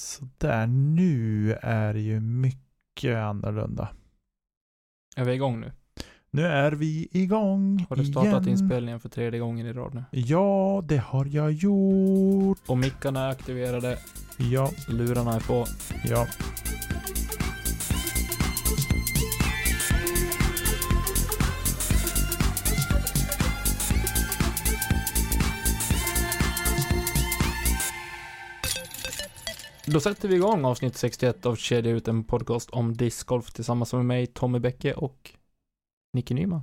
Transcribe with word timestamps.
Så 0.00 0.28
där, 0.38 0.66
nu 0.66 1.52
är 1.62 1.94
det 1.94 2.00
ju 2.00 2.20
mycket 2.20 3.16
annorlunda. 3.16 3.88
Är 5.16 5.24
vi 5.24 5.32
igång 5.32 5.60
nu? 5.60 5.72
Nu 6.30 6.46
är 6.46 6.72
vi 6.72 7.08
igång 7.12 7.86
Har 7.88 7.96
du 7.96 8.04
startat 8.04 8.42
igen. 8.46 8.48
inspelningen 8.48 9.00
för 9.00 9.08
tredje 9.08 9.40
gången 9.40 9.66
i 9.66 9.72
rad 9.72 9.94
nu? 9.94 10.04
Ja, 10.10 10.82
det 10.84 10.96
har 10.96 11.26
jag 11.26 11.52
gjort. 11.52 12.58
Och 12.68 12.78
mickarna 12.78 13.20
är 13.20 13.30
aktiverade, 13.30 13.98
Ja, 14.38 14.70
lurarna 14.88 15.32
är 15.34 15.40
på. 15.40 15.64
ja. 16.04 16.26
Då 29.92 30.00
sätter 30.00 30.28
vi 30.28 30.34
igång 30.34 30.64
avsnitt 30.64 30.96
61 30.96 31.46
av 31.46 31.56
Kedja 31.56 31.92
ut 31.92 32.08
en 32.08 32.24
podcast 32.24 32.70
om 32.70 32.96
discgolf 32.96 33.52
tillsammans 33.52 33.92
med 33.92 34.04
mig, 34.04 34.26
Tommy 34.26 34.58
Bäcke 34.58 34.94
och 34.94 35.30
Nicky 36.12 36.34
Nyman. 36.34 36.62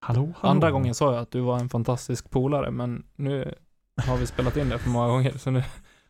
Hallå, 0.00 0.32
hallå. 0.36 0.50
Andra 0.50 0.70
gången 0.70 0.94
sa 0.94 1.14
jag 1.14 1.22
att 1.22 1.30
du 1.30 1.40
var 1.40 1.58
en 1.58 1.68
fantastisk 1.68 2.30
polare, 2.30 2.70
men 2.70 3.06
nu 3.16 3.54
har 3.96 4.16
vi 4.16 4.26
spelat 4.26 4.56
in 4.56 4.68
det 4.68 4.78
för 4.78 4.90
många 4.90 5.08
gånger, 5.08 5.38
så 5.38 5.50
nu, 5.50 5.64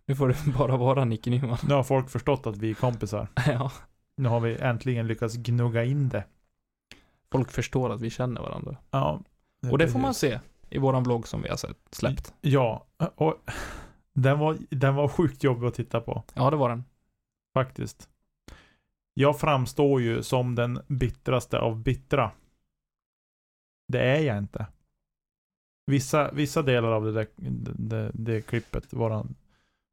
nu 0.07 0.15
får 0.15 0.29
det 0.29 0.53
bara 0.59 0.77
vara 0.77 1.05
Nicky 1.05 1.31
Nyman. 1.31 1.59
Nu 1.69 1.75
har 1.75 1.83
folk 1.83 2.11
förstått 2.11 2.47
att 2.47 2.57
vi 2.57 2.71
är 2.71 2.75
kompisar. 2.75 3.29
ja, 3.47 3.73
Nu 4.17 4.29
har 4.29 4.41
vi 4.41 4.57
äntligen 4.57 5.07
lyckats 5.07 5.37
gnugga 5.37 5.85
in 5.85 6.09
det. 6.09 6.25
folk 7.33 7.51
förstår 7.51 7.91
att 7.91 8.01
vi 8.01 8.11
känner 8.11 8.41
varandra. 8.41 8.77
Ja. 8.91 9.21
Och 9.71 9.79
det 9.79 9.89
får 9.89 9.99
man 9.99 10.11
precis. 10.11 10.31
se 10.31 10.41
i 10.71 10.79
våran 10.79 11.03
vlogg 11.03 11.29
som 11.29 11.43
vi 11.43 11.49
har 11.49 11.57
sett, 11.57 11.79
släppt. 11.91 12.35
Ja, 12.41 12.87
och 13.15 13.35
den 14.23 14.39
var, 14.39 14.57
den 14.71 14.95
var 14.95 15.09
sjukt 15.09 15.45
jobbig 15.45 15.67
att 15.67 15.75
titta 15.75 16.01
på. 16.01 16.25
Ja, 16.35 16.51
det 16.51 16.57
var 16.57 16.69
den. 16.69 16.85
Faktiskt. 17.55 18.09
Jag 19.15 19.41
framstår 19.41 20.01
ju 20.01 20.23
som 20.23 20.55
den 20.55 20.81
bittraste 20.87 21.59
av 21.59 21.83
bittra. 21.83 22.31
Det 23.89 24.01
är 24.01 24.21
jag 24.21 24.39
inte. 24.39 24.67
Vissa, 25.87 26.31
vissa 26.33 26.63
delar 26.63 26.93
av 26.93 27.05
det 27.05 27.13
där 27.13 27.27
det, 27.37 27.73
det, 27.77 28.11
det 28.15 28.41
klippet, 28.41 28.93
våran, 28.93 29.35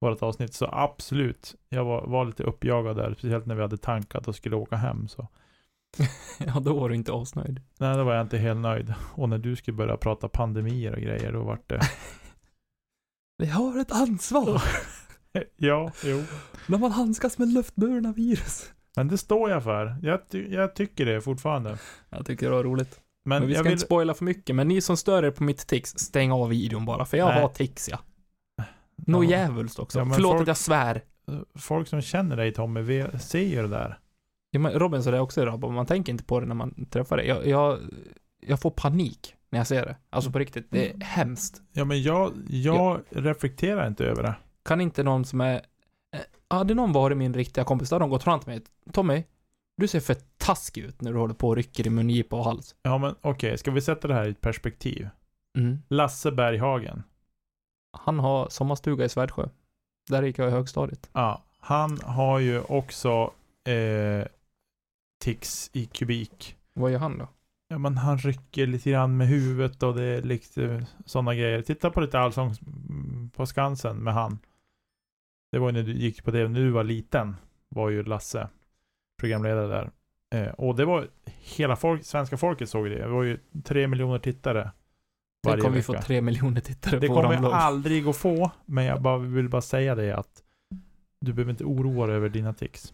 vårat 0.01 0.23
avsnitt, 0.23 0.53
så 0.53 0.69
absolut. 0.71 1.55
Jag 1.69 1.85
var, 1.85 2.07
var 2.07 2.25
lite 2.25 2.43
uppjagad 2.43 2.95
där, 2.95 3.13
speciellt 3.13 3.45
när 3.45 3.55
vi 3.55 3.61
hade 3.61 3.77
tankat 3.77 4.27
och 4.27 4.35
skulle 4.35 4.55
åka 4.55 4.75
hem. 4.75 5.07
Så. 5.07 5.27
Ja, 6.45 6.59
då 6.59 6.79
var 6.79 6.89
du 6.89 6.95
inte 6.95 7.13
asnöjd. 7.13 7.61
Nej, 7.79 7.97
då 7.97 8.03
var 8.03 8.13
jag 8.13 8.21
inte 8.21 8.37
helt 8.37 8.59
nöjd. 8.59 8.93
Och 9.13 9.29
när 9.29 9.37
du 9.37 9.55
skulle 9.55 9.77
börja 9.77 9.97
prata 9.97 10.29
pandemier 10.29 10.93
och 10.95 11.01
grejer, 11.01 11.31
då 11.31 11.43
vart 11.43 11.69
det... 11.69 11.79
Vi 13.37 13.45
har 13.45 13.79
ett 13.79 13.91
ansvar 13.91 14.61
ja, 15.57 15.91
jo. 16.03 16.23
när 16.67 16.77
man 16.77 16.91
handskas 16.91 17.37
med 17.37 17.53
luftburna 17.53 18.11
virus. 18.13 18.71
Men 18.95 19.07
det 19.07 19.17
står 19.17 19.49
jag 19.49 19.63
för. 19.63 19.95
Jag, 20.01 20.29
ty 20.29 20.47
jag 20.53 20.75
tycker 20.75 21.05
det 21.05 21.21
fortfarande. 21.21 21.77
Jag 22.09 22.25
tycker 22.25 22.49
det 22.49 22.55
var 22.55 22.63
roligt. 22.63 22.99
Men, 23.25 23.39
Men 23.39 23.47
vi 23.47 23.53
ska 23.53 23.63
vill... 23.63 23.71
inte 23.71 23.85
spoila 23.85 24.13
för 24.13 24.25
mycket, 24.25 24.55
men 24.55 24.67
ni 24.67 24.81
som 24.81 24.97
stör 24.97 25.23
er 25.23 25.31
på 25.31 25.43
mitt 25.43 25.67
tics, 25.67 25.89
stäng 25.97 26.31
av 26.31 26.49
videon 26.49 26.85
bara, 26.85 27.05
för 27.05 27.17
jag 27.17 27.27
Nej. 27.27 27.41
har 27.41 27.49
tics 27.49 27.89
ja. 27.89 27.99
Nå 28.95 29.23
Ja. 29.23 29.29
djävulskt 29.29 29.79
också. 29.79 29.99
Ja, 29.99 30.05
Förlåt 30.13 30.31
folk- 30.31 30.41
att 30.41 30.47
jag 30.47 30.57
svär. 30.57 31.01
Folk 31.55 31.87
som 31.87 32.01
känner 32.01 32.37
dig 32.37 32.53
Tommy, 32.53 32.81
vet- 32.81 33.23
ser 33.23 33.39
ju 33.39 33.61
det 33.61 33.67
där. 33.67 33.99
Ja, 34.51 34.59
men 34.59 34.71
Robin 34.71 35.03
sa 35.03 35.11
det 35.11 35.19
också 35.19 35.41
idag, 35.41 35.71
man 35.71 35.85
tänker 35.85 36.11
inte 36.11 36.23
på 36.23 36.39
det 36.39 36.45
när 36.45 36.55
man 36.55 36.85
träffar 36.89 37.17
det. 37.17 37.23
Jag, 37.23 37.47
jag, 37.47 37.79
jag 38.47 38.59
får 38.61 38.71
panik 38.71 39.34
när 39.55 39.59
jag 39.59 39.67
ser 39.67 39.85
det. 39.85 39.95
Alltså 40.09 40.31
på 40.31 40.39
riktigt, 40.39 40.67
det 40.69 40.89
är 40.89 41.03
hemskt. 41.03 41.61
Ja 41.71 41.85
men 41.85 42.01
jag, 42.01 42.33
jag 42.49 43.01
reflekterar 43.09 43.87
inte 43.87 44.05
över 44.05 44.23
det. 44.23 44.35
Kan 44.65 44.81
inte 44.81 45.03
någon 45.03 45.25
som 45.25 45.41
är... 45.41 45.55
eh, 45.55 46.19
Hade 46.47 46.73
någon 46.73 46.91
varit 46.93 47.17
min 47.17 47.33
riktiga 47.33 47.63
kompis, 47.63 47.89
då 47.89 47.95
hade 47.95 48.03
de 48.03 48.09
gått 48.09 48.23
fram 48.23 48.39
till 48.39 48.49
mig. 48.49 48.61
Tommy, 48.91 49.23
du 49.77 49.87
ser 49.87 49.99
för 49.99 50.15
taskig 50.37 50.83
ut 50.83 51.01
när 51.01 51.13
du 51.13 51.19
håller 51.19 51.33
på 51.33 51.47
och 51.49 51.55
rycker 51.55 51.87
i 51.87 51.89
mungipa 51.89 52.35
och 52.35 52.45
hals. 52.45 52.75
Ja 52.81 52.97
men 52.97 53.15
okej, 53.21 53.57
ska 53.57 53.71
vi 53.71 53.81
sätta 53.81 54.07
det 54.07 54.13
här 54.13 54.27
i 54.27 54.29
ett 54.31 54.41
perspektiv? 54.41 55.09
Mm. 55.57 55.77
Lasse 55.89 56.31
Berghagen. 56.31 57.03
Han 57.97 58.19
har 58.19 58.49
sommarstuga 58.49 59.05
i 59.05 59.09
Svärdsjö. 59.09 59.47
Där 60.09 60.23
gick 60.23 60.37
jag 60.39 60.47
i 60.47 60.51
högstadiet. 60.51 61.09
Ja, 61.13 61.43
han 61.59 61.99
har 62.03 62.39
ju 62.39 62.61
också 62.61 63.31
eh, 63.69 64.27
tics 65.23 65.69
i 65.73 65.85
kubik. 65.85 66.55
Vad 66.73 66.91
gör 66.91 66.99
han 66.99 67.17
då? 67.17 67.27
Ja 67.67 67.77
men 67.77 67.97
han 67.97 68.17
rycker 68.17 68.67
lite 68.67 68.91
grann 68.91 69.17
med 69.17 69.27
huvudet 69.27 69.83
och 69.83 69.95
det 69.95 70.03
är 70.03 70.21
lite 70.21 70.85
sådana 71.05 71.35
grejer. 71.35 71.61
Titta 71.61 71.89
på 71.89 72.01
lite 72.01 72.19
allsång 72.19 72.55
på 73.33 73.45
Skansen 73.45 73.97
med 73.97 74.13
han. 74.13 74.39
Det 75.51 75.59
var 75.59 75.67
ju 75.67 75.73
när 75.73 75.83
du 75.83 75.93
gick 75.93 76.23
på 76.23 76.31
det, 76.31 76.47
när 76.47 76.59
du 76.59 76.69
var 76.69 76.83
liten. 76.83 77.35
Var 77.69 77.89
ju 77.89 78.03
Lasse 78.03 78.49
programledare 79.19 79.67
där. 79.67 79.91
Eh, 80.35 80.53
och 80.53 80.75
det 80.75 80.85
var 80.85 81.07
hela 81.25 81.75
folk, 81.75 82.05
svenska 82.05 82.37
folket 82.37 82.69
såg 82.69 82.89
det. 82.89 82.97
Det 82.97 83.07
var 83.07 83.23
ju 83.23 83.39
tre 83.63 83.87
miljoner 83.87 84.19
tittare. 84.19 84.71
Varje 85.47 85.63
om 85.63 85.71
vi 85.71 85.79
vecka. 85.79 85.93
får 85.93 85.93
tre 85.93 86.21
miljoner 86.21 86.61
tittare 86.61 86.99
Det 86.99 87.07
på 87.07 87.13
kommer 87.13 87.27
våran 87.27 87.43
jag 87.43 87.53
aldrig 87.53 88.07
att 88.07 88.17
få, 88.17 88.51
men 88.65 88.85
jag 88.85 89.01
bara, 89.01 89.17
vill 89.17 89.49
bara 89.49 89.61
säga 89.61 89.95
det 89.95 90.11
att 90.11 90.43
du 91.19 91.33
behöver 91.33 91.51
inte 91.51 91.63
oroa 91.63 92.07
dig 92.07 92.15
över 92.15 92.29
dina 92.29 92.53
tics. 92.53 92.93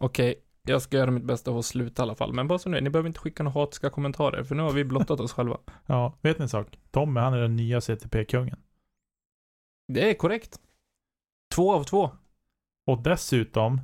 Okej, 0.00 0.34
jag 0.70 0.82
ska 0.82 0.96
göra 0.96 1.10
mitt 1.10 1.24
bästa 1.24 1.50
för 1.52 1.58
att 1.58 1.64
sluta 1.66 2.02
i 2.02 2.04
alla 2.04 2.14
fall. 2.14 2.32
Men 2.32 2.48
bara 2.48 2.58
så 2.58 2.68
nu, 2.68 2.80
ni 2.80 2.90
behöver 2.90 3.06
inte 3.08 3.20
skicka 3.20 3.42
några 3.42 3.60
hatiska 3.60 3.90
kommentarer, 3.90 4.44
för 4.44 4.54
nu 4.54 4.62
har 4.62 4.72
vi 4.72 4.84
blottat 4.84 5.20
oss 5.20 5.32
själva. 5.32 5.58
Ja, 5.86 6.14
vet 6.20 6.38
ni 6.38 6.42
en 6.42 6.48
sak? 6.48 6.78
Tommy, 6.90 7.20
han 7.20 7.34
är 7.34 7.38
den 7.40 7.56
nya 7.56 7.80
CTP-kungen. 7.80 8.58
Det 9.88 10.10
är 10.10 10.14
korrekt. 10.14 10.60
Två 11.54 11.72
av 11.74 11.84
två 11.84 12.10
Och 12.86 13.02
dessutom 13.02 13.80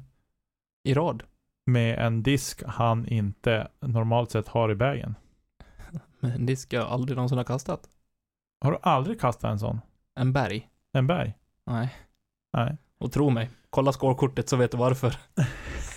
i 0.85 0.95
rad. 0.95 1.23
med 1.67 1.99
en 1.99 2.23
disk 2.23 2.63
han 2.67 3.07
inte 3.07 3.69
normalt 3.81 4.31
sett 4.31 4.49
har 4.49 4.71
i 4.71 4.75
vägen. 4.75 5.15
Men 6.21 6.31
en 6.31 6.47
disk 6.47 6.73
jag 6.73 6.87
aldrig 6.87 7.17
någonsin 7.17 7.39
har 7.39 7.45
kastat. 7.45 7.89
Har 8.61 8.73
du 8.73 8.79
aldrig 8.83 9.21
kastat 9.21 9.51
en 9.51 9.59
sån? 9.59 9.81
En 10.15 10.33
berg. 10.33 10.69
En 10.93 11.07
berg? 11.07 11.35
Nej. 11.67 11.95
Nej. 12.53 12.77
Och 12.99 13.13
tro 13.13 13.31
mig, 13.31 13.51
kolla 13.71 13.93
skålkortet 13.93 14.49
så 14.49 14.57
vet 14.57 14.71
du 14.71 14.77
varför. 14.77 15.17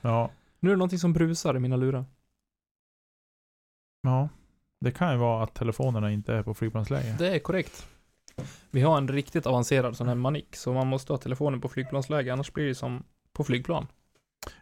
Ja. 0.00 0.30
Nu 0.60 0.68
är 0.68 0.72
det 0.72 0.78
någonting 0.78 0.98
som 0.98 1.12
brusar 1.12 1.56
i 1.56 1.58
mina 1.58 1.76
lurar. 1.76 2.04
Ja. 4.02 4.28
Det 4.80 4.92
kan 4.92 5.12
ju 5.12 5.18
vara 5.18 5.44
att 5.44 5.54
telefonerna 5.54 6.10
inte 6.10 6.34
är 6.34 6.42
på 6.42 6.54
flygplansläge. 6.54 7.16
Det 7.18 7.34
är 7.34 7.38
korrekt. 7.38 7.86
Vi 8.70 8.80
har 8.80 8.98
en 8.98 9.08
riktigt 9.08 9.46
avancerad 9.46 9.96
sån 9.96 10.08
här 10.08 10.14
manik, 10.14 10.56
så 10.56 10.72
man 10.72 10.86
måste 10.86 11.12
ha 11.12 11.18
telefonen 11.18 11.60
på 11.60 11.68
flygplansläge, 11.68 12.32
annars 12.32 12.52
blir 12.52 12.66
det 12.66 12.74
som 12.74 13.04
på 13.32 13.44
flygplan. 13.44 13.86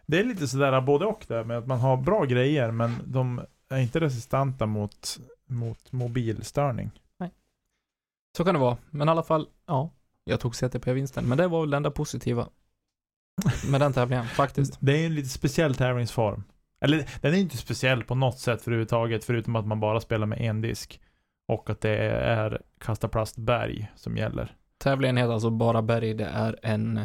Det 0.07 0.19
är 0.21 0.25
lite 0.25 0.49
sådär 0.49 0.81
både 0.81 1.07
och 1.07 1.25
där 1.29 1.45
med 1.45 1.59
att 1.59 1.67
man 1.67 1.81
har 1.81 1.97
bra 1.97 2.25
grejer 2.25 2.71
men 2.71 2.95
de 3.05 3.41
är 3.69 3.79
inte 3.79 4.01
resistenta 4.01 4.67
mot, 4.67 5.19
mot 5.47 5.93
mobilstörning. 5.93 6.91
Så 8.37 8.45
kan 8.45 8.55
det 8.55 8.61
vara. 8.61 8.77
Men 8.91 9.09
i 9.09 9.11
alla 9.11 9.23
fall, 9.23 9.49
ja. 9.67 9.91
Jag 10.25 10.41
tog 10.41 10.55
CTP-vinsten. 10.55 11.29
Men 11.29 11.39
det 11.39 11.49
var 11.49 11.61
väl 11.61 11.71
det 11.71 11.77
enda 11.77 11.91
positiva 11.91 12.49
med 13.71 13.81
den 13.81 13.93
tävlingen, 13.93 14.25
faktiskt. 14.27 14.77
Det 14.81 14.93
är 15.03 15.07
en 15.07 15.15
lite 15.15 15.29
speciell 15.29 15.75
tävlingsform. 15.75 16.45
Eller 16.81 17.05
den 17.21 17.35
är 17.35 17.39
inte 17.39 17.57
speciell 17.57 18.05
på 18.05 18.15
något 18.15 18.39
sätt 18.39 18.63
för 18.63 18.71
överhuvudtaget 18.71 19.25
förutom 19.25 19.57
att 19.57 19.67
man 19.67 19.81
bara 19.81 20.01
spelar 20.01 20.27
med 20.27 20.41
en 20.41 20.61
disk. 20.61 21.01
Och 21.49 21.71
att 21.71 21.81
det 21.81 21.99
är 22.09 22.63
kasta 22.79 23.09
plastberg 23.09 23.93
som 23.97 24.17
gäller. 24.17 24.55
Tävlingen 24.79 25.17
heter 25.17 25.33
alltså 25.33 25.51
Bara 25.51 25.83
Berg. 25.83 26.15
Det 26.15 26.25
är 26.25 26.59
en, 26.63 27.01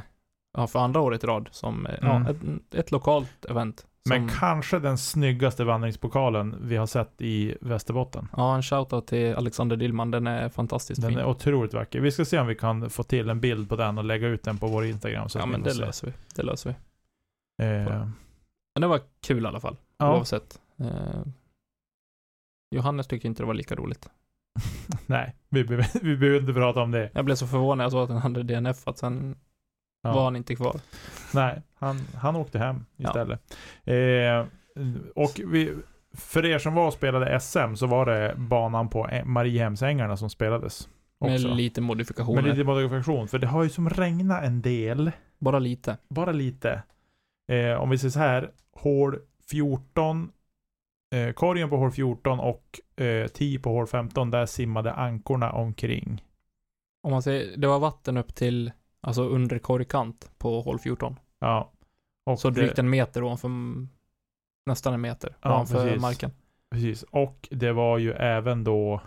ja, 0.58 0.68
för 0.68 0.80
andra 0.80 1.02
året 1.02 1.24
i 1.24 1.28
rad 1.28 1.50
som, 1.52 1.86
Mm. 1.88 1.98
ja, 2.02 2.30
ett, 2.32 2.76
ett 2.76 2.92
lokalt 2.92 3.46
event 3.46 3.86
Men 4.10 4.30
Som- 4.30 4.38
kanske 4.40 4.80
den 4.80 4.98
snyggaste 4.98 5.64
vandringspokalen 5.64 6.56
vi 6.68 6.76
har 6.78 6.86
sett 6.86 7.22
i 7.22 7.58
Västerbotten. 7.62 8.28
Ja, 8.38 8.56
en 8.56 8.64
shoutout 8.64 9.08
till 9.08 9.36
Alexander 9.36 9.76
Dillman. 9.76 10.12
Den 10.12 10.28
är 10.28 10.50
fantastiskt 10.50 11.02
Den 11.02 11.10
fin. 11.12 11.20
är 11.20 11.26
otroligt 11.26 11.74
vacker. 11.74 12.00
Vi 12.00 12.12
ska 12.12 12.26
se 12.26 12.40
om 12.40 12.48
vi 12.48 12.56
kan 12.56 12.90
få 12.90 13.04
till 13.04 13.30
en 13.30 13.40
bild 13.40 13.70
på 13.70 13.76
den 13.76 13.98
och 13.98 14.04
lägga 14.04 14.28
ut 14.28 14.44
den 14.44 14.58
på 14.58 14.68
vår 14.68 14.86
Instagram. 14.86 15.30
Så 15.30 15.40
ja, 15.40 15.46
men 15.46 15.64
det 15.64 15.72
se. 15.72 15.82
löser 15.82 16.08
vi. 16.08 16.14
Det 16.36 16.44
löser 16.44 16.70
vi. 16.70 16.76
Eh, 17.66 17.86
Men 18.76 18.82
det 18.82 18.88
var 18.88 19.02
kul 19.22 19.44
i 19.44 19.48
alla 19.48 19.60
fall. 19.60 19.78
ja, 19.98 20.16
Oavsett. 20.18 20.62
Eh, 20.80 21.22
Johannes 22.76 23.08
tyckte 23.08 23.28
inte 23.28 23.44
det 23.44 23.48
var 23.48 23.54
lika 23.54 23.76
roligt. 23.76 24.10
nej, 25.06 25.36
vi 25.50 25.64
behöver, 25.64 25.88
vi 26.04 26.18
behöver 26.18 26.40
inte 26.40 26.54
prata 26.54 26.82
om 26.82 26.92
det. 26.92 27.10
Jag 27.14 27.26
blev 27.26 27.36
så 27.36 27.48
förvånad 27.48 27.78
när 27.78 27.86
jag 27.86 27.92
såg 27.92 28.04
att 28.04 28.10
han 28.10 28.22
hade 28.22 28.44
DNF 28.44 28.88
att 28.88 28.98
sen 28.98 29.36
Ja. 30.04 30.14
var 30.14 30.24
han 30.24 30.36
inte 30.36 30.56
kvar. 30.56 30.80
Nej, 31.34 31.62
han, 31.76 31.98
han 32.16 32.36
åkte 32.36 32.60
hem 32.60 32.86
Ja. 32.96 33.10
istället. 33.10 33.56
Eh, 33.84 34.46
och 35.16 35.42
vi, 35.48 35.74
för 36.14 36.46
er 36.46 36.60
som 36.60 36.74
var 36.74 36.88
och 36.88 36.94
spelade 36.94 37.40
SM 37.40 37.76
så 37.76 37.88
var 37.88 38.06
det 38.06 38.34
banan 38.38 38.90
på 38.90 39.10
Mariehemsängarna 39.26 40.18
som 40.18 40.30
spelades. 40.30 40.90
Med 41.20 41.34
Också. 41.34 41.48
lite 41.48 41.82
modifikationer. 41.82 42.42
Med 42.42 42.52
lite 42.52 42.64
modifikation, 42.64 43.28
för 43.28 43.40
det 43.40 43.48
har 43.48 43.64
ju 43.64 43.70
som 43.70 43.90
regnat 43.90 44.44
en 44.44 44.62
del. 44.62 45.12
Bara 45.40 45.60
lite. 45.60 45.98
Bara 46.10 46.32
lite. 46.32 46.84
Eh, 47.52 47.74
om 47.74 47.90
vi 47.90 47.98
säger 47.98 48.12
så 48.12 48.20
här, 48.20 48.52
hål 48.72 49.20
14, 49.50 50.32
eh, 51.16 51.34
korgen 51.34 51.70
på 51.70 51.78
hål 51.78 51.92
14 51.92 52.40
och 52.40 52.80
eh, 53.04 53.28
10 53.28 53.60
på 53.60 53.70
hål 53.70 53.88
15, 53.88 54.32
där 54.32 54.46
simmade 54.46 54.94
ankorna 54.94 55.52
omkring. 55.52 56.24
Om 57.04 57.12
man 57.12 57.22
säger, 57.24 57.58
det 57.58 57.68
var 57.68 57.80
vatten 57.80 58.18
upp 58.18 58.36
till, 58.36 58.72
alltså 59.04 59.24
under 59.24 59.60
korgkant 59.60 60.32
på 60.38 60.62
hål 60.62 60.80
14. 60.80 61.20
Ja. 61.40 61.72
Och 62.26 62.40
Så 62.40 62.50
det- 62.50 62.62
drygt 62.62 62.80
en 62.80 62.90
meter 62.90 63.24
ovanför, 63.24 63.50
nästan 64.66 64.94
en 64.94 65.02
meter 65.02 65.36
Ja, 65.42 65.50
ovanför 65.54 65.84
precis. 65.86 66.02
marken. 66.02 66.32
Precis, 66.72 67.04
och 67.04 67.48
det 67.52 67.72
var 67.72 67.98
ju 67.98 68.12
även 68.12 68.64
då 68.64 69.02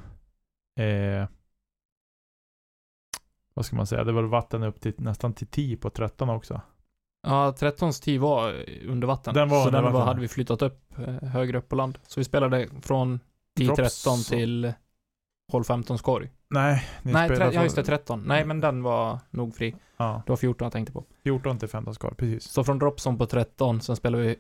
eh, 0.81 1.29
vad 3.55 3.67
ska 3.67 3.77
man 3.77 3.87
säga, 3.87 4.05
det 4.05 4.13
var 4.13 4.23
vatten 4.23 4.63
upp 4.63 4.81
till 4.81 4.95
nästan 4.99 5.33
till 5.35 5.47
10 5.47 5.77
på 5.77 5.91
13 5.91 6.31
också. 6.31 6.61
Ja, 7.23 7.55
13s 7.59 8.03
tid 8.03 8.21
var 8.21 8.65
under 8.87 9.07
vatten. 9.07 9.35
Den 9.35 9.49
var 9.49 9.61
så 9.63 9.67
under 9.69 9.83
den 9.83 9.85
var, 9.85 9.93
vatten. 9.93 10.09
hade 10.09 10.21
vi 10.21 10.29
flyttat 10.29 10.63
upp 10.63 10.99
eh, 10.99 11.29
högre 11.29 11.59
upp 11.59 11.69
på 11.69 11.77
land. 11.77 11.99
Så 12.07 12.21
vi 12.21 12.25
spelade 12.25 12.69
från 12.83 13.21
10-13 13.59 13.75
Drops. 13.77 14.29
till 14.29 14.73
hål 15.53 15.65
15 15.65 15.99
korg. 15.99 16.31
Nej, 16.49 16.85
ni 17.03 17.13
Nej, 17.13 17.29
spelade 17.29 17.55
ja 17.55 17.63
just 17.63 17.77
det, 17.77 17.85
13. 17.85 18.23
Nej, 18.27 18.45
men 18.45 18.61
den 18.61 18.83
var 18.83 19.19
nog 19.31 19.55
fri. 19.57 19.75
Ja, 19.97 20.23
Det 20.27 20.33
var 20.33 20.37
14 20.37 20.67
jag 20.67 20.73
tänkte 20.73 20.93
på. 20.93 21.05
14 21.23 21.59
till 21.59 21.69
15 21.69 21.95
skor, 21.95 22.15
precis. 22.19 22.45
Så 22.45 22.65
från 22.65 22.79
Dropson 22.79 23.19
på 23.19 23.27
13, 23.27 23.81
sen 23.81 23.97
spelade 23.97 24.25
vi 24.25 24.37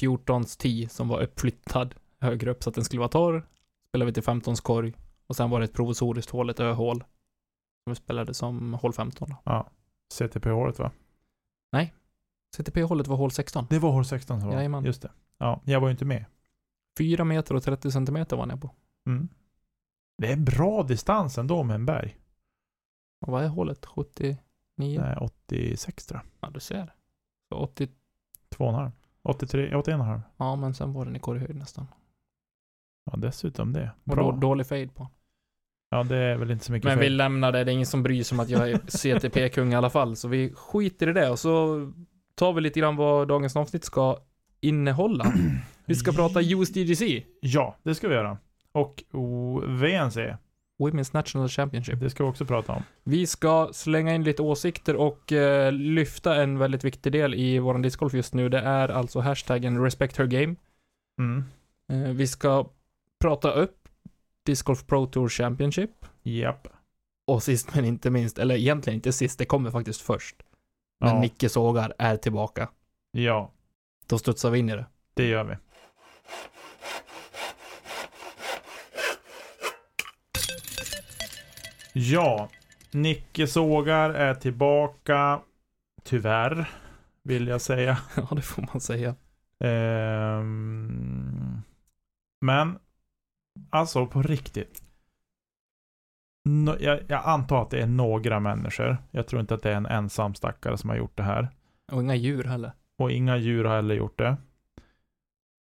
14s 0.00 0.58
10 0.58 0.88
som 0.88 1.08
var 1.08 1.22
uppflyttad 1.22 1.94
högre 2.20 2.50
upp 2.50 2.62
så 2.62 2.68
att 2.70 2.74
den 2.74 2.84
skulle 2.84 3.00
vara 3.00 3.08
torr. 3.08 3.46
Spelade 3.88 4.06
vi 4.10 4.12
till 4.12 4.22
15s 4.22 4.62
korg. 4.62 4.94
Och 5.26 5.36
sen 5.36 5.50
var 5.50 5.60
det 5.60 5.64
ett 5.64 5.72
provisoriskt 5.72 6.30
hål, 6.30 6.50
ett 6.50 6.60
öhål. 6.60 6.98
Som 7.84 7.90
vi 7.90 7.94
spelade 7.94 8.34
som 8.34 8.74
hål 8.74 8.92
15 8.92 9.28
då. 9.30 9.36
CTP-hålet 10.12 10.78
va? 10.78 10.90
CTP-hålet 12.56 13.06
var 13.06 13.16
hål 13.16 13.30
16. 13.30 13.66
Det 13.70 13.78
var 13.78 13.90
hål 13.90 14.04
16 14.04 14.40
som 14.40 14.48
var. 14.48 14.56
Jajamän. 14.56 14.84
Just 14.84 15.02
det. 15.02 15.10
Ja, 15.38 15.60
jag 15.64 15.80
var 15.80 15.88
ju 15.88 15.92
inte 15.92 16.04
med. 16.04 16.24
4 16.98 17.24
meter 17.24 17.54
och 17.54 17.62
30 17.62 17.90
centimeter 17.90 18.36
var 18.36 18.48
jag 18.48 18.60
på. 18.60 18.70
Mm. 19.06 19.28
Det 20.18 20.32
är 20.32 20.36
bra 20.36 20.82
distans 20.82 21.38
ändå 21.38 21.62
med 21.62 21.74
en 21.74 21.86
berg. 21.86 22.18
Och 23.26 23.32
vad 23.32 23.44
är 23.44 23.48
hålet? 23.48 23.84
79? 24.76 25.00
Nej, 25.00 25.16
86 25.20 26.06
tror 26.06 26.20
jag. 26.20 26.48
Ja, 26.48 26.52
du 26.54 26.60
ser. 26.60 26.92
Så 27.48 27.58
80, 27.58 27.88
2,5. 28.56 28.90
83, 29.22 29.70
81,5. 29.74 30.20
ja 30.36 30.56
men 30.56 30.74
sen 30.74 30.92
var 30.92 31.04
den 31.04 31.16
i 31.16 31.18
korghöjd 31.18 31.56
nästan. 31.56 31.86
Ja, 33.10 33.16
dessutom 33.16 33.72
det. 33.72 33.90
Och 34.04 34.16
Bra. 34.16 34.30
då, 34.32 34.36
dålig 34.38 34.66
fade 34.66 34.88
på. 34.88 35.08
Ja, 35.90 36.02
det 36.04 36.16
är 36.16 36.36
väl 36.36 36.50
inte 36.50 36.64
så 36.64 36.72
mycket 36.72 36.84
Men 36.84 36.98
vi 36.98 37.04
fel. 37.04 37.16
lämnar 37.16 37.52
det, 37.52 37.64
det 37.64 37.70
är 37.70 37.72
ingen 37.72 37.86
som 37.86 38.02
bryr 38.02 38.22
sig 38.22 38.36
om 38.36 38.40
att 38.40 38.48
jag 38.48 38.70
är 38.70 38.78
CTP-kung 38.88 39.72
i 39.72 39.76
alla 39.76 39.90
fall. 39.90 40.16
Så 40.16 40.28
vi 40.28 40.52
skiter 40.54 41.08
i 41.08 41.12
det 41.12 41.30
och 41.30 41.38
så 41.38 41.92
tar 42.34 42.52
vi 42.52 42.60
lite 42.60 42.80
grann 42.80 42.96
vad 42.96 43.28
dagens 43.28 43.56
avsnitt 43.56 43.84
ska 43.84 44.18
innehålla. 44.60 45.32
Vi 45.84 45.94
ska 45.94 46.12
prata 46.16 46.40
USDGC, 46.42 47.02
Ja, 47.40 47.76
det 47.82 47.94
ska 47.94 48.08
vi 48.08 48.14
göra. 48.14 48.38
Och 48.72 49.04
VNC, 49.68 50.36
Women's 50.78 51.10
National 51.14 51.48
Championship. 51.48 52.00
det 52.00 52.10
ska 52.10 52.24
vi 52.24 52.30
också 52.30 52.44
prata 52.44 52.72
om. 52.72 52.82
Vi 53.04 53.26
ska 53.26 53.68
slänga 53.72 54.14
in 54.14 54.24
lite 54.24 54.42
åsikter 54.42 54.96
och 54.96 55.32
eh, 55.32 55.72
lyfta 55.72 56.36
en 56.42 56.58
väldigt 56.58 56.84
viktig 56.84 57.12
del 57.12 57.34
i 57.34 57.58
våran 57.58 57.82
discgolf 57.82 58.14
just 58.14 58.34
nu. 58.34 58.48
Det 58.48 58.58
är 58.60 58.88
alltså 58.88 59.20
hashtaggen 59.20 59.82
Respect 59.82 60.16
Her 60.16 60.26
Game. 60.26 60.54
Mm. 61.18 61.44
Eh, 61.88 62.10
vi 62.14 62.26
ska 62.26 62.66
prata 63.20 63.50
upp 63.52 63.88
Disc 64.46 64.62
Golf 64.62 64.86
Pro 64.86 65.06
Tour 65.06 65.28
Championship. 65.28 65.90
Japp. 66.22 66.68
Och 67.26 67.42
sist 67.42 67.74
men 67.74 67.84
inte 67.84 68.10
minst, 68.10 68.38
eller 68.38 68.54
egentligen 68.56 68.94
inte 68.94 69.12
sist, 69.12 69.38
det 69.38 69.44
kommer 69.44 69.70
faktiskt 69.70 70.00
först. 70.00 70.36
Men 71.00 71.14
Ja. 71.14 71.20
Nicke 71.20 71.48
Sågar 71.48 71.94
är 71.98 72.16
tillbaka. 72.16 72.68
Ja, 73.10 73.50
Då 74.06 74.18
studsar 74.18 74.50
vi 74.50 74.58
in 74.58 74.68
i 74.68 74.72
det. 74.76 74.86
det 75.14 75.26
gör 75.26 75.44
vi. 75.44 75.54
Ja, 81.96 82.48
Nicke 82.90 83.46
Sågar 83.46 84.10
är 84.10 84.34
tillbaka. 84.34 85.40
Tyvärr, 86.02 86.70
vill 87.22 87.48
jag 87.48 87.60
säga. 87.60 87.98
ja, 88.16 88.28
det 88.30 88.42
får 88.42 88.62
man 88.72 88.80
säga. 88.80 89.14
Ehm, 89.60 91.62
men, 92.40 92.78
alltså 93.70 94.06
på 94.06 94.22
riktigt. 94.22 94.82
Nå- 96.48 96.76
jag, 96.80 97.00
jag 97.08 97.22
antar 97.24 97.62
att 97.62 97.70
det 97.70 97.80
är 97.82 97.86
några 97.86 98.40
människor. 98.40 98.96
Jag 99.10 99.26
tror 99.26 99.40
inte 99.40 99.54
att 99.54 99.62
det 99.62 99.72
är 99.72 99.76
en 99.76 99.86
ensam 99.86 100.34
stackare 100.34 100.78
som 100.78 100.90
har 100.90 100.96
gjort 100.96 101.16
det 101.16 101.22
här. 101.22 101.48
Och 101.92 102.02
inga 102.02 102.14
djur 102.14 102.44
heller. 102.44 102.72
Och 102.98 103.10
inga 103.10 103.36
djur 103.36 103.64
har 103.64 103.76
heller 103.76 103.94
gjort 103.94 104.18
det. 104.18 104.36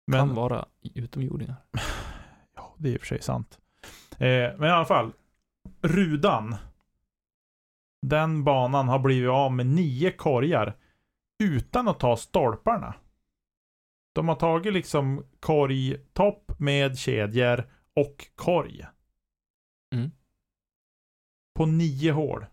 Men, 0.07 0.19
Kan 0.19 0.35
vara 0.35 0.65
utomjordingar. 0.95 1.55
ja, 2.55 2.75
det 2.77 2.89
är 2.89 2.93
i 2.93 2.97
och 2.97 2.99
för 2.99 3.07
sig 3.07 3.21
sant. 3.21 3.59
Eh, 4.11 4.17
men 4.57 4.63
i 4.63 4.69
alla 4.69 4.85
fall. 4.85 5.11
Rudan. 5.83 6.55
Den 8.01 8.43
banan 8.43 8.87
har 8.87 8.99
blivit 8.99 9.29
av 9.29 9.51
med 9.53 9.65
nio 9.65 10.11
korgar. 10.11 10.77
Utan 11.43 11.87
att 11.87 11.99
ta 11.99 12.17
stolparna. 12.17 12.95
De 14.15 14.27
har 14.27 14.35
tagit 14.35 14.73
liksom 14.73 15.25
korgtopp 15.39 16.59
med 16.59 16.97
kedjor 16.97 17.69
och 17.95 18.27
korg. 18.35 18.85
Mm. 19.95 20.11
På 21.55 21.65
nio 21.65 22.11
hål. 22.11 22.45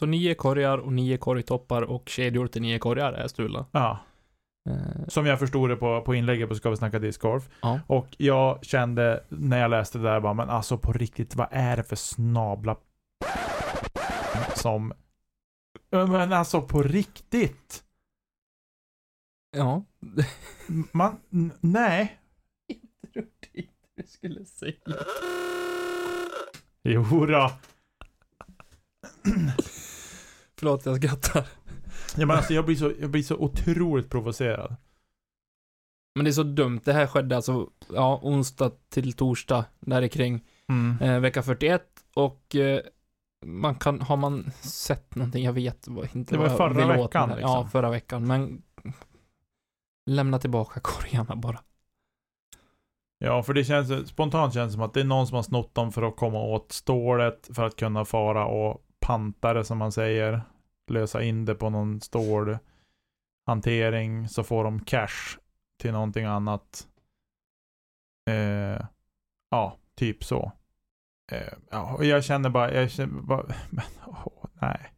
Så 0.00 0.06
nio 0.06 0.34
korgar 0.34 0.78
och 0.78 0.92
nio 0.92 1.18
korgtoppar 1.18 1.82
och 1.82 2.08
kedjor 2.08 2.46
till 2.46 2.62
nio 2.62 2.78
korgar 2.78 3.12
är 3.12 3.28
stulna. 3.28 3.66
Ja. 3.72 3.98
Eh, 4.66 5.06
Som 5.08 5.26
jag 5.26 5.38
förstod 5.38 5.70
det 5.70 5.76
på, 5.76 6.02
på 6.02 6.14
inlägget 6.14 6.48
på 6.48 6.54
Ska 6.54 6.70
vi 6.70 6.76
snacka 6.76 6.98
discgolf. 6.98 7.48
Ja. 7.62 7.80
Och 7.86 8.06
jag 8.18 8.64
kände 8.64 9.24
när 9.28 9.58
jag 9.58 9.70
läste 9.70 9.98
det 9.98 10.04
där 10.04 10.20
bara, 10.20 10.34
men 10.34 10.50
alltså 10.50 10.78
på 10.78 10.92
riktigt, 10.92 11.34
vad 11.36 11.48
är 11.50 11.76
det 11.76 11.84
för 11.84 11.96
snabla 11.96 12.76
som... 14.54 14.92
Men 15.90 16.32
alltså 16.32 16.62
på 16.62 16.82
riktigt! 16.82 17.82
ja. 19.56 19.84
Man, 20.92 21.20
nej. 21.60 22.18
Inte 22.68 23.68
du 23.96 24.02
skulle 24.06 24.44
säga. 24.44 24.72
Jo 26.82 27.26
då. 27.26 27.52
Förlåt, 30.58 30.86
jag 30.86 30.96
skrattar. 30.96 31.46
Ja, 32.16 32.26
men 32.26 32.36
alltså, 32.36 32.54
jag, 32.54 32.64
blir 32.64 32.76
så, 32.76 32.92
jag 33.00 33.10
blir 33.10 33.22
så 33.22 33.36
otroligt 33.36 34.10
provocerad. 34.10 34.76
Men 36.14 36.24
det 36.24 36.30
är 36.30 36.32
så 36.32 36.42
dumt. 36.42 36.80
Det 36.84 36.92
här 36.92 37.06
skedde 37.06 37.36
alltså, 37.36 37.70
ja, 37.94 38.20
onsdag 38.22 38.72
till 38.88 39.12
torsdag, 39.12 39.64
där 39.80 40.08
kring 40.08 40.44
Mm. 40.68 40.98
eh, 41.00 41.20
vecka 41.20 41.42
41 41.42 41.82
och 42.14 42.56
eh, 42.56 42.80
man 43.46 43.74
kan, 43.74 44.00
har 44.00 44.16
man 44.16 44.50
sett 44.60 45.14
någonting, 45.14 45.44
jag 45.44 45.52
vet 45.52 45.86
inte 45.86 46.34
Det 46.34 46.38
var 46.38 46.48
vad 46.48 46.56
förra 46.56 46.86
veckan, 46.86 47.28
liksom. 47.28 47.50
Ja, 47.50 47.68
förra 47.72 47.90
veckan, 47.90 48.26
men 48.26 48.62
lämna 50.10 50.38
tillbaka 50.38 50.80
korgarna 50.82 51.36
bara. 51.36 51.60
Ja, 53.18 53.42
för 53.42 53.54
det 53.54 53.64
känns 53.64 54.08
spontant 54.08 54.54
känns 54.54 54.72
som 54.72 54.82
att 54.82 54.94
det 54.94 55.00
är 55.00 55.04
någon 55.04 55.26
som 55.26 55.34
har 55.34 55.42
snott 55.42 55.74
dem 55.74 55.92
för 55.92 56.02
att 56.02 56.16
komma 56.16 56.40
åt 56.42 56.72
stålet 56.72 57.50
för 57.52 57.64
att 57.64 57.76
kunna 57.76 58.04
fara 58.04 58.46
och 58.46 58.82
panta 59.00 59.52
det 59.54 59.64
som 59.64 59.78
man 59.78 59.92
säger. 59.92 60.42
Lösa 60.90 61.22
in 61.22 61.44
det 61.44 61.54
på 61.54 61.70
någon 61.70 62.00
stålhantering 62.00 64.28
så 64.28 64.44
får 64.44 64.64
de 64.64 64.80
cash 64.80 65.38
till 65.80 65.92
någonting 65.92 66.24
annat. 66.24 66.86
Eh, 68.30 68.86
ja, 69.50 69.76
typ 69.94 70.24
så. 70.24 70.52
Eh, 71.32 71.52
ja, 71.70 71.94
och 71.94 72.04
jag 72.04 72.24
känner 72.24 72.50
bara, 72.50 72.74
jag 72.74 72.90
känner 72.90 73.22
bara, 73.22 73.46
men 73.70 73.84
oh, 74.06 74.44
nej. 74.60 74.92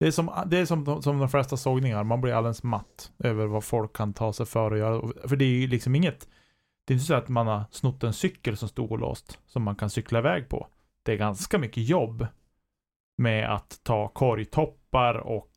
Det 0.00 0.06
är 0.06 0.10
som, 0.10 0.30
det 0.46 0.58
är 0.58 0.66
som, 0.66 0.84
de- 0.84 1.02
som 1.02 1.18
de 1.18 1.28
flesta 1.28 1.56
sågningar, 1.56 2.04
man 2.04 2.20
blir 2.20 2.32
alldeles 2.32 2.62
matt 2.62 3.12
över 3.18 3.46
vad 3.46 3.64
folk 3.64 3.96
kan 3.96 4.12
ta 4.12 4.32
sig 4.32 4.46
för 4.46 4.72
att 4.72 4.78
göra. 4.78 5.12
För 5.28 5.36
det 5.36 5.44
är 5.44 5.60
ju 5.60 5.66
liksom 5.66 5.94
inget, 5.94 6.28
det 6.84 6.92
är 6.92 6.94
inte 6.94 7.06
så 7.06 7.14
att 7.14 7.28
man 7.28 7.46
har 7.46 7.64
snott 7.70 8.04
en 8.04 8.12
cykel 8.12 8.56
som 8.56 8.68
stod 8.68 8.92
olåst, 8.92 9.38
som 9.46 9.62
man 9.62 9.76
kan 9.76 9.90
cykla 9.90 10.18
iväg 10.18 10.48
på. 10.48 10.66
Det 11.02 11.12
är 11.12 11.16
ganska 11.16 11.58
mycket 11.58 11.88
jobb 11.88 12.26
med 13.22 13.54
att 13.54 13.80
ta 13.82 14.08
korgtoppar 14.08 15.14
och 15.14 15.50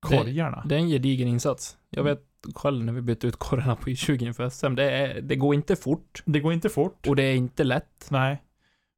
korgarna. 0.00 0.62
Det 0.66 0.74
är 0.74 0.78
en 0.78 0.88
gedigen 0.88 1.28
insats. 1.28 1.76
Jag 1.90 2.00
Mm. 2.00 2.14
vet 2.14 2.24
själv 2.56 2.84
när 2.84 2.92
vi 2.92 3.00
bytte 3.00 3.26
ut 3.26 3.36
korgarna 3.36 3.76
på 3.76 3.90
Y20 3.90 4.26
inför 4.26 4.48
SM, 4.48 4.74
det, 4.74 4.90
är, 4.90 5.20
det 5.20 5.36
går 5.36 5.54
inte 5.54 5.76
fort 5.76 6.22
Det 6.24 6.40
går 6.40 6.52
inte 6.52 6.68
fort. 6.68 7.06
och 7.06 7.16
det 7.16 7.22
är 7.22 7.34
inte 7.34 7.64
lätt. 7.64 8.08
Nej. 8.10 8.42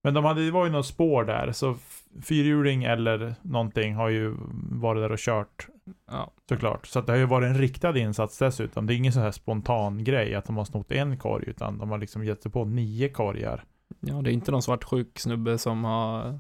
Men 0.03 0.15
de 0.15 0.25
hade, 0.25 0.45
det 0.45 0.51
var 0.51 0.65
ju 0.67 0.73
något 0.73 0.87
spår 0.87 1.25
där, 1.25 1.53
så 1.53 1.77
fyrhjuling 2.23 2.85
eller 2.85 3.35
någonting 3.43 3.95
har 3.95 4.09
ju 4.09 4.37
varit 4.71 5.03
där 5.03 5.13
och 5.13 5.19
kört 5.19 5.67
Ja. 6.11 6.31
såklart. 6.49 6.87
Så 6.87 7.01
det 7.01 7.13
har 7.13 7.19
ju 7.19 7.25
varit 7.27 7.47
en 7.47 7.59
riktad 7.59 7.99
insats 7.99 8.39
dessutom. 8.39 8.87
Det 8.87 8.95
är 8.95 8.97
ingen 8.97 9.13
så 9.13 9.21
här 9.21 9.31
spontan 9.31 10.05
grej 10.05 10.35
att 10.35 10.45
de 10.45 10.57
har 10.57 10.65
snott 10.65 10.93
en 10.93 11.17
korg, 11.19 11.45
utan 11.49 11.79
de 11.79 11.91
har 11.91 11.99
liksom 11.99 12.25
gett 12.25 12.43
sig 12.43 12.53
på 12.53 12.65
nio 12.65 13.09
korgar. 13.09 13.65
ja, 14.01 14.15
det 14.23 14.31
är 14.31 14.33
inte 14.33 14.51
någon 14.51 14.63
svartsjuk 14.63 15.19
snubbe 15.19 15.59
som 15.59 15.85
har 15.85 16.39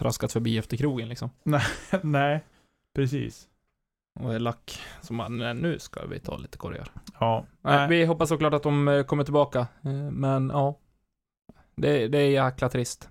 traskat 0.00 0.32
förbi 0.32 0.58
efter 0.58 0.76
krogen 0.76 1.08
liksom. 1.08 1.30
Nej, 2.02 2.44
precis. 2.94 3.48
Och 4.20 4.34
är 4.34 4.38
lack. 4.38 4.80
Som 5.00 5.16
man, 5.16 5.38
nej, 5.38 5.54
nu 5.54 5.78
ska 5.78 6.06
vi 6.06 6.20
ta 6.20 6.36
lite 6.36 6.58
korgar. 6.58 6.88
Ja. 7.20 7.46
Nej, 7.60 7.76
Nej. 7.76 7.88
vi 7.88 8.04
hoppas 8.04 8.28
såklart 8.28 8.54
att 8.54 8.62
de 8.62 8.88
eh, 8.88 9.02
kommer 9.02 9.24
tillbaka. 9.24 9.58
Eh, 9.84 10.10
Men 10.10 10.50
ja. 10.50 10.78
Det, 11.76 12.08
det 12.08 12.18
är 12.18 12.30
jäkla 12.30 12.68
trist. 12.68 13.08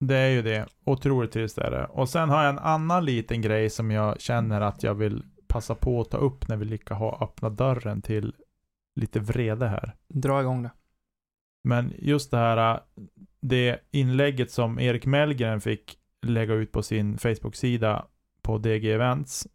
Det 0.00 0.16
är 0.16 0.28
ju 0.28 0.42
det. 0.42 0.66
Otroligt 0.84 1.32
trist 1.32 1.58
är 1.58 1.70
det. 1.70 1.84
Och 1.86 2.08
sen 2.08 2.28
har 2.28 2.42
jag 2.42 2.50
en 2.50 2.58
annan 2.58 3.04
liten 3.04 3.42
grej 3.42 3.70
som 3.70 3.90
jag 3.90 4.20
känner 4.20 4.60
att 4.60 4.82
jag 4.82 4.94
vill 4.94 5.24
passa 5.46 5.74
på 5.74 6.00
att 6.00 6.10
ta 6.10 6.16
upp 6.16 6.48
när 6.48 6.56
vi 6.56 6.64
lika 6.64 6.94
har 6.94 7.22
öppnat 7.24 7.56
dörren 7.56 8.02
till 8.02 8.34
lite 9.00 9.20
vrede 9.20 9.68
här. 9.68 9.96
Dra 10.08 10.40
igång 10.40 10.62
det. 10.62 10.70
Men 11.64 11.92
just 11.98 12.30
det 12.30 12.36
här, 12.36 12.80
det 13.40 13.78
inlägget 13.90 14.50
som 14.50 14.80
Erik 14.80 15.06
Mellgren 15.06 15.60
fick 15.60 15.97
lägga 16.26 16.54
ut 16.54 16.72
på 16.72 16.82
sin 16.82 17.18
Facebook-sida 17.18 18.06
på 18.42 18.58
DG 18.58 18.92
Events 18.92 19.46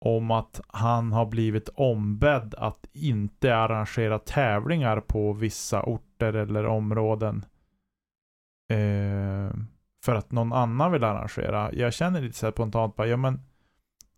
om 0.00 0.30
att 0.30 0.60
han 0.68 1.12
har 1.12 1.26
blivit 1.26 1.68
ombedd 1.68 2.54
att 2.54 2.86
inte 2.92 3.56
arrangera 3.56 4.18
tävlingar 4.18 5.00
på 5.00 5.32
vissa 5.32 5.82
orter 5.82 6.32
eller 6.32 6.66
områden. 6.66 7.44
Eh, 8.70 9.50
för 10.04 10.14
att 10.14 10.32
någon 10.32 10.52
annan 10.52 10.92
vill 10.92 11.04
arrangera. 11.04 11.72
Jag 11.72 11.92
känner 11.92 12.20
lite 12.20 12.38
så 12.38 12.46
här 12.46 12.52
spontant 12.52 12.96
bara, 12.96 13.06
ja 13.06 13.16
men 13.16 13.40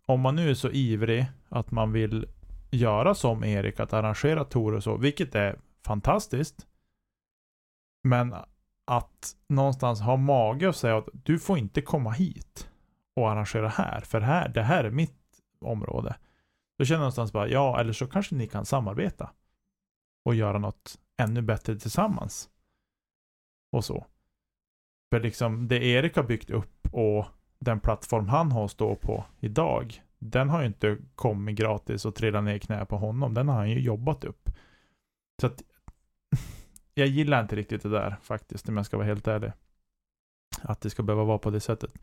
om 0.05 0.21
man 0.21 0.35
nu 0.35 0.49
är 0.49 0.53
så 0.53 0.69
ivrig 0.69 1.25
att 1.49 1.71
man 1.71 1.91
vill 1.91 2.27
göra 2.71 3.15
som 3.15 3.43
Erik, 3.43 3.79
att 3.79 3.93
arrangera 3.93 4.43
tour 4.43 4.73
och 4.73 4.83
så, 4.83 4.97
vilket 4.97 5.35
är 5.35 5.59
fantastiskt. 5.85 6.67
Men 8.03 8.35
att 8.85 9.35
någonstans 9.47 10.01
ha 10.01 10.17
mage 10.17 10.67
och 10.67 10.75
säga 10.75 10.97
att 10.97 11.09
du 11.13 11.39
får 11.39 11.57
inte 11.57 11.81
komma 11.81 12.11
hit 12.11 12.69
och 13.15 13.31
arrangera 13.31 13.67
här, 13.67 13.99
för 14.01 14.21
här, 14.21 14.49
det 14.49 14.63
här 14.63 14.83
är 14.83 14.91
mitt 14.91 15.41
område. 15.59 16.15
Då 16.77 16.85
känner 16.85 16.97
jag 16.97 17.01
någonstans 17.01 17.33
bara, 17.33 17.47
ja, 17.47 17.79
eller 17.79 17.93
så 17.93 18.07
kanske 18.07 18.35
ni 18.35 18.47
kan 18.47 18.65
samarbeta 18.65 19.31
och 20.25 20.35
göra 20.35 20.57
något 20.57 20.99
ännu 21.17 21.41
bättre 21.41 21.75
tillsammans. 21.75 22.49
Och 23.71 23.85
så. 23.85 24.05
För 25.09 25.19
liksom 25.19 25.67
det 25.67 25.83
Erik 25.83 26.15
har 26.15 26.23
byggt 26.23 26.49
upp 26.49 26.87
och 26.91 27.25
den 27.59 27.79
plattform 27.79 28.27
han 28.27 28.51
har 28.51 28.65
att 28.65 28.71
stå 28.71 28.95
på 28.95 29.25
idag, 29.39 30.03
den 30.19 30.49
har 30.49 30.61
ju 30.61 30.67
inte 30.67 30.97
kommit 31.15 31.57
gratis 31.57 32.05
och 32.05 32.15
trillat 32.15 32.43
ner 32.43 32.55
i 32.55 32.59
knä 32.59 32.85
på 32.85 32.97
honom. 32.97 33.33
Den 33.33 33.47
har 33.47 33.55
han 33.55 33.69
ju 33.69 33.79
jobbat 33.79 34.23
upp. 34.23 34.49
Så 35.41 35.47
att 35.47 35.61
jag 36.93 37.07
gillar 37.07 37.41
inte 37.41 37.55
riktigt 37.55 37.83
det 37.83 37.89
där 37.89 38.15
faktiskt, 38.21 38.69
om 38.69 38.77
jag 38.77 38.85
ska 38.85 38.97
vara 38.97 39.07
helt 39.07 39.27
ärlig. 39.27 39.51
Att 40.61 40.81
det 40.81 40.89
ska 40.89 41.03
behöva 41.03 41.23
vara 41.23 41.37
på 41.37 41.49
det 41.49 41.59
sättet. 41.59 41.93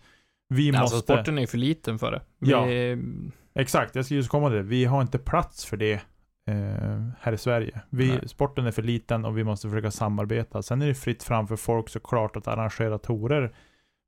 Vi 0.48 0.68
Alltså 0.76 0.96
måste... 0.96 1.12
sporten 1.12 1.38
är 1.38 1.46
för 1.46 1.58
liten 1.58 1.98
för 1.98 2.10
det. 2.10 2.22
Vi, 2.38 2.50
Ja. 2.50 2.66
Exakt, 3.54 3.94
jag 3.94 4.04
ska 4.04 4.14
just 4.14 4.28
komma 4.28 4.48
till 4.48 4.56
det. 4.56 4.62
Vi 4.62 4.84
har 4.84 5.02
inte 5.02 5.18
plats 5.18 5.64
för 5.64 5.76
det 5.76 5.92
eh, 6.46 7.08
här 7.20 7.32
i 7.32 7.38
Sverige. 7.38 7.80
Vi, 7.90 8.08
Nej. 8.08 8.28
sporten 8.28 8.66
är 8.66 8.70
för 8.70 8.82
liten 8.82 9.24
och 9.24 9.38
vi 9.38 9.44
måste 9.44 9.68
försöka 9.68 9.90
samarbeta. 9.90 10.62
Sen 10.62 10.82
är 10.82 10.86
det 10.86 10.94
fritt 10.94 11.22
fram 11.22 11.48
för 11.48 11.56
folk 11.56 11.88
såklart 11.88 12.36
att 12.36 12.48
arrangera 12.48 12.98
torer. 12.98 13.54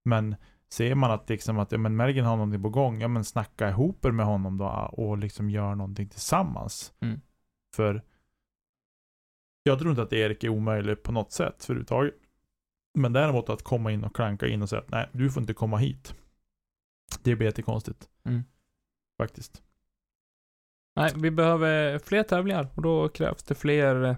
Men 0.04 0.36
ser 0.72 0.94
man 0.94 1.10
att, 1.10 1.28
liksom 1.28 1.58
att 1.58 1.72
ja, 1.72 1.78
men 1.78 1.96
Mergen 1.96 2.24
har 2.24 2.36
någonting 2.36 2.62
på 2.62 2.68
gång, 2.68 3.00
ja 3.00 3.08
men 3.08 3.24
snacka 3.24 3.68
ihop 3.68 4.04
er 4.04 4.10
med 4.10 4.26
honom 4.26 4.58
då 4.58 4.66
och 4.92 5.18
liksom 5.18 5.50
gör 5.50 5.74
någonting 5.74 6.08
tillsammans. 6.08 6.92
Mm. 7.00 7.20
För 7.76 8.02
jag 9.62 9.78
tror 9.78 9.90
inte 9.90 10.02
att 10.02 10.12
Erik 10.12 10.44
är 10.44 10.48
omöjlig 10.48 11.02
på 11.02 11.12
något 11.12 11.32
sätt 11.32 11.64
överhuvudtaget. 11.64 12.14
Men 12.94 13.12
däremot 13.12 13.48
att 13.48 13.62
komma 13.62 13.92
in 13.92 14.04
och 14.04 14.14
klanka 14.16 14.46
in 14.46 14.62
och 14.62 14.68
säga 14.68 14.82
att 14.82 14.90
nej, 14.90 15.08
du 15.12 15.30
får 15.30 15.40
inte 15.40 15.54
komma 15.54 15.76
hit. 15.76 16.14
Det 17.22 17.36
blir 17.36 17.46
jättekonstigt. 17.46 18.08
Mm. 18.24 18.42
Faktiskt. 19.18 19.62
Nej, 20.96 21.12
vi 21.16 21.30
behöver 21.30 21.98
fler 21.98 22.22
tävlingar 22.22 22.68
och 22.74 22.82
då 22.82 23.08
krävs 23.08 23.42
det 23.42 23.54
fler 23.54 24.04
eh, 24.04 24.16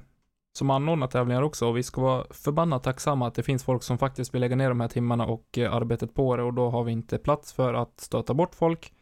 som 0.58 0.70
anordnar 0.70 1.06
tävlingar 1.06 1.42
också 1.42 1.66
och 1.66 1.76
vi 1.76 1.82
ska 1.82 2.00
vara 2.00 2.26
förbannat 2.30 2.82
tacksamma 2.82 3.26
att 3.26 3.34
det 3.34 3.42
finns 3.42 3.64
folk 3.64 3.82
som 3.82 3.99
faktiskt 3.99 4.34
vill 4.34 4.40
lägga 4.40 4.56
ner 4.56 4.68
de 4.68 4.80
här 4.80 4.88
timmarna 4.88 5.26
och 5.26 5.58
eh, 5.58 5.75
arbetet 5.75 6.14
på 6.14 6.37
det 6.37 6.42
och 6.42 6.54
då 6.54 6.70
har 6.70 6.84
vi 6.84 6.92
inte 6.92 7.18
plats 7.18 7.52
för 7.52 7.75
att 7.75 8.00
stöta 8.00 8.34
bort 8.34 8.54
folk 8.54 8.94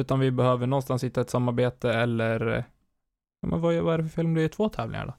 utan 0.00 0.20
vi 0.20 0.30
behöver 0.30 0.66
någonstans 0.66 1.04
hitta 1.04 1.20
ett 1.20 1.30
samarbete 1.30 1.92
eller 1.92 2.46
eh, 2.46 2.64
ja, 3.40 3.48
men 3.48 3.60
vad, 3.60 3.74
vad 3.74 3.94
är 3.94 3.98
det 3.98 4.04
för 4.04 4.10
fel 4.10 4.26
om 4.26 4.34
det 4.34 4.42
är 4.42 4.48
två 4.48 4.68
tävlingar 4.68 5.06
då? 5.06 5.14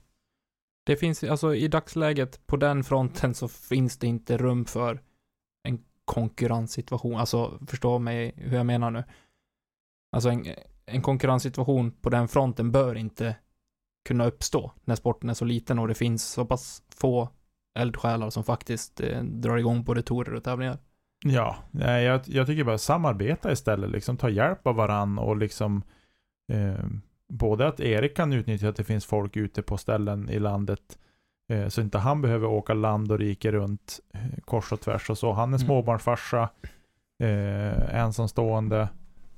Det 0.84 0.96
finns, 0.96 1.24
alltså 1.24 1.54
i 1.54 1.68
dagsläget 1.68 2.46
på 2.46 2.56
den 2.56 2.84
fronten 2.84 3.34
så 3.34 3.48
finns 3.48 3.98
det 3.98 4.06
inte 4.06 4.36
rum 4.36 4.64
för 4.64 5.00
en 5.62 5.84
konkurrenssituation, 6.04 7.16
alltså 7.16 7.58
förstå 7.66 7.98
mig 7.98 8.34
hur 8.36 8.56
jag 8.56 8.66
menar 8.66 8.90
nu. 8.90 9.04
Alltså 10.12 10.28
en, 10.30 10.46
en 10.86 11.02
konkurrenssituation 11.02 11.90
på 11.90 12.10
den 12.10 12.28
fronten 12.28 12.72
bör 12.72 12.94
inte 12.94 13.36
kunna 14.04 14.26
uppstå 14.26 14.72
när 14.84 14.94
sporten 14.94 15.30
är 15.30 15.34
så 15.34 15.44
liten 15.44 15.78
och 15.78 15.88
det 15.88 15.94
finns 15.94 16.24
så 16.32 16.44
pass 16.44 16.82
få 16.96 17.28
eldsjälar 17.78 18.30
som 18.30 18.44
faktiskt 18.44 19.00
eh, 19.00 19.22
drar 19.22 19.56
igång 19.56 19.84
både 19.84 20.02
torer 20.02 20.34
och 20.34 20.44
tävlingar. 20.44 20.78
Ja, 21.24 21.56
nej, 21.70 22.04
jag, 22.04 22.20
jag 22.24 22.46
tycker 22.46 22.64
bara 22.64 22.78
samarbeta 22.78 23.52
istället. 23.52 23.90
Liksom 23.90 24.16
ta 24.16 24.28
hjälp 24.28 24.66
av 24.66 24.74
varann 24.74 25.18
och 25.18 25.36
liksom 25.36 25.82
eh, 26.52 26.84
både 27.28 27.66
att 27.66 27.80
Erik 27.80 28.16
kan 28.16 28.32
utnyttja 28.32 28.68
att 28.68 28.76
det 28.76 28.84
finns 28.84 29.06
folk 29.06 29.36
ute 29.36 29.62
på 29.62 29.76
ställen 29.76 30.30
i 30.30 30.38
landet 30.38 30.98
eh, 31.48 31.68
så 31.68 31.80
inte 31.80 31.98
han 31.98 32.22
behöver 32.22 32.46
åka 32.46 32.74
land 32.74 33.12
och 33.12 33.18
rike 33.18 33.52
runt 33.52 34.00
eh, 34.14 34.20
kors 34.44 34.72
och 34.72 34.80
tvärs 34.80 35.10
och 35.10 35.18
så. 35.18 35.32
Han 35.32 35.54
är 35.54 35.58
Mm. 35.58 35.66
småbarnsfarsa, 35.66 36.48
eh, 37.22 37.94
ensamstående 37.94 38.88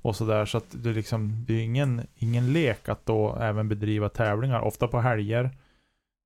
och 0.02 0.16
sådär. 0.16 0.44
Så 0.44 0.58
att 0.58 0.66
det, 0.70 0.92
liksom, 0.92 1.44
det 1.46 1.54
är 1.54 1.62
ingen, 1.62 2.02
ingen 2.16 2.52
lek 2.52 2.88
att 2.88 3.06
då 3.06 3.36
även 3.40 3.68
bedriva 3.68 4.08
tävlingar, 4.08 4.60
ofta 4.60 4.88
på 4.88 5.00
helger. 5.00 5.50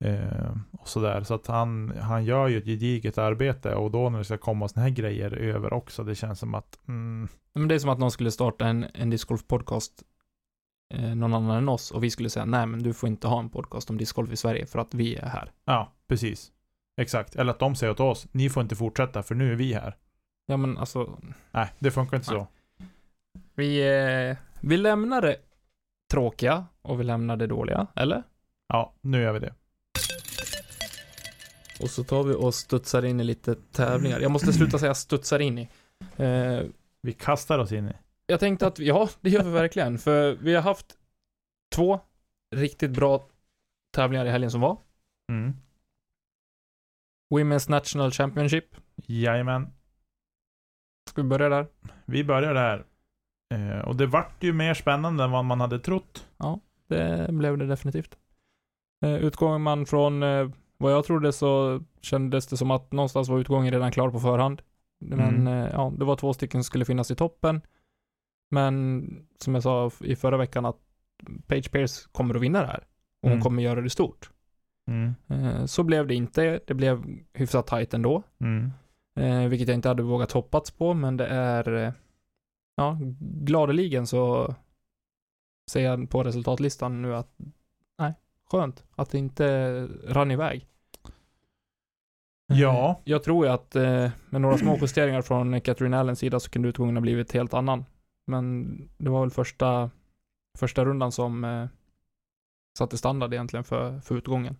Eh, 0.03 0.51
och 0.71 0.87
sådär. 0.87 1.23
Så 1.23 1.33
att 1.33 1.47
han, 1.47 1.93
han 2.01 2.25
gör 2.25 2.47
ju 2.47 2.57
ett 2.57 2.65
gediget 2.65 3.17
arbete 3.17 3.75
och 3.75 3.91
då 3.91 4.09
när 4.09 4.17
det 4.17 4.25
ska 4.25 4.37
komma 4.37 4.67
såna 4.67 4.83
här 4.83 4.89
grejer 4.89 5.33
över 5.33 5.73
också, 5.73 6.03
det 6.03 6.15
känns 6.15 6.39
som 6.39 6.55
att 6.55 6.79
mm, 6.87 7.27
Men 7.53 7.67
det 7.67 7.75
är 7.75 7.79
som 7.79 7.89
att 7.89 7.99
någon 7.99 8.11
skulle 8.11 8.31
starta 8.31 8.67
en, 8.67 8.85
en 8.93 9.09
discgolf 9.09 9.47
podcast 9.47 10.03
eh, 10.03 10.10
någon 11.15 11.33
annan 11.33 11.57
än 11.57 11.69
oss 11.69 11.91
och 11.91 12.03
vi 12.03 12.09
skulle 12.11 12.29
säga 12.29 12.45
nej 12.45 12.65
men 12.65 12.83
du 12.83 12.93
får 12.93 13.09
inte 13.09 13.27
ha 13.27 13.39
en 13.39 13.49
podcast 13.49 13.89
om 13.89 13.97
discgolf 13.97 14.31
i 14.31 14.35
Sverige 14.35 14.65
för 14.65 14.79
att 14.79 14.93
vi 14.93 15.15
är 15.15 15.25
här. 15.25 15.51
ja, 15.65 15.91
precis. 16.07 16.51
Exakt. 16.97 17.35
Eller 17.35 17.51
att 17.51 17.59
de 17.59 17.75
säger 17.75 17.91
åt 17.91 17.99
oss, 17.99 18.27
ni 18.31 18.49
får 18.49 18.63
inte 18.63 18.75
fortsätta 18.75 19.23
för 19.23 19.35
nu 19.35 19.51
är 19.51 19.55
vi 19.55 19.73
här. 19.73 19.95
Ja 20.45 20.57
men 20.57 20.77
alltså, 20.77 21.19
Nej, 21.51 21.69
det 21.79 21.91
funkar 21.91 22.17
inte 22.17 22.33
Nej. 22.33 22.39
så. 22.39 22.47
vi, 23.55 23.81
eh, 24.29 24.37
vi 24.61 24.77
lämnar 24.77 25.21
det 25.21 25.35
tråkiga 26.11 26.65
och 26.81 26.99
vi 26.99 27.03
lämnar 27.03 27.37
det 27.37 27.47
dåliga, 27.47 27.87
eller? 27.95 28.23
Ja, 28.67 28.93
nu 29.01 29.21
gör 29.21 29.33
vi 29.33 29.39
det. 29.39 29.53
Och 31.83 31.89
så 31.89 32.03
tar 32.03 32.23
vi 32.23 32.33
och 32.33 32.55
studsar 32.55 33.05
in 33.05 33.19
i 33.19 33.23
lite 33.23 33.55
tävlingar. 33.55 34.19
Jag 34.19 34.31
måste 34.31 34.53
sluta 34.53 34.79
säga 34.79 34.93
studsar 34.93 35.39
in 35.39 35.57
i. 35.57 35.69
Eh, 36.17 36.59
Vi 37.01 37.13
kastar 37.13 37.59
oss 37.59 37.71
in 37.71 37.89
i. 37.89 37.93
jag 38.31 38.39
tänkte 38.39 38.67
att, 38.67 38.79
ja, 38.79 39.09
det 39.21 39.29
gör 39.29 39.43
vi 39.43 39.51
verkligen. 39.51 39.97
För 39.97 40.35
vi 40.35 40.55
har 40.55 40.61
haft 40.61 40.85
två 41.75 41.99
riktigt 42.55 42.91
bra 42.91 43.27
tävlingar 43.95 44.25
i 44.25 44.29
helgen 44.29 44.51
som 44.51 44.61
var. 44.61 44.77
Mm. 45.31 45.53
Women's 47.33 47.69
National 47.69 48.11
Championship. 48.11 48.65
Jajamän. 48.95 49.67
Ska 51.09 51.21
vi 51.21 51.27
börja 51.27 51.49
där? 51.49 51.67
Vi 52.05 52.23
börjar 52.23 52.53
där. 52.53 52.85
Eh, 53.53 53.79
och 53.79 53.95
det 53.95 54.05
vart 54.05 54.43
ju 54.43 54.53
mer 54.53 54.73
spännande 54.73 55.23
än 55.23 55.31
vad 55.31 55.45
man 55.45 55.61
hade 55.61 55.79
trott. 55.79 56.27
Det 56.87 57.27
blev 57.31 57.57
det 57.57 57.65
definitivt. 57.67 58.17
Eh, 59.05 59.15
utgår 59.15 59.57
man 59.57 59.85
från 59.85 60.23
eh, 60.23 60.49
vad 60.77 60.93
jag 60.93 61.05
trodde 61.05 61.33
så 61.33 61.81
kändes 62.01 62.47
det 62.47 62.57
som 62.57 62.71
att 62.71 62.91
någonstans 62.91 63.29
var 63.29 63.39
utgången 63.39 63.73
redan 63.73 63.91
klar 63.91 64.09
på 64.09 64.19
förhand. 64.19 64.61
Men 64.99 65.19
Mm. 65.19 65.47
eh, 65.47 65.69
ja, 65.71 65.93
det 65.97 66.05
var 66.05 66.15
två 66.15 66.33
stycken 66.33 66.59
som 66.63 66.67
skulle 66.67 66.85
finnas 66.85 67.11
i 67.11 67.15
toppen. 67.15 67.61
Men 68.51 69.03
som 69.37 69.53
jag 69.53 69.63
sa 69.63 69.91
i 70.01 70.15
förra 70.15 70.37
veckan 70.37 70.65
att 70.65 70.77
Page 71.47 71.71
Pierce 71.71 72.07
kommer 72.11 72.35
att 72.35 72.41
vinna 72.41 72.61
det 72.61 72.67
här. 72.67 72.83
Och 73.21 73.29
hon 73.29 73.31
Mm. 73.31 73.41
kommer 73.43 73.63
göra 73.63 73.81
det 73.81 73.89
stort. 73.89 74.29
Mm. 74.87 75.13
Eh, 75.27 75.65
Så 75.65 75.83
blev 75.83 76.07
det 76.07 76.15
inte. 76.15 76.59
Det 76.67 76.73
blev 76.73 77.03
hyfsat 77.33 77.67
tajt 77.67 77.93
ändå. 77.93 78.23
Mm. 78.39 78.71
Eh, 79.15 79.47
vilket 79.49 79.67
jag 79.67 79.75
inte 79.75 79.87
hade 79.87 80.03
vågat 80.03 80.31
hoppats 80.31 80.71
på, 80.71 80.93
men 80.93 81.17
det 81.17 81.27
är... 81.27 81.73
eh, 81.73 81.91
Ja, 82.75 82.97
gladeligen 83.19 84.07
så 84.07 84.55
ser 85.71 85.81
jag 85.83 86.09
på 86.09 86.23
resultatlistan 86.23 87.01
nu 87.01 87.15
att... 87.15 87.35
Nej, 87.97 88.13
skönt 88.51 88.83
att 88.95 89.09
det 89.09 89.17
inte 89.17 89.85
rann 90.07 90.31
iväg. 90.31 90.67
Ja. 92.47 93.01
Jag 93.03 93.23
tror 93.23 93.45
ju 93.45 93.51
att 93.51 93.73
med 94.29 94.41
några 94.41 94.57
små 94.57 94.77
justeringar 94.81 95.21
från 95.21 95.61
Catherine 95.61 95.97
Allens 95.97 96.19
sida 96.19 96.39
så 96.39 96.49
kunde 96.49 96.69
utgången 96.69 96.95
ha 96.95 97.01
blivit 97.01 97.31
helt 97.31 97.53
annan. 97.53 97.85
Men 98.31 98.77
det 98.97 99.09
var 99.09 99.21
väl 99.21 99.31
första, 99.31 99.89
första 100.57 100.85
rundan 100.85 101.11
som 101.11 101.43
eh, 101.43 101.67
satte 102.77 102.97
standard 102.97 103.33
egentligen 103.33 103.63
för, 103.63 103.99
för 103.99 104.15
utgången. 104.15 104.55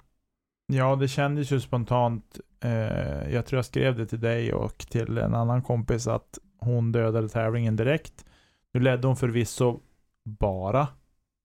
Ja, 0.74 0.96
det 0.96 1.08
kändes 1.08 1.52
ju 1.52 1.60
spontant. 1.60 2.40
Eh, 2.60 3.34
jag 3.34 3.46
tror 3.46 3.58
jag 3.58 3.66
skrev 3.66 3.98
det 3.98 4.06
till 4.06 4.20
dig 4.20 4.54
och 4.54 4.78
till 4.78 5.18
en 5.18 5.36
annan 5.36 5.62
kompis 5.62 6.08
att 6.08 6.40
hon 6.58 6.92
dödade 6.92 7.30
tävlingen 7.30 7.76
direkt. 7.76 8.26
Nu 8.74 8.80
ledde 8.80 9.08
hon 9.08 9.16
förvisso 9.16 9.80
bara 10.24 10.88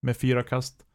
med 0.02 0.16
fyra 0.16 0.42
kast 0.42 0.86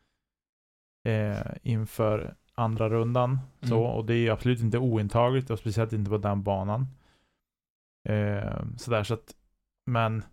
eh, 1.07 1.51
inför 1.63 2.35
andra 2.53 2.89
rundan. 2.89 3.39
Så, 3.61 3.65
Mm. 3.85 3.91
och 3.97 4.05
det 4.05 4.15
är 4.15 4.31
absolut 4.31 4.59
inte 4.59 4.77
ointagligt 4.77 5.49
och 5.49 5.59
speciellt 5.59 5.93
inte 5.93 6.09
på 6.09 6.17
den 6.17 6.43
banan. 6.43 6.87
Eh, 8.09 8.63
sådär 8.77 9.03
så 9.03 9.13
att, 9.13 9.35
men 9.85 10.23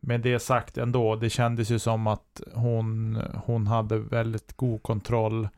med 0.00 0.20
det 0.20 0.38
sagt 0.38 0.78
ändå, 0.78 1.16
det 1.16 1.30
kändes 1.30 1.70
ju 1.70 1.78
som 1.78 2.06
att 2.06 2.40
hon, 2.54 3.22
hon 3.44 3.66
hade 3.66 3.98
väldigt 3.98 4.56
god 4.56 4.82
kontroll 4.82 5.48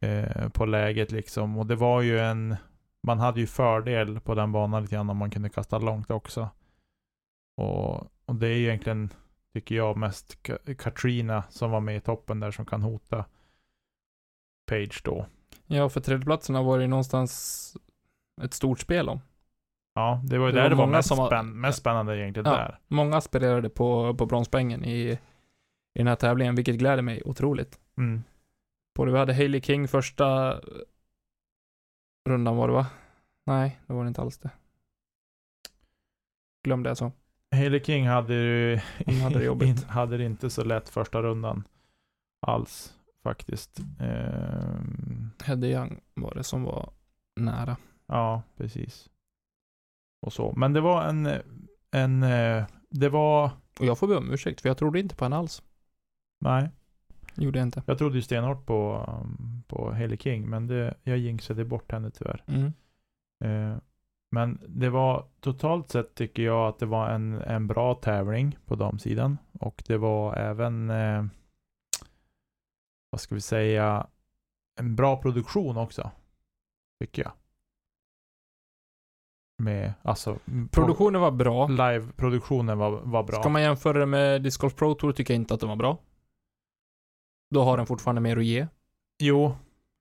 eh, 0.00 0.48
på 0.48 0.66
läget 0.66 1.12
liksom. 1.12 1.58
Och 1.58 1.66
det 1.66 1.76
var 1.76 2.00
ju 2.02 2.18
en, 2.18 2.56
man 3.02 3.18
hade 3.18 3.40
ju 3.40 3.46
fördel 3.46 4.20
på 4.20 4.34
den 4.34 4.52
banan 4.52 4.82
lite 4.82 4.94
grann 4.94 5.10
om 5.10 5.16
man 5.16 5.30
kunde 5.30 5.48
kasta 5.48 5.78
långt 5.78 6.10
också. 6.10 6.48
Och, 7.56 7.96
och 8.26 8.34
det 8.34 8.46
är 8.48 8.54
ju 8.56 8.66
egentligen, 8.66 9.10
tycker 9.52 9.74
jag, 9.74 9.96
mest 9.96 10.38
Ka- 10.42 10.74
Katrina 10.74 11.44
som 11.50 11.70
var 11.70 11.80
med 11.80 11.96
i 11.96 12.00
toppen 12.00 12.40
där 12.40 12.50
som 12.50 12.66
kan 12.66 12.82
hota 12.82 13.24
Page 14.66 15.00
då. 15.04 15.26
Ja, 15.66 15.88
för 15.88 16.00
tredjeplatserna 16.00 16.62
var 16.62 16.78
det 16.78 16.84
ju 16.84 16.88
någonstans 16.88 17.76
ett 18.42 18.54
stort 18.54 18.80
spel 18.80 19.08
om. 19.08 19.20
Ja, 19.94 20.20
det 20.24 20.38
var 20.38 20.46
ju 20.46 20.52
Det 20.52 20.58
där 20.58 20.62
var 20.62 20.70
det 20.70 20.74
var 20.76 20.86
mest, 20.86 21.08
som 21.08 21.60
mest 21.60 21.78
spännande 21.78 22.18
egentligen 22.18 22.46
Ja. 22.52 22.56
där. 22.56 22.78
Många 22.88 23.16
aspirerade 23.16 23.68
på, 23.70 24.14
på 24.14 24.26
bronspengen 24.26 24.84
i, 24.84 24.98
i 25.94 25.98
den 25.98 26.06
här 26.06 26.16
tävlingen, 26.16 26.54
vilket 26.54 26.76
gläder 26.78 27.02
mig 27.02 27.22
otroligt. 27.24 27.80
Mm. 27.98 28.22
Både 28.94 29.12
vi 29.12 29.18
hade 29.18 29.34
Hailey 29.34 29.60
King 29.60 29.88
första 29.88 30.60
rundan 32.28 32.56
var 32.56 32.68
det 32.68 32.74
va? 32.74 32.86
Nej, 33.46 33.80
det 33.86 33.92
var 33.92 34.04
det 34.04 34.08
inte 34.08 34.20
alls 34.20 34.38
det. 34.38 34.50
Glömde 36.64 36.90
jag 36.90 36.96
så. 36.96 37.12
Hailey 37.52 37.80
King 37.84 38.06
hade 38.08 38.34
ju 38.34 38.76
hade 39.22 39.38
det 39.38 39.44
jobbigt. 39.44 39.84
hade 39.84 40.16
det 40.16 40.24
inte 40.24 40.50
så 40.50 40.64
lätt 40.64 40.88
första 40.88 41.22
rundan 41.22 41.64
alls 42.46 42.94
faktiskt. 43.22 43.78
Ehm, 44.00 45.30
Hedde 45.44 45.66
Young 45.68 46.00
var 46.14 46.34
det 46.34 46.44
som 46.44 46.64
var 46.64 46.90
nära. 47.36 47.76
ja, 48.06 48.42
precis. 48.56 49.09
Och 50.20 50.32
så. 50.32 50.52
Men 50.56 50.72
det 50.72 50.80
var 50.80 51.02
en, 51.02 51.28
en, 51.90 52.22
eh, 52.22 52.64
det 52.90 53.08
var, 53.08 53.50
Och 53.80 53.86
jag 53.86 53.98
får 53.98 54.08
be 54.08 54.16
om 54.16 54.32
ursäkt, 54.32 54.60
för 54.60 54.68
jag 54.68 54.78
trodde 54.78 55.00
inte 55.00 55.14
på 55.14 55.24
henne 55.24 55.36
alls. 55.36 55.62
nej, 56.40 56.68
Gjorde 57.34 57.58
jag 57.58 57.66
inte. 57.66 57.82
jag 57.86 57.98
trodde 57.98 58.16
ju 58.16 58.22
stenhårt 58.22 58.66
på, 58.66 59.06
um, 59.22 59.62
på 59.68 59.92
Hailey 59.92 60.18
King, 60.18 60.48
men 60.50 60.66
det, 60.66 60.94
jag 61.02 61.18
jinxade 61.18 61.64
bort 61.64 61.92
henne 61.92 62.10
tyvärr. 62.10 62.44
Mm. 62.46 62.72
Eh, 63.44 63.78
men 64.32 64.60
det 64.68 64.90
var 64.90 65.26
totalt 65.40 65.90
sett 65.90 66.14
tycker 66.14 66.42
jag 66.42 66.68
att 66.68 66.78
det 66.78 66.86
var 66.86 67.08
en, 67.08 67.34
en 67.34 67.66
bra 67.66 67.94
tävling 67.94 68.58
på 68.66 68.74
damsidan. 68.74 69.38
Och 69.52 69.82
det 69.86 69.96
var 69.96 70.36
även, 70.36 70.90
eh, 70.90 71.24
vad 73.10 73.20
ska 73.20 73.34
vi 73.34 73.40
säga, 73.40 74.06
en 74.80 74.96
bra 74.96 75.22
produktion 75.22 75.76
också. 75.76 76.10
Tycker 77.00 77.22
jag. 77.22 77.32
Med, 79.60 79.92
alltså, 80.02 80.38
Produktionen 80.70 81.20
var 81.20 81.30
bra. 81.30 81.66
live-produktionen 81.68 82.78
var, 82.78 82.90
var 82.90 83.22
bra. 83.22 83.40
Ska 83.40 83.48
man 83.48 83.62
jämföra 83.62 83.98
det 83.98 84.06
med 84.06 84.42
Disc 84.42 84.56
Golf 84.60 84.74
Pro 84.76 84.94
Tour 84.94 85.12
tycker 85.12 85.34
jag 85.34 85.40
inte 85.40 85.54
att 85.54 85.60
den 85.60 85.68
var 85.68 85.76
bra. 85.76 85.96
Då 87.54 87.62
har 87.62 87.76
den 87.76 87.86
fortfarande 87.86 88.20
mer 88.20 88.36
att 88.36 88.44
ge. 88.44 88.66
Jo, 89.22 89.54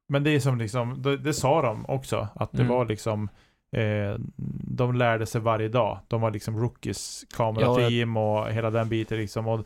men 0.09 0.23
det 0.23 0.29
är 0.31 0.39
som 0.39 0.57
liksom, 0.57 1.01
det, 1.01 1.17
det 1.17 1.33
sa 1.33 1.61
de 1.61 1.85
också, 1.85 2.27
att 2.35 2.51
det 2.51 2.61
Mm. 2.61 2.73
var 2.75 2.85
liksom 2.85 3.29
eh, 3.75 4.15
de 4.77 4.93
lärde 4.95 5.25
sig 5.25 5.41
varje 5.41 5.67
dag. 5.67 5.99
De 6.07 6.21
var 6.21 6.31
liksom 6.31 6.59
rookies, 6.59 7.25
kamerateam 7.37 8.17
och 8.17 8.47
hela 8.51 8.69
den 8.69 8.89
biten 8.89 9.17
liksom. 9.17 9.47
Och, 9.47 9.65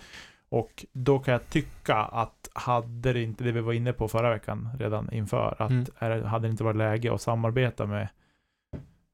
och 0.50 0.86
då 0.94 1.20
kan 1.20 1.32
jag 1.32 1.50
tycka 1.50 1.96
att 1.96 2.50
hade 2.54 3.14
det 3.14 3.22
inte, 3.24 3.44
det 3.44 3.52
vi 3.52 3.62
var 3.62 3.74
inne 3.74 3.94
på 3.94 4.08
förra 4.08 4.30
veckan 4.30 4.70
redan 4.80 5.14
inför, 5.14 5.56
att 5.60 5.70
Mm. 5.72 5.86
är, 6.00 6.10
det- 6.10 6.28
hade 6.28 6.48
det 6.48 6.52
inte 6.52 6.64
varit 6.64 6.76
läge 6.78 7.14
att 7.14 7.22
samarbeta 7.22 7.86
med, 7.86 8.08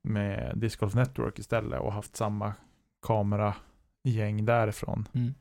med 0.03 0.53
Disc 0.55 0.75
Golf 0.75 0.95
Network 0.95 1.39
istället 1.39 1.79
och 1.79 1.93
haft 1.93 2.15
samma 2.15 2.53
kameragäng 3.01 4.45
därifrån. 4.45 5.07
Mm. 5.13 5.33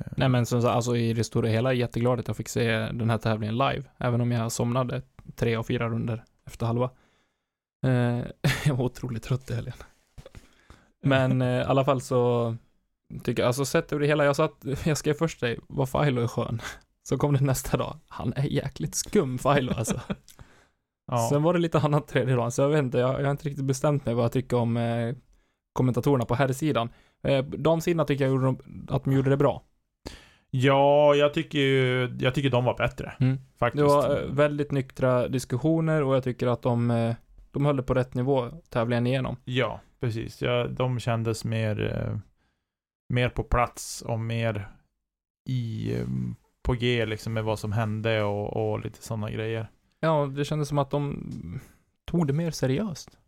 Eh, 0.00 0.12
Nej 0.16 0.28
men 0.28 0.46
som 0.46 0.62
sagt, 0.62 0.74
alltså 0.74 0.96
i 0.96 1.12
det 1.12 1.24
stora 1.24 1.48
hela 1.48 1.72
jätteglad 1.72 2.20
att 2.20 2.28
jag 2.28 2.36
fick 2.36 2.48
se 2.48 2.70
den 2.78 3.10
här 3.10 3.18
tävlingen 3.18 3.58
live. 3.58 3.84
Även 3.98 4.20
om 4.20 4.32
jag 4.32 4.52
somnade 4.52 5.02
tre 5.36 5.56
av 5.56 5.62
fyra 5.62 5.88
runder 5.88 6.24
efter 6.46 6.66
halva. 6.66 6.90
Eh, 7.86 8.18
jag 8.64 8.74
var 8.74 8.84
otroligt 8.84 9.22
trött 9.22 9.50
i 9.50 9.54
helgen. 9.54 9.76
Men 11.02 11.42
eh, 11.42 11.48
i 11.48 11.64
alla 11.64 11.84
fall 11.84 12.00
så 12.00 12.56
tycker 13.24 13.42
jag, 13.42 13.46
alltså 13.46 13.64
sett 13.64 13.92
över 13.92 14.00
det 14.00 14.06
hela, 14.06 14.24
jag 14.24 14.36
satt, 14.36 14.64
jag 14.84 14.96
skrev 14.98 15.14
först 15.14 15.40
dig, 15.40 15.58
vad 15.66 15.88
Filo 15.88 16.22
är 16.22 16.26
skön. 16.26 16.62
Så 17.02 17.18
kom 17.18 17.34
det 17.34 17.40
nästa 17.40 17.76
dag, 17.76 17.98
han 18.08 18.32
är 18.36 18.44
jäkligt 18.44 18.94
skum 18.94 19.38
Filo 19.38 19.72
alltså. 19.72 20.00
Ja. 21.08 21.28
Sen 21.30 21.42
var 21.42 21.54
det 21.54 21.58
lite 21.58 21.78
annat 21.78 22.08
tredje 22.08 22.34
dagen, 22.34 22.52
så 22.52 22.62
jag 22.62 22.68
vet 22.68 22.78
inte, 22.78 22.98
jag, 22.98 23.20
jag 23.20 23.24
har 23.24 23.30
inte 23.30 23.48
riktigt 23.48 23.64
bestämt 23.64 24.06
mig 24.06 24.14
vad 24.14 24.24
jag 24.24 24.32
tycker 24.32 24.56
om 24.56 24.76
eh, 24.76 25.14
kommentatorerna 25.72 26.24
på 26.24 26.34
här 26.34 26.52
sidan. 26.52 26.88
Eh, 27.22 27.44
damsidan 27.44 28.06
tycker 28.06 28.24
jag 28.24 28.30
gjorde 28.30 28.46
de, 28.46 28.86
att 28.88 29.04
de 29.04 29.12
gjorde 29.12 29.30
det 29.30 29.36
bra. 29.36 29.62
Ja, 30.50 31.14
jag 31.14 31.34
tycker 31.34 31.58
ju, 31.58 32.16
jag 32.20 32.34
tycker 32.34 32.50
de 32.50 32.64
var 32.64 32.76
bättre. 32.76 33.12
Mm. 33.20 33.38
Faktiskt. 33.58 33.84
Det 33.84 33.94
var 33.94 34.22
eh, 34.22 34.30
väldigt 34.30 34.70
nyktra 34.70 35.28
diskussioner 35.28 36.02
och 36.02 36.16
jag 36.16 36.24
tycker 36.24 36.46
att 36.46 36.62
de, 36.62 36.90
eh, 36.90 37.14
de 37.50 37.66
höll 37.66 37.76
det 37.76 37.82
på 37.82 37.94
rätt 37.94 38.14
nivå 38.14 38.48
tävlingen 38.68 39.06
igenom. 39.06 39.36
Ja, 39.44 39.80
precis. 40.00 40.42
Ja, 40.42 40.66
de 40.66 40.98
kändes 40.98 41.44
mer, 41.44 41.92
eh, 41.94 42.18
mer 43.08 43.28
på 43.28 43.42
plats 43.42 44.02
och 44.02 44.20
mer 44.20 44.68
i, 45.48 45.94
på 46.62 46.74
G 46.74 47.06
liksom 47.06 47.32
med 47.32 47.44
vad 47.44 47.58
som 47.58 47.72
hände 47.72 48.22
och, 48.22 48.72
och 48.72 48.80
lite 48.80 49.02
sådana 49.02 49.30
grejer. 49.30 49.68
Ja, 50.00 50.26
det 50.26 50.44
kändes 50.44 50.68
som 50.68 50.78
att 50.78 50.90
de 50.90 51.60
tog 52.04 52.26
det 52.26 52.32
mer 52.32 52.50
seriöst. 52.50 53.18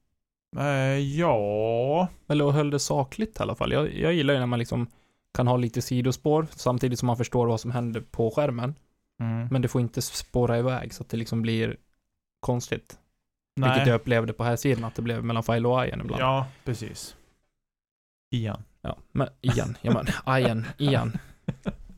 Eh, 0.57 0.99
ja, 0.99 2.09
Eller 2.29 2.51
höll 2.51 2.71
det 2.71 2.79
sakligt 2.79 3.41
i 3.41 3.43
alla 3.43 3.55
fall. 3.55 3.73
Jag, 3.73 3.95
jag 3.95 4.15
gillar 4.15 4.35
ju 4.35 4.41
när 4.41 4.47
man 4.47 4.59
liksom 4.59 4.87
kan 5.35 5.47
ha 5.47 5.57
lite 5.57 5.83
sidospår 5.83 6.47
samtidigt 6.51 6.99
som 6.99 7.07
man 7.07 7.17
förstår 7.17 7.47
vad 7.47 7.61
som 7.61 7.71
händer 7.71 8.01
på 8.01 8.31
skärmen. 8.31 8.75
mm. 9.21 9.49
Men 9.51 9.63
det 9.63 9.69
får 9.69 9.81
inte 9.81 10.03
spåra 10.03 10.59
iväg 10.59 10.95
så 10.95 11.03
att 11.03 11.09
det 11.09 11.17
liksom 11.17 11.43
blir 11.43 11.77
konstigt. 12.41 12.99
nej. 13.57 13.71
Vilket 13.71 13.87
jag 13.89 13.95
upplevde 13.95 14.33
på 14.33 14.45
här 14.45 14.57
sidan 14.57 14.85
att 14.85 14.95
det 14.95 15.03
blev 15.03 15.25
mellan 15.25 15.43
File 15.43 15.69
och 15.69 15.81
Ajen 15.81 16.01
ibland. 16.01 16.23
Ja, 16.23 16.47
precis. 16.65 17.17
Ian. 18.35 18.63
ja. 18.81 18.97
Men 19.13 19.29
igen, 19.41 19.77
ja 19.83 19.93
men 19.93 20.07
Ajen, 20.25 20.67
igen. 20.79 21.19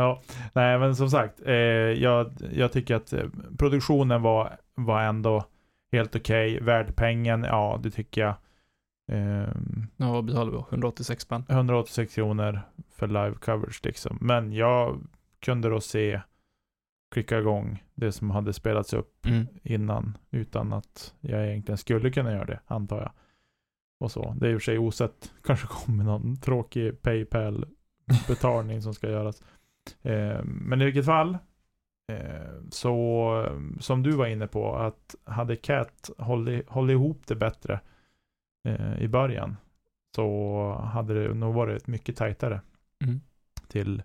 Ja, 0.00 0.22
nej 0.54 0.78
men 0.78 0.96
som 0.96 1.10
sagt, 1.10 1.40
eh, 1.46 1.54
jag, 1.54 2.32
jag 2.52 2.72
tycker 2.72 2.94
att 2.94 3.12
eh, 3.12 3.24
produktionen 3.58 4.22
var, 4.22 4.56
var 4.74 5.02
ändå 5.02 5.44
helt 5.92 6.16
okej. 6.16 6.60
Värd 6.60 6.96
pengen, 6.96 7.42
ja 7.42 7.80
det 7.82 7.90
tycker 7.90 8.20
jag. 8.20 8.34
Ehm, 9.12 9.86
Ja, 9.96 10.12
vad 10.12 10.24
betalade 10.24 10.50
vi? 10.56 10.62
186 10.70 11.22
spänn. 11.22 11.44
186 11.48 12.14
kronor 12.14 12.60
för 12.94 13.06
live 13.06 13.34
coverage 13.34 13.80
liksom. 13.84 14.18
Men 14.20 14.52
jag 14.52 15.00
kunde 15.40 15.68
då 15.68 15.80
se, 15.80 16.20
klicka 17.14 17.38
igång 17.38 17.82
det 17.94 18.12
som 18.12 18.30
hade 18.30 18.52
spelats 18.52 18.92
upp 18.92 19.26
Mm. 19.26 19.46
innan 19.62 20.18
utan 20.30 20.72
att 20.72 21.14
jag 21.20 21.46
egentligen 21.48 21.78
skulle 21.78 22.10
kunna 22.10 22.32
göra 22.32 22.44
det, 22.44 22.60
antar 22.66 22.98
jag. 23.00 23.10
Och 24.00 24.10
så. 24.10 24.34
Det 24.40 24.46
är 24.46 24.50
i 24.50 24.56
och 24.56 24.60
för 24.60 24.64
sig 24.64 24.78
osett. 24.78 25.32
Kanske 25.44 25.66
kommer 25.66 26.04
någon 26.04 26.36
tråkig 26.36 27.02
Paypal-betalning 27.02 28.82
som 28.82 28.94
ska 28.94 29.10
göras. 29.10 29.42
Eh, 30.02 30.40
men 30.44 30.82
i 30.82 30.84
vilket 30.84 31.04
fall, 31.04 31.38
eh, 32.12 32.52
så 32.70 33.58
som 33.80 34.02
du 34.02 34.10
var 34.10 34.26
inne 34.26 34.46
på, 34.46 34.76
att 34.76 35.14
hade 35.24 35.56
Cat 35.56 36.10
hållit, 36.18 36.68
hållit 36.68 36.92
ihop 36.94 37.22
det 37.26 37.34
bättre 37.34 37.80
eh, 38.68 39.02
i 39.02 39.08
början 39.08 39.56
så 40.16 40.72
hade 40.92 41.14
det 41.28 41.34
nog 41.34 41.54
varit 41.54 41.86
mycket 41.86 42.16
tajtare 42.16 42.60
Mm. 43.04 43.20
till 43.68 44.02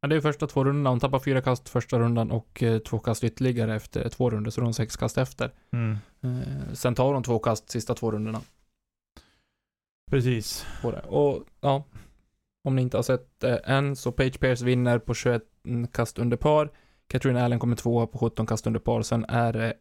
Ja, 0.00 0.08
det 0.08 0.16
är 0.16 0.20
första 0.20 0.46
två 0.46 0.64
rundorna. 0.64 0.90
Hon 0.90 1.00
tappar 1.00 1.18
fyra 1.18 1.40
kast 1.40 1.68
första 1.68 1.98
rundan 1.98 2.30
och 2.30 2.62
eh, 2.62 2.78
två 2.78 2.98
kast 2.98 3.24
ytterligare 3.24 3.74
efter 3.74 4.08
två 4.08 4.30
runder, 4.30 4.50
så 4.50 4.62
har 4.62 4.72
sex 4.72 4.96
kast 4.96 5.18
efter. 5.18 5.50
mm, 5.72 5.96
Eh, 6.20 6.72
sen 6.72 6.94
tar 6.94 7.14
hon 7.14 7.22
två 7.22 7.38
kast 7.38 7.70
sista 7.70 7.94
två 7.94 8.10
rundorna 8.10 8.40
precis. 10.10 10.66
Och 11.08 11.44
ja, 11.60 11.84
om 12.64 12.76
ni 12.76 12.82
inte 12.82 12.96
har 12.98 13.02
sett 13.02 13.40
det 13.40 13.56
än, 13.56 13.96
så 13.96 14.12
Page 14.12 14.40
Pierce 14.40 14.64
vinner 14.64 14.98
på 14.98 15.14
21 15.14 15.42
kast 15.92 16.18
under 16.18 16.36
par. 16.36 16.70
Katrin 17.06 17.36
Allen 17.36 17.58
kommer 17.58 17.76
tvåa 17.76 18.06
på 18.06 18.18
17 18.18 18.46
kast 18.46 18.66
under 18.66 18.80
par. 18.80 19.02
Sen 19.02 19.24
är 19.28 19.52
det 19.52 19.74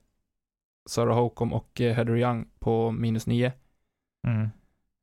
Sarah 0.90 1.16
Holcomb 1.16 1.54
och 1.54 1.82
eh, 1.82 1.96
Heather 1.96 2.18
Young 2.18 2.48
på 2.60 2.92
minus 2.92 3.28
9 3.28 3.54
Mm, 4.28 4.50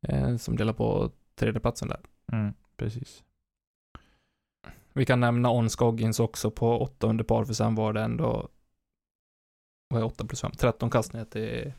eh, 0.09 0.37
som 0.37 0.57
delar 0.57 0.73
på 0.73 1.11
tredjeplatsen 1.35 1.89
där. 1.89 2.01
mm, 2.33 2.55
precis. 2.77 3.25
Vi 4.93 5.07
kan 5.07 5.21
nämna 5.21 5.51
On 5.51 5.71
Scoggins 5.71 6.21
också 6.21 6.51
på 6.51 6.79
8 6.81 7.07
under 7.07 7.25
par, 7.25 7.45
för 7.45 7.55
sen 7.55 7.75
var 7.75 7.93
det 7.93 8.03
ändå 8.03 8.49
vad 9.89 10.01
är 10.03 10.07
8 10.07 10.25
plus 10.27 10.41
5? 10.41 10.53
13 10.59 10.91
kast 10.91 11.13
ner 11.13 11.25
till, 11.25 11.73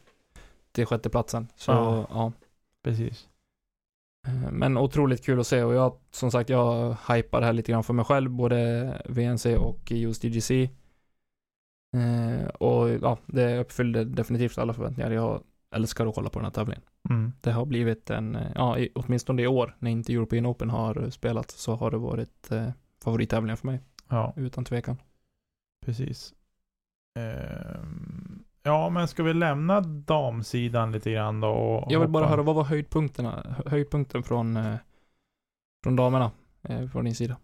till 0.71 0.85
sjätteplatsen. 0.85 1.47
Så 1.55 1.71
Ja. 1.71 2.07
ja. 2.09 2.31
Precis. 2.83 3.28
Eh, 4.27 4.51
Men 4.51 4.77
otroligt 4.77 5.25
kul 5.25 5.39
att 5.39 5.47
se 5.47 5.63
och 5.63 5.73
jag, 5.73 5.97
som 6.11 6.31
sagt, 6.31 6.49
jag 6.49 6.97
hypar 7.09 7.41
här 7.41 7.53
lite 7.53 7.71
grann 7.71 7.83
för 7.83 7.93
mig 7.93 8.05
själv, 8.05 8.31
både 8.31 9.01
VNC 9.09 9.57
och 9.57 9.91
just 9.91 10.21
DGC. 10.21 10.51
Eh, 11.97 12.47
och 12.47 12.89
ja, 12.89 13.17
det 13.25 13.59
uppfyllde 13.59 14.05
definitivt 14.05 14.57
alla 14.57 14.73
förväntningar. 14.73 15.11
Jag 15.11 15.43
älskar 15.75 16.07
att 16.07 16.15
kolla 16.15 16.29
på 16.29 16.39
den 16.39 16.45
här 16.45 16.51
tävlingen. 16.51 16.81
Mm, 17.09 17.31
Det 17.41 17.51
har 17.51 17.65
blivit 17.65 18.09
en, 18.09 18.35
eh, 18.35 18.51
ja, 18.55 18.77
åtminstone 18.95 19.41
i 19.41 19.47
år, 19.47 19.75
när 19.79 19.91
inte 19.91 20.13
European 20.13 20.45
Open 20.45 20.69
har 20.69 21.09
spelat, 21.09 21.51
så 21.51 21.75
har 21.75 21.91
det 21.91 21.97
varit 21.97 22.51
eh, 22.51 22.69
favorittävlingen 23.03 23.57
för 23.57 23.67
mig, 23.67 23.79
ja, 24.09 24.33
utan 24.35 24.65
tvekan. 24.65 24.97
precis. 25.85 26.33
Ehm, 27.19 28.43
ja, 28.69 28.89
men 28.89 29.07
ska 29.07 29.23
vi 29.23 29.33
lämna 29.33 29.81
damsidan 29.81 30.91
lite 30.91 31.11
grann 31.11 31.41
då? 31.41 31.49
Och 31.49 31.91
Jag 31.91 31.99
vill 31.99 32.09
bara 32.09 32.23
hoppa- 32.23 32.31
höra, 32.31 32.41
vad 32.43 32.55
var 32.55 32.63
höjdpunkterna, 32.63 33.43
hö- 33.57 33.69
höjdpunkten 33.69 34.23
från, 34.23 34.57
eh, 34.57 34.75
från 35.83 35.95
damerna, 35.95 36.31
eh, 36.63 36.87
från 36.87 37.05
din 37.05 37.15
sida? 37.15 37.37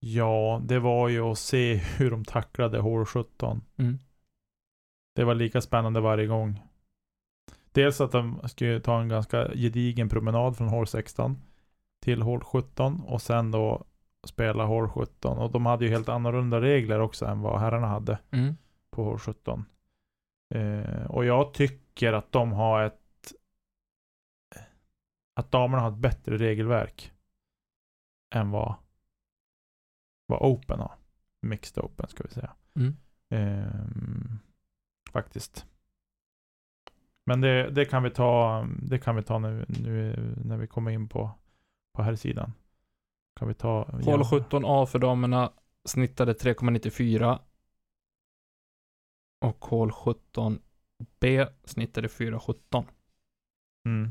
Ja, 0.00 0.60
det 0.64 0.78
var 0.78 1.08
ju 1.08 1.20
att 1.20 1.38
se 1.38 1.74
hur 1.74 2.10
de 2.10 2.24
tacklade 2.24 2.78
hål 2.80 3.06
17. 3.06 3.60
Mm. 3.76 3.98
Det 5.16 5.24
var 5.24 5.34
lika 5.34 5.60
spännande 5.60 6.00
varje 6.00 6.26
gång. 6.26 6.60
Dels 7.72 8.00
att 8.00 8.12
de 8.12 8.40
skulle 8.48 8.80
ta 8.80 9.00
en 9.00 9.08
ganska 9.08 9.48
gedigen 9.54 10.08
promenad 10.08 10.56
från 10.56 10.68
hål 10.68 10.86
16 10.86 11.36
till 12.02 12.22
hål 12.22 12.44
17 12.44 13.00
och 13.00 13.22
sen 13.22 13.50
då 13.50 13.84
spela 14.26 14.64
hål 14.64 14.88
17. 14.88 15.38
Och 15.38 15.50
de 15.50 15.66
hade 15.66 15.84
ju 15.84 15.90
helt 15.90 16.08
annorlunda 16.08 16.60
regler 16.60 17.00
också 17.00 17.26
än 17.26 17.40
vad 17.40 17.60
herrarna 17.60 17.86
hade 17.86 18.18
Mm. 18.30 18.56
På 18.94 19.04
hål 19.04 19.18
17. 19.18 19.64
Eh, 20.54 21.04
och 21.04 21.24
jag 21.24 21.54
tycker 21.54 22.12
att 22.12 22.32
de 22.32 22.52
har 22.52 22.82
ett 22.82 23.00
att 25.36 25.50
damerna 25.50 25.82
har 25.82 25.90
ett 25.90 25.98
bättre 25.98 26.36
regelverk 26.36 27.12
än 28.34 28.50
vad 28.50 28.74
vad 30.26 30.42
Open 30.42 30.80
har. 30.80 30.94
Mixed 31.40 31.84
Open 31.84 32.08
ska 32.08 32.24
vi 32.24 32.30
säga. 32.30 32.52
Mm. 32.76 32.96
Ehm, 33.30 34.38
faktiskt. 35.10 35.66
Men 37.26 37.40
det, 37.40 37.70
det 37.70 37.84
kan 37.84 38.02
vi 38.02 38.10
ta, 38.10 38.66
det 38.82 38.98
kan 38.98 39.16
vi 39.16 39.22
ta 39.22 39.38
nu, 39.38 39.66
nu 39.68 40.16
när 40.44 40.56
vi 40.56 40.66
kommer 40.66 40.90
in 40.90 41.08
på, 41.08 41.30
på 41.92 42.02
här 42.02 42.16
sidan. 42.16 42.52
Kan 43.36 43.48
vi 43.48 43.54
ta... 43.54 43.84
Hål 43.84 44.22
17A 44.22 44.86
för 44.86 44.98
damerna 44.98 45.52
snittade 45.84 46.32
3,94. 46.32 47.38
Och 49.44 49.64
hål 49.64 49.90
17B 49.90 51.52
snittade 51.64 52.08
4,17. 52.08 52.84
Mm. 53.88 54.10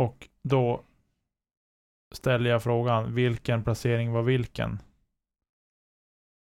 Och 0.00 0.28
då 0.42 0.84
ställer 2.14 2.50
jag 2.50 2.62
frågan, 2.62 3.14
vilken 3.14 3.64
placering 3.64 4.12
var 4.12 4.22
vilken? 4.22 4.78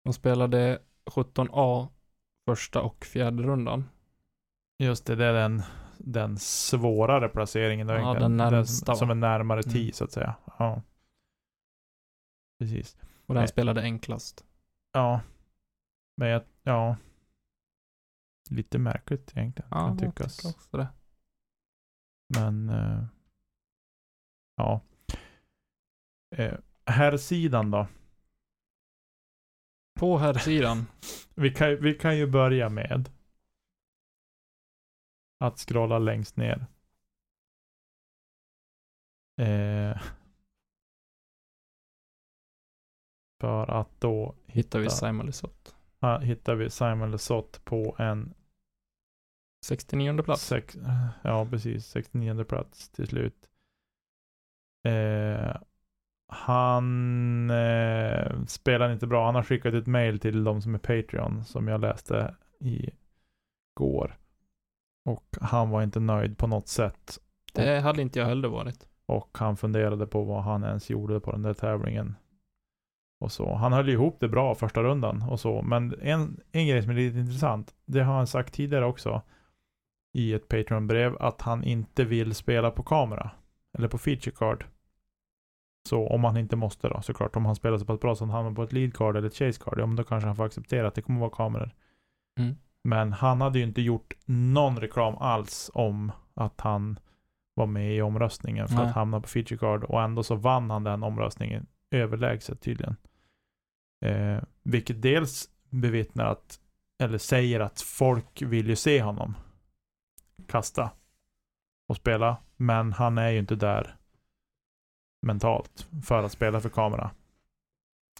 De 0.04 0.12
spelade 0.12 0.82
17A 1.04 1.88
första 2.50 2.82
och 2.82 3.04
fjärde 3.04 3.42
rundan. 3.42 3.84
Just 4.78 5.06
det, 5.06 5.16
det 5.16 5.24
är 5.24 5.32
den, 5.32 5.62
den 5.98 6.38
svårare 6.38 7.28
placeringen. 7.28 7.86
Då 7.86 7.94
Ja, 7.94 8.14
den 8.14 8.36
närmsta, 8.36 8.94
som 8.94 9.10
är 9.10 9.14
närmare 9.14 9.60
Mm. 9.60 9.72
10 9.72 9.92
så 9.92 10.04
att 10.04 10.12
säga. 10.12 10.34
Ja. 10.58 10.82
Precis. 12.58 12.96
Och 13.26 13.34
den 13.34 13.40
Nej. 13.40 13.48
spelade 13.48 13.82
enklast. 13.82 14.44
Ja. 14.92 15.20
Men 16.16 16.28
jag, 16.28 16.42
ja. 16.62 16.96
Lite 18.50 18.78
märkligt 18.78 19.36
egentligen. 19.36 19.68
Ja, 19.70 19.76
kan 19.76 19.98
jag 19.98 19.98
tyckas. 19.98 20.36
tycker 20.36 20.48
också 20.48 20.76
det. 20.76 20.88
Men 22.28 22.68
eh, 22.68 23.04
ja. 24.56 24.80
Eh, 26.36 26.58
här 26.86 27.16
sidan 27.16 27.70
då. 27.70 27.86
På 29.98 30.18
här 30.18 30.34
sidan. 30.34 30.86
Vi 31.34 31.54
kan, 31.54 31.76
vi 31.80 31.94
kan 31.94 32.16
ju 32.16 32.26
börja 32.26 32.68
med 32.68 33.10
att 35.38 35.58
scrolla 35.58 35.98
längst 35.98 36.36
ner. 36.36 36.66
Eh, 39.40 40.02
för 43.40 43.70
att 43.70 44.00
då 44.00 44.34
hittar 44.46 44.78
vi 44.78 44.84
hitta, 44.84 44.96
Simon 44.96 45.26
Lisotte. 45.26 45.73
Ah, 46.04 46.18
hittar 46.18 46.54
vi 46.54 46.70
Simon 46.70 47.10
Lesoth 47.10 47.60
på 47.64 47.96
en 47.98 48.34
69 49.64 50.22
plats. 50.22 50.46
Sex, 50.46 50.76
ja, 51.22 51.46
precis. 51.50 51.86
69 51.86 52.44
plats 52.44 52.88
till 52.88 53.06
slut. 53.06 53.48
Eh, 54.84 55.56
han 56.28 57.50
eh, 57.50 58.44
spelar 58.46 58.92
inte 58.92 59.06
bra. 59.06 59.26
Han 59.26 59.34
har 59.34 59.42
skickat 59.42 59.74
ett 59.74 59.86
mail 59.86 60.18
till 60.20 60.44
de 60.44 60.62
som 60.62 60.74
är 60.74 60.78
Patreon 60.78 61.44
som 61.44 61.68
jag 61.68 61.80
läste 61.80 62.34
i 62.60 62.90
går. 63.74 64.18
Och 65.04 65.36
han 65.40 65.70
var 65.70 65.82
inte 65.82 66.00
nöjd 66.00 66.38
på 66.38 66.46
något 66.46 66.68
sätt. 66.68 67.18
Det 67.54 67.80
hade 67.80 68.02
inte 68.02 68.18
jag 68.18 68.26
heller 68.26 68.48
varit. 68.48 68.86
Och 69.06 69.38
han 69.38 69.56
funderade 69.56 70.06
på 70.06 70.24
vad 70.24 70.42
han 70.42 70.64
ens 70.64 70.90
gjorde 70.90 71.20
på 71.20 71.32
den 71.32 71.42
där 71.42 71.54
tävlingen. 71.54 72.14
Och 73.24 73.32
så. 73.32 73.54
Han 73.54 73.72
höll 73.72 73.88
ihop 73.88 74.16
det 74.20 74.28
bra 74.28 74.54
första 74.54 74.82
rundan 74.82 75.22
och 75.22 75.40
så. 75.40 75.62
Men 75.62 75.94
en, 76.02 76.40
en 76.52 76.66
grej 76.66 76.82
som 76.82 76.90
är 76.90 76.94
lite 76.94 77.18
intressant. 77.18 77.74
Det 77.86 78.00
har 78.00 78.14
han 78.14 78.26
sagt 78.26 78.54
tidigare 78.54 78.84
också. 78.84 79.22
I 80.12 80.34
ett 80.34 80.48
Patreon-brev. 80.48 81.16
Att 81.20 81.42
han 81.42 81.64
inte 81.64 82.04
vill 82.04 82.34
spela 82.34 82.70
på 82.70 82.82
kamera. 82.82 83.30
Eller 83.78 83.88
på 83.88 83.98
feature 83.98 84.36
card. 84.36 84.64
Så 85.88 86.08
om 86.08 86.24
han 86.24 86.36
inte 86.36 86.56
måste 86.56 86.88
då 86.88 87.02
såklart. 87.02 87.36
Om 87.36 87.46
han 87.46 87.56
spelar 87.56 87.78
så 87.78 87.84
pass 87.84 88.00
bra 88.00 88.14
så 88.14 88.24
han 88.24 88.30
hamnar 88.30 88.52
på 88.52 88.62
ett 88.62 88.72
lead 88.72 88.94
card 88.94 89.16
eller 89.16 89.28
ett 89.28 89.36
chase 89.36 89.60
card. 89.64 89.78
Ja 89.78 89.86
men 89.86 89.96
då 89.96 90.04
kanske 90.04 90.26
han 90.26 90.36
får 90.36 90.44
acceptera 90.44 90.88
att 90.88 90.94
det 90.94 91.02
kommer 91.02 91.20
vara 91.20 91.30
kameror. 91.30 91.74
Mm. 92.38 92.56
Men 92.84 93.12
han 93.12 93.40
hade 93.40 93.58
ju 93.58 93.64
inte 93.64 93.82
gjort 93.82 94.14
någon 94.24 94.78
reklam 94.78 95.16
alls 95.18 95.70
om 95.74 96.12
att 96.34 96.60
han 96.60 96.98
var 97.54 97.66
med 97.66 97.96
i 97.96 98.02
omröstningen 98.02 98.68
för 98.68 98.76
Nej. 98.76 98.86
att 98.86 98.94
hamna 98.94 99.20
på 99.20 99.28
feature 99.28 99.58
card 99.58 99.84
och 99.84 100.02
ändå 100.02 100.22
så 100.22 100.34
vann 100.34 100.70
han 100.70 100.84
den 100.84 101.02
omröstningen 101.02 101.66
överlägset 101.90 102.60
tydligen. 102.60 102.96
Eh, 104.00 104.42
vilket 104.62 105.02
dels 105.02 105.48
bevittnar 105.70 106.24
att, 106.24 106.60
eller 107.02 107.18
säger 107.18 107.60
att 107.60 107.80
folk 107.80 108.42
vill 108.42 108.68
ju 108.68 108.76
se 108.76 109.02
honom 109.02 109.34
kasta 110.48 110.90
och 111.88 111.96
spela, 111.96 112.36
men 112.56 112.92
han 112.92 113.18
är 113.18 113.30
ju 113.30 113.38
inte 113.38 113.54
där 113.54 113.96
mentalt 115.26 115.88
för 116.06 116.22
att 116.22 116.32
spela 116.32 116.60
för 116.60 116.68
kamera. 116.68 117.10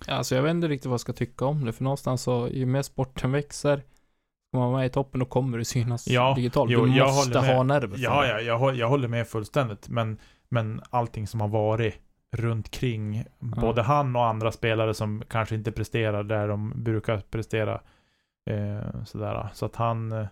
Alltså 0.09 0.35
jag 0.35 0.43
vet 0.43 0.51
inte 0.51 0.69
riktigt 0.69 0.87
vad 0.87 0.93
jag 0.93 1.01
ska 1.01 1.13
tycka 1.13 1.45
om 1.45 1.65
det, 1.65 1.73
för 1.73 1.85
någonstans 1.85 2.23
så, 2.23 2.49
ju 2.49 2.67
mer 2.67 2.83
sporten 2.83 3.33
växer, 3.33 3.77
ska 4.49 4.59
man 4.59 4.73
med 4.73 4.87
i 4.87 4.91
toppen, 4.91 5.21
då 5.21 5.27
kommer 5.27 5.59
det 5.59 5.65
synas 5.65 6.09
Ja, 6.09 6.35
digitalt. 6.37 6.71
jo, 6.71 6.87
du 6.87 7.01
måste 7.01 7.39
ha 7.39 7.63
nerver 7.63 7.99
Ja, 7.99 8.27
ja 8.27 8.41
jag, 8.41 8.77
jag 8.77 8.89
håller 8.89 9.09
med 9.09 9.29
fullständigt. 9.29 9.89
Men, 9.89 10.19
men 10.49 10.83
allting 10.91 11.27
som 11.27 11.41
har 11.41 11.49
varit 11.49 11.95
runt 12.35 12.71
kring 12.71 13.25
både 13.39 13.83
han 13.83 14.17
och 14.17 14.27
andra 14.27 14.53
spelare 14.53 14.95
som 14.95 15.23
kanske 15.29 15.55
inte 15.55 15.73
presterar 15.73 16.23
där 16.23 16.49
de 16.49 16.73
brukar 16.77 17.21
prestera. 17.21 17.81
Eh, 18.51 19.05
sådär. 19.05 19.49
Så 19.53 19.67
att 19.67 19.77
han, 19.77 20.13
eh, 20.13 20.27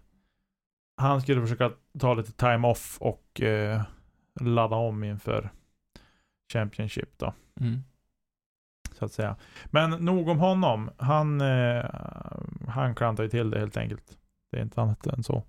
han 0.97 1.21
skulle 1.21 1.41
försöka 1.41 1.71
ta 1.99 2.15
lite 2.15 2.33
time 2.33 2.69
off 2.69 2.99
och 3.01 3.41
eh, 3.41 3.83
ladda 4.41 4.77
om 4.77 5.05
inför 5.05 5.51
Championship 6.53 7.19
då. 7.19 7.35
Mm. 7.61 7.83
Så 8.99 9.05
att 9.05 9.12
säga. 9.12 9.37
Men 9.67 9.91
nog 9.91 10.29
om 10.29 10.38
honom. 10.38 10.91
Han, 10.97 11.41
eh, 11.41 11.85
han 12.69 12.95
klantar 12.95 13.23
ju 13.23 13.29
till 13.29 13.51
det 13.51 13.59
helt 13.59 13.77
enkelt. 13.77 14.19
Det 14.51 14.59
är 14.59 14.62
inte 14.62 14.81
annat 14.81 15.07
än 15.07 15.23
så. 15.23 15.43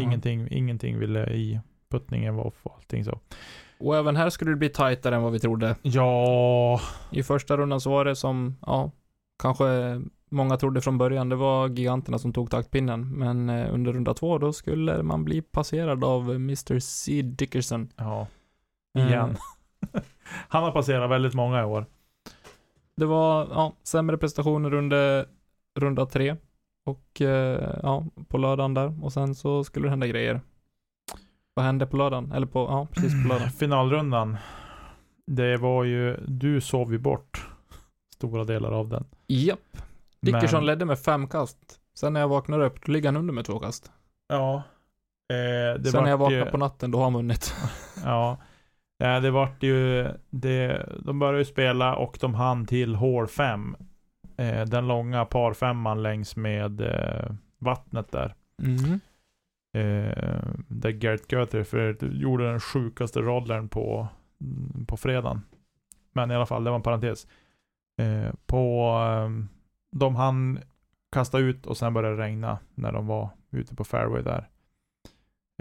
Ingenting, 0.00 0.48
ingenting 0.50 0.98
ville 0.98 1.30
i. 1.30 1.60
Puttningen 1.88 2.34
var 2.34 2.44
off 2.44 2.66
och 2.66 2.74
allting 2.74 3.04
så. 3.04 3.20
Och 3.78 3.96
även 3.96 4.16
här 4.16 4.30
skulle 4.30 4.50
det 4.50 4.56
bli 4.56 4.68
tajtare 4.68 5.16
än 5.16 5.22
vad 5.22 5.32
vi 5.32 5.38
trodde. 5.38 5.76
Ja, 5.82 6.80
I 7.10 7.22
första 7.22 7.56
rundan 7.56 7.80
så 7.80 7.90
var 7.90 8.04
det 8.04 8.16
som, 8.16 8.56
ja, 8.66 8.90
kanske 9.42 9.64
många 10.30 10.56
trodde 10.56 10.80
från 10.80 10.98
början, 10.98 11.28
det 11.28 11.36
var 11.36 11.68
giganterna 11.68 12.18
som 12.18 12.32
tog 12.32 12.50
taktpinnen. 12.50 13.18
Men 13.18 13.50
eh, 13.50 13.74
under 13.74 13.92
runda 13.92 14.14
två, 14.14 14.38
då 14.38 14.52
skulle 14.52 15.02
man 15.02 15.24
bli 15.24 15.42
passerad 15.42 16.04
av 16.04 16.30
Mr. 16.30 16.78
C. 16.78 17.22
Dickerson. 17.22 17.88
ja. 17.96 18.26
Eh, 18.98 19.06
Igen. 19.08 19.36
Han 20.48 20.62
har 20.64 20.72
passerat 20.72 21.10
väldigt 21.10 21.34
många 21.34 21.60
i 21.62 21.64
år. 21.64 21.86
Det 22.96 23.06
var, 23.06 23.48
ja, 23.50 23.72
sämre 23.82 24.18
prestationer 24.18 24.74
under 24.74 25.26
runda 25.80 26.06
tre. 26.06 26.36
Och, 26.86 27.20
eh, 27.20 27.78
ja, 27.82 28.06
på 28.28 28.38
lördagen 28.38 28.74
där. 28.74 29.04
Och 29.04 29.12
sen 29.12 29.34
så 29.34 29.64
skulle 29.64 29.86
det 29.86 29.90
hända 29.90 30.06
grejer. 30.06 30.40
Vad 31.54 31.66
hände 31.66 31.86
på 31.86 31.96
lördagen? 31.96 32.32
Eller 32.32 32.46
på, 32.46 32.58
ja, 32.58 32.86
precis 32.92 33.22
på 33.22 33.28
lördagen. 33.28 33.50
Finalrundan. 33.58 34.36
Det 35.26 35.56
var 35.56 35.84
ju, 35.84 36.16
du 36.26 36.60
sov 36.60 36.92
ju 36.92 36.98
bort 36.98 37.48
stora 38.14 38.44
delar 38.44 38.72
av 38.72 38.88
den. 38.88 39.04
Japp. 39.26 39.58
Dickerson 40.22 40.58
Men- 40.60 40.66
ledde 40.66 40.84
med 40.84 40.98
fem 40.98 41.28
kast. 41.28 41.58
Sen 41.98 42.12
när 42.12 42.20
jag 42.20 42.28
vaknar 42.28 42.60
upp, 42.60 42.84
då 42.86 42.92
ligger 42.92 43.08
han 43.08 43.16
under 43.16 43.34
med 43.34 43.44
två 43.44 43.58
kast. 43.58 43.92
Ja. 44.28 44.54
Eh, 45.32 45.82
Sen 45.82 46.02
när 46.02 46.10
jag 46.10 46.18
vaknar 46.18 46.38
ju, 46.38 46.50
på 46.50 46.56
natten, 46.58 46.90
då 46.90 46.98
har 46.98 47.04
han 47.04 47.12
vunnit. 47.14 47.54
Ja. 48.04 48.38
Eh, 49.04 49.20
det 49.20 49.30
vart 49.30 49.62
ju, 49.62 50.08
det, 50.30 50.88
de 51.04 51.18
började 51.18 51.38
ju 51.38 51.44
spela 51.44 51.96
och 51.96 52.18
de 52.20 52.34
hann 52.34 52.66
till 52.66 52.94
hål 52.94 53.26
5. 53.28 53.76
Eh, 54.36 54.62
den 54.64 54.86
långa 54.86 55.24
parfemman 55.24 56.02
längs 56.02 56.36
med 56.36 56.80
eh, 56.80 57.30
vattnet 57.58 58.12
där. 58.12 58.34
Mhm. 58.62 59.00
Eh, 59.74 60.42
där 60.68 60.90
Gert 60.90 61.32
Göther 61.32 61.64
för 61.64 62.04
gjorde 62.04 62.50
den 62.50 62.60
sjukaste 62.60 63.20
rollern 63.20 63.68
på, 63.68 64.08
mm, 64.40 64.86
på 64.86 64.96
fredagen. 64.96 65.42
Men 66.12 66.30
i 66.30 66.34
alla 66.34 66.46
fall, 66.46 66.64
det 66.64 66.70
var 66.70 66.76
en 66.76 66.82
parentes. 66.82 67.26
Eh, 67.98 68.34
på, 68.46 68.90
eh, 69.08 69.30
de 69.90 70.16
hann 70.16 70.58
kasta 71.12 71.38
ut 71.38 71.66
och 71.66 71.76
sen 71.76 71.94
började 71.94 72.16
det 72.16 72.22
regna 72.22 72.58
när 72.74 72.92
de 72.92 73.06
var 73.06 73.28
ute 73.50 73.74
på 73.74 73.84
fairway 73.84 74.22
där. 74.22 74.48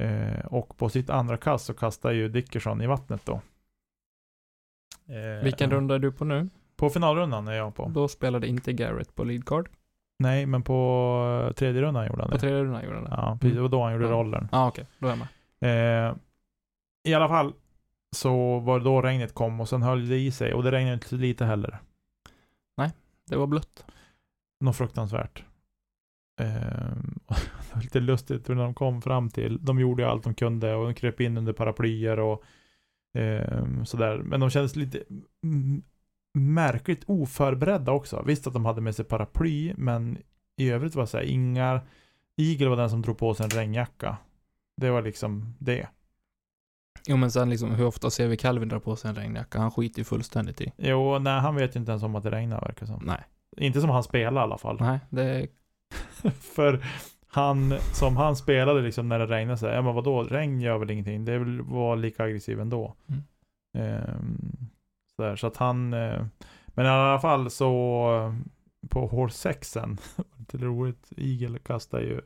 Eh, 0.02 0.46
och 0.46 0.78
på 0.78 0.90
sitt 0.90 1.10
andra 1.10 1.38
kast 1.38 1.66
så 1.66 1.74
kastade 1.74 2.16
ju 2.16 2.30
Dickerson 2.30 2.82
i 2.82 2.88
vattnet 2.88 3.26
då. 3.26 3.42
Eh, 5.08 5.44
Vilken 5.44 5.72
runda 5.72 5.96
är 5.96 6.00
du 6.00 6.12
på 6.12 6.26
nu? 6.26 6.50
På 6.76 6.90
finalrundan 6.90 7.48
är 7.48 7.54
jag 7.54 7.76
på. 7.76 7.90
Då 7.90 8.08
spelade 8.08 8.48
inte 8.48 8.74
Garrett 8.74 9.16
på 9.16 9.24
lead 9.24 9.46
card. 9.46 9.70
Nej, 10.24 10.46
men 10.46 10.64
på 10.64 11.54
tredje 11.56 11.82
rundan 11.82 12.08
gjorde 12.08 12.22
han 12.22 12.30
På 12.30 12.36
det. 12.36 12.40
tredje 12.40 12.64
rundan 12.64 12.84
gjorde 12.84 12.96
han 12.96 13.04
det. 13.06 13.12
Ja, 13.12 13.38
precis. 13.42 13.56
Det 13.56 13.62
var 13.62 13.70
då 13.70 13.84
han 13.84 13.94
gjorde 13.94 14.06
Ja. 14.06 14.12
rollern. 14.12 14.48
Ja, 14.52 14.58
ah, 14.58 14.68
okej. 14.68 14.86
Då 15.00 15.08
är 15.08 15.12
jag 15.12 15.20
med. 15.60 16.08
Eh, 16.10 16.16
I 17.04 17.14
alla 17.14 17.28
fall 17.28 17.54
så 18.16 18.60
var 18.60 18.80
det 18.80 18.86
då 18.86 19.02
regnet 19.02 19.34
kom 19.34 19.62
och 19.62 19.70
sen 19.70 19.82
höll 19.82 20.08
det 20.08 20.18
i 20.20 20.32
sig 20.32 20.54
och 20.54 20.64
det 20.64 20.72
regnade 20.72 20.94
inte 20.94 21.16
lite 21.16 21.46
heller. 21.46 21.80
Det 23.30 23.36
var 23.36 23.48
blött. 23.48 23.86
Något 24.60 24.76
fruktansvärt. 24.76 25.44
Eh, 26.40 26.48
det 27.28 27.74
var 27.74 27.82
lite 27.82 28.00
lustigt 28.00 28.50
hur 28.50 28.56
de 28.56 28.74
kom 28.74 29.02
fram 29.02 29.30
till, 29.30 29.66
de 29.66 29.80
gjorde 29.80 30.04
ju 30.04 30.10
allt 30.10 30.24
de 30.24 30.34
kunde 30.34 30.76
och 30.76 30.86
de 30.86 30.94
kröp 30.94 31.22
in 31.22 31.38
under 31.38 31.54
paraplyer 31.54 32.20
och 32.20 32.44
eh, 33.20 33.84
sådär. 33.84 34.18
Men 34.18 34.40
de 34.40 34.50
kändes 34.50 34.76
lite 34.76 35.04
mm, 35.44 35.84
märkligt 36.34 37.04
oförberedda 37.08 37.92
också. 37.92 38.24
Visst 38.26 38.48
att 38.48 38.54
de 38.54 38.66
hade 38.66 38.82
med 38.82 38.96
sig 38.96 39.06
paraply, 39.06 39.74
men 39.78 40.18
i 40.58 40.70
övrigt 40.70 40.96
var 40.96 41.04
det 41.04 41.08
så 41.08 41.18
här, 41.18 41.24
inga 41.24 41.82
Eagle 42.38 42.70
var 42.70 42.78
den 42.78 42.90
som 42.90 43.02
drog 43.02 43.18
på 43.18 43.34
sig 43.34 43.44
en 43.44 43.50
regnjacka. 43.50 44.18
Det 44.78 44.90
var 44.90 45.02
liksom 45.02 45.56
det. 45.60 45.88
Jo, 47.08 47.18
men 47.18 47.32
sen 47.32 47.50
liksom, 47.50 47.72
hur 47.72 47.86
ofta 47.86 48.10
ser 48.10 48.28
vi 48.28 48.38
Calvin 48.38 48.70
dra 48.70 48.80
på 48.80 48.96
sig 48.96 49.10
en 49.10 49.16
regnjacka? 49.16 49.60
Han 49.60 49.72
skiter 49.72 50.00
ju 50.00 50.04
fullständigt 50.04 50.62
i. 50.62 50.72
Jo, 50.78 51.20
nej, 51.20 51.40
han 51.40 51.56
vet 51.56 51.76
ju 51.76 51.80
inte 51.80 51.92
ens 51.92 52.04
om 52.04 52.16
att 52.16 52.24
det 52.24 52.32
regnar 52.32 52.62
verkar 52.62 52.86
som. 52.86 53.04
Nej. 53.06 53.24
Inte 53.58 53.82
som 53.82 53.90
han 53.90 54.04
spelar 54.04 54.42
i 54.42 54.44
alla 54.44 54.58
fall. 54.58 54.78
Nej, 54.80 55.00
det... 55.10 55.48
För 56.40 56.86
han, 57.28 57.74
som 57.94 58.18
han 58.18 58.36
spelade 58.36 58.82
liksom 58.82 59.10
när 59.10 59.20
det 59.20 59.26
regnade 59.26 59.58
så 59.58 59.68
här, 59.68 59.74
ja 59.74 59.82
men 59.82 59.96
vadå, 59.96 60.24
regn 60.24 60.62
gör 60.62 60.78
väl 60.78 60.92
ingenting. 60.92 61.26
Det 61.26 61.40
var 61.64 61.96
lika 61.96 62.24
aggressiv 62.24 62.60
ändå. 62.60 62.96
Mm. 63.08 63.24
Ehm, 63.78 64.70
så, 65.16 65.22
där, 65.22 65.36
så 65.36 65.48
att 65.48 65.58
han, 65.58 65.94
eh, 65.94 66.26
men 66.68 66.86
i 66.86 66.90
alla 66.90 67.20
fall 67.20 67.50
så 67.50 67.72
eh, 68.16 68.34
på 68.90 69.08
hål 69.08 69.32
6 69.32 69.72
sen, 69.72 69.98
lite 70.38 70.58
roligt, 70.58 71.14
Eagle 71.18 71.60
kastade 71.60 72.04
ju 72.04 72.22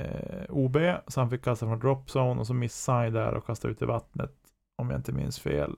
eh, 0.00 0.44
OB, 0.48 0.76
så 1.06 1.20
han 1.20 1.30
fick 1.30 1.44
kasta 1.44 1.66
från 1.66 1.78
dropzone 1.78 2.40
och 2.40 2.46
så 2.46 2.54
missade 2.54 2.98
han 2.98 3.06
ju 3.06 3.12
där 3.12 3.34
och 3.34 3.46
kastade 3.46 3.72
ut 3.72 3.82
i 3.82 3.84
vattnet, 3.84 4.34
om 4.76 4.90
jag 4.90 4.98
inte 4.98 5.12
minns 5.12 5.40
fel. 5.40 5.76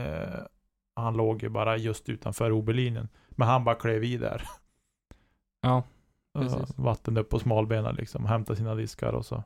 Eh, 0.00 0.40
han 0.96 1.16
låg 1.16 1.42
ju 1.42 1.48
bara 1.48 1.76
just 1.76 2.08
utanför 2.08 2.52
OB-linjen, 2.52 3.08
men 3.28 3.48
han 3.48 3.64
bara 3.64 3.74
klev 3.74 4.04
i 4.04 4.16
där. 4.16 4.42
Ja, 5.62 5.82
Precis. 6.38 6.78
vatten 6.78 7.16
upp 7.16 7.28
på 7.28 7.38
smalbena 7.38 7.92
liksom, 7.92 8.26
hämtade 8.26 8.56
sina 8.56 8.74
diskar 8.74 9.12
och 9.12 9.26
så 9.26 9.44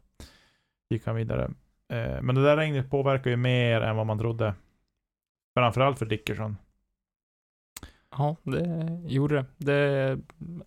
gick 0.90 1.06
han 1.06 1.16
vidare. 1.16 1.44
Eh, 1.92 2.22
men 2.22 2.34
det 2.34 2.42
där 2.42 2.56
regnet 2.56 2.90
påverkar 2.90 3.30
ju 3.30 3.36
mer 3.36 3.80
än 3.80 3.96
vad 3.96 4.06
man 4.06 4.18
trodde. 4.18 4.54
Framförallt 5.58 5.98
för 5.98 6.06
Dickerson. 6.06 6.56
ja, 8.10 8.36
det 8.42 9.00
gjorde 9.06 9.34
det. 9.34 9.46
det. 9.56 10.18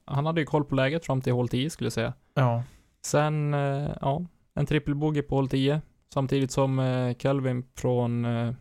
Han 0.05 0.25
hade 0.25 0.41
ju 0.41 0.45
koll 0.45 0.65
på 0.65 0.75
läget 0.75 1.05
fram 1.05 1.21
till 1.21 1.33
hål 1.33 1.49
10 1.49 1.69
skulle 1.69 1.85
jag 1.85 1.93
säga. 1.93 2.13
Ja. 2.33 2.63
Sen, 3.05 3.53
eh, 3.53 3.89
ja, 4.01 4.25
en 4.53 4.65
trippelbogey 4.65 5.21
på 5.21 5.35
hål 5.35 5.49
10. 5.49 5.81
Samtidigt 6.13 6.51
som 6.51 6.79
eh, 6.79 7.13
Calvin 7.13 7.63
från 7.75 8.25
eh, 8.25 8.53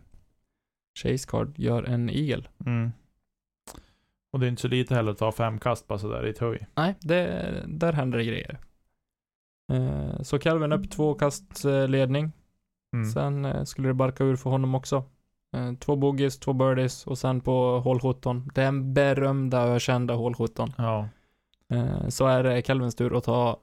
Chase 1.03 1.27
Card 1.29 1.59
gör 1.59 1.83
en 1.83 2.09
eagle. 2.09 2.43
Mm. 2.65 2.91
Och 4.33 4.39
det 4.39 4.45
är 4.45 4.49
inte 4.49 4.61
så 4.61 4.67
lite 4.67 4.95
heller 4.95 5.11
att 5.11 5.17
ta 5.17 5.31
fem 5.31 5.59
kast 5.59 5.87
bara 5.87 5.99
sådär 5.99 6.27
i 6.27 6.29
ett 6.29 6.39
höj. 6.39 6.67
Nej, 6.75 6.95
det, 6.99 7.63
där 7.67 7.93
händer 7.93 8.17
det 8.17 8.25
grejer. 8.25 8.59
Eh, 9.73 10.21
så 10.21 10.39
Calvin 10.39 10.71
upp 10.71 10.91
två 10.91 11.13
kast 11.13 11.65
eh, 11.65 11.87
ledning. 11.87 12.31
Mm. 12.93 13.05
Sen 13.05 13.45
eh, 13.45 13.63
skulle 13.63 13.87
det 13.87 13.93
barka 13.93 14.23
ur 14.23 14.35
för 14.35 14.49
honom 14.49 14.75
också. 14.75 15.03
Eh, 15.53 15.73
två 15.73 15.95
bogeys, 15.95 16.39
två 16.39 16.53
birdies 16.53 17.07
och 17.07 17.17
sen 17.17 17.41
på 17.41 17.79
hål 17.79 17.99
17. 17.99 18.49
Den 18.55 18.93
berömda 18.93 19.63
ökända 19.67 20.13
hål 20.13 20.35
17. 20.35 20.73
Ja. 20.77 21.09
Eh, 21.69 22.07
så 22.07 22.27
är 22.27 22.43
det 22.43 22.61
Calvins 22.61 22.95
tur 22.95 23.17
att 23.17 23.23
ta 23.23 23.59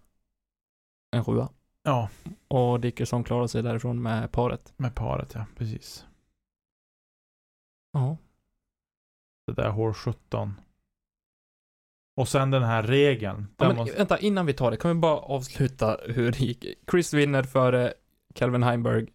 en 1.10 1.24
sjua. 1.24 1.48
Ja, 1.82 2.08
Och 2.48 2.80
Dickerson 2.80 3.24
klarar 3.24 3.46
sig 3.46 3.62
därifrån 3.62 4.02
med 4.02 4.32
paret. 4.32 4.72
med 4.76 4.94
paret 4.94 5.32
ja, 5.34 5.46
precis. 5.56 6.06
Ja. 7.92 8.16
Det 9.46 9.52
där 9.52 9.70
hål 9.70 9.94
17. 9.94 10.60
Och 12.16 12.28
sen 12.28 12.50
den 12.50 12.62
här 12.62 12.82
regeln. 12.82 13.46
ja 13.58 13.66
men 13.68 13.76
måste- 13.76 13.96
vänta, 13.98 14.18
innan 14.18 14.46
vi 14.46 14.52
tar 14.52 14.70
det, 14.70 14.76
kan 14.76 14.90
vi 14.90 14.94
bara 15.00 15.16
avsluta 15.18 15.96
hur 16.08 16.32
det 16.32 16.40
gick? 16.40 16.64
Chris 16.90 17.14
vinner 17.14 17.42
före 17.42 17.94
Calvin 18.34 18.62
Heimberg 18.62 19.06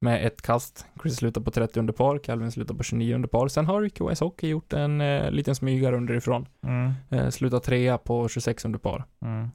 med 0.00 0.26
ett 0.26 0.42
kast. 0.42 0.86
Chris 1.02 1.16
slutar 1.16 1.40
på 1.40 1.50
30 1.50 1.80
under 1.80 1.92
par, 1.92 2.18
Calvin 2.18 2.52
slutar 2.52 2.74
på 2.74 2.82
29 2.82 3.14
under 3.14 3.28
par. 3.28 3.48
Sen 3.48 3.66
har 3.66 3.88
QS 3.88 4.20
Hockey 4.20 4.48
gjort 4.48 4.72
en 4.72 5.00
eh, 5.00 5.30
liten 5.30 5.54
smygare 5.54 5.96
underifrån. 5.96 6.46
Mm. 6.66 6.92
Eh, 7.10 7.28
slutar 7.30 7.58
trea 7.58 7.98
på 7.98 8.28
26 8.28 8.64
under 8.64 8.78
par. 8.78 9.04
Mm. 9.22 9.48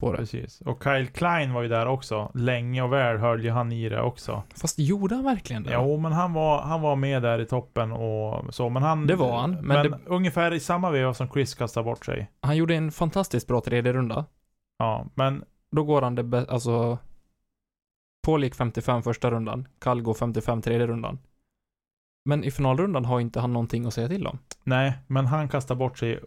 På 0.00 0.12
det. 0.12 0.18
Precis. 0.18 0.60
Och 0.60 0.82
Kyle 0.84 1.06
Klein 1.06 1.52
var 1.52 1.62
ju 1.62 1.68
där 1.68 1.86
också. 1.86 2.30
Länge 2.34 2.82
och 2.82 2.92
väl 2.92 3.16
höll 3.18 3.44
ju 3.44 3.50
han 3.50 3.72
i 3.72 3.88
det 3.88 4.00
också. 4.02 4.42
Fast 4.60 4.78
gjorde 4.78 5.14
han 5.14 5.24
verkligen 5.24 5.62
det? 5.62 5.72
Jo, 5.72 5.96
men 5.96 6.12
han 6.12 6.32
var, 6.32 6.62
han 6.62 6.80
var 6.80 6.96
med 6.96 7.22
där 7.22 7.38
i 7.40 7.46
toppen 7.46 7.92
och 7.92 8.54
så. 8.54 8.68
Men 8.68 8.82
han... 8.82 9.06
Det 9.06 9.16
var 9.16 9.38
han, 9.40 9.50
men 9.50 9.62
Men, 9.66 9.90
det- 9.90 9.98
ungefär 10.06 10.54
i 10.54 10.60
samma 10.60 10.90
veva 10.90 11.14
som 11.14 11.28
Chris 11.28 11.54
kastade 11.54 11.84
bort 11.84 12.04
sig. 12.06 12.30
Han 12.40 12.56
gjorde 12.56 12.74
en 12.74 12.90
fantastiskt 12.90 13.46
bra 13.48 13.60
tredje 13.60 13.92
runda. 13.92 14.24
Ja, 14.78 15.06
men 15.14 15.44
Då 15.76 15.84
går 15.84 16.02
han 16.02 16.14
det 16.14 16.22
bä- 16.22 16.46
alltså 16.50 16.98
Paul 18.26 18.44
gick 18.44 18.54
55 18.54 19.02
första 19.02 19.30
rundan, 19.30 19.68
går 19.84 20.14
55 20.14 20.62
tredje 20.62 20.86
rundan. 20.86 21.18
Men 22.24 22.44
i 22.44 22.50
finalrundan 22.50 23.04
har 23.04 23.20
inte 23.20 23.40
han 23.40 23.52
någonting 23.52 23.86
att 23.86 23.94
säga 23.94 24.08
till 24.08 24.26
om. 24.26 24.38
nej, 24.64 24.98
men 25.06 25.26
han 25.26 25.48
kastade 25.48 25.78
bort 25.78 25.98
sig 25.98 26.20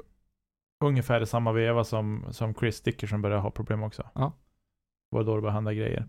ungefär 0.85 1.21
i 1.21 1.25
samma 1.25 1.51
veva 1.51 1.83
som, 1.83 2.25
som 2.31 2.53
Chris 2.53 2.81
Dickerson 2.81 3.21
började 3.21 3.41
ha 3.41 3.51
problem 3.51 3.83
också. 3.83 4.03
Ja. 4.15 4.33
Det 5.11 5.17
var 5.17 5.23
då 5.23 5.35
det 5.35 5.41
började 5.41 5.55
hända 5.55 5.73
grejer. 5.73 6.05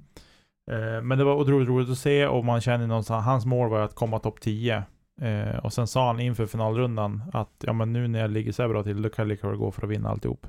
Eh, 0.70 1.03
men 1.03 1.18
det 1.18 1.24
var 1.24 1.35
otroligt 1.35 1.68
roligt 1.68 1.90
att 1.90 1.98
se 1.98 2.26
och 2.26 2.44
man 2.44 2.61
känner 2.61 2.87
någonstans, 2.87 3.24
hans 3.24 3.46
mål 3.46 3.70
var 3.70 3.81
att 3.81 3.94
komma 3.94 4.18
topp 4.18 4.40
10. 4.40 4.83
Eh, 5.20 5.57
och 5.57 5.72
sen 5.72 5.87
sa 5.87 6.07
han 6.07 6.20
inför 6.20 6.46
finalrundan 6.46 7.22
att 7.33 7.64
ja 7.66 7.72
men 7.72 7.92
nu 7.92 8.09
när 8.09 8.20
jag 8.20 8.31
ligger 8.31 8.53
så 8.53 8.62
här 8.62 8.68
bra 8.68 8.83
till, 8.83 9.03
då 9.03 9.09
kan 9.09 9.22
jag 9.22 9.29
lika 9.29 9.48
väl 9.48 9.57
gå 9.57 9.70
för 9.70 9.85
att 9.85 9.90
vinna 9.90 10.09
alltihop. 10.09 10.46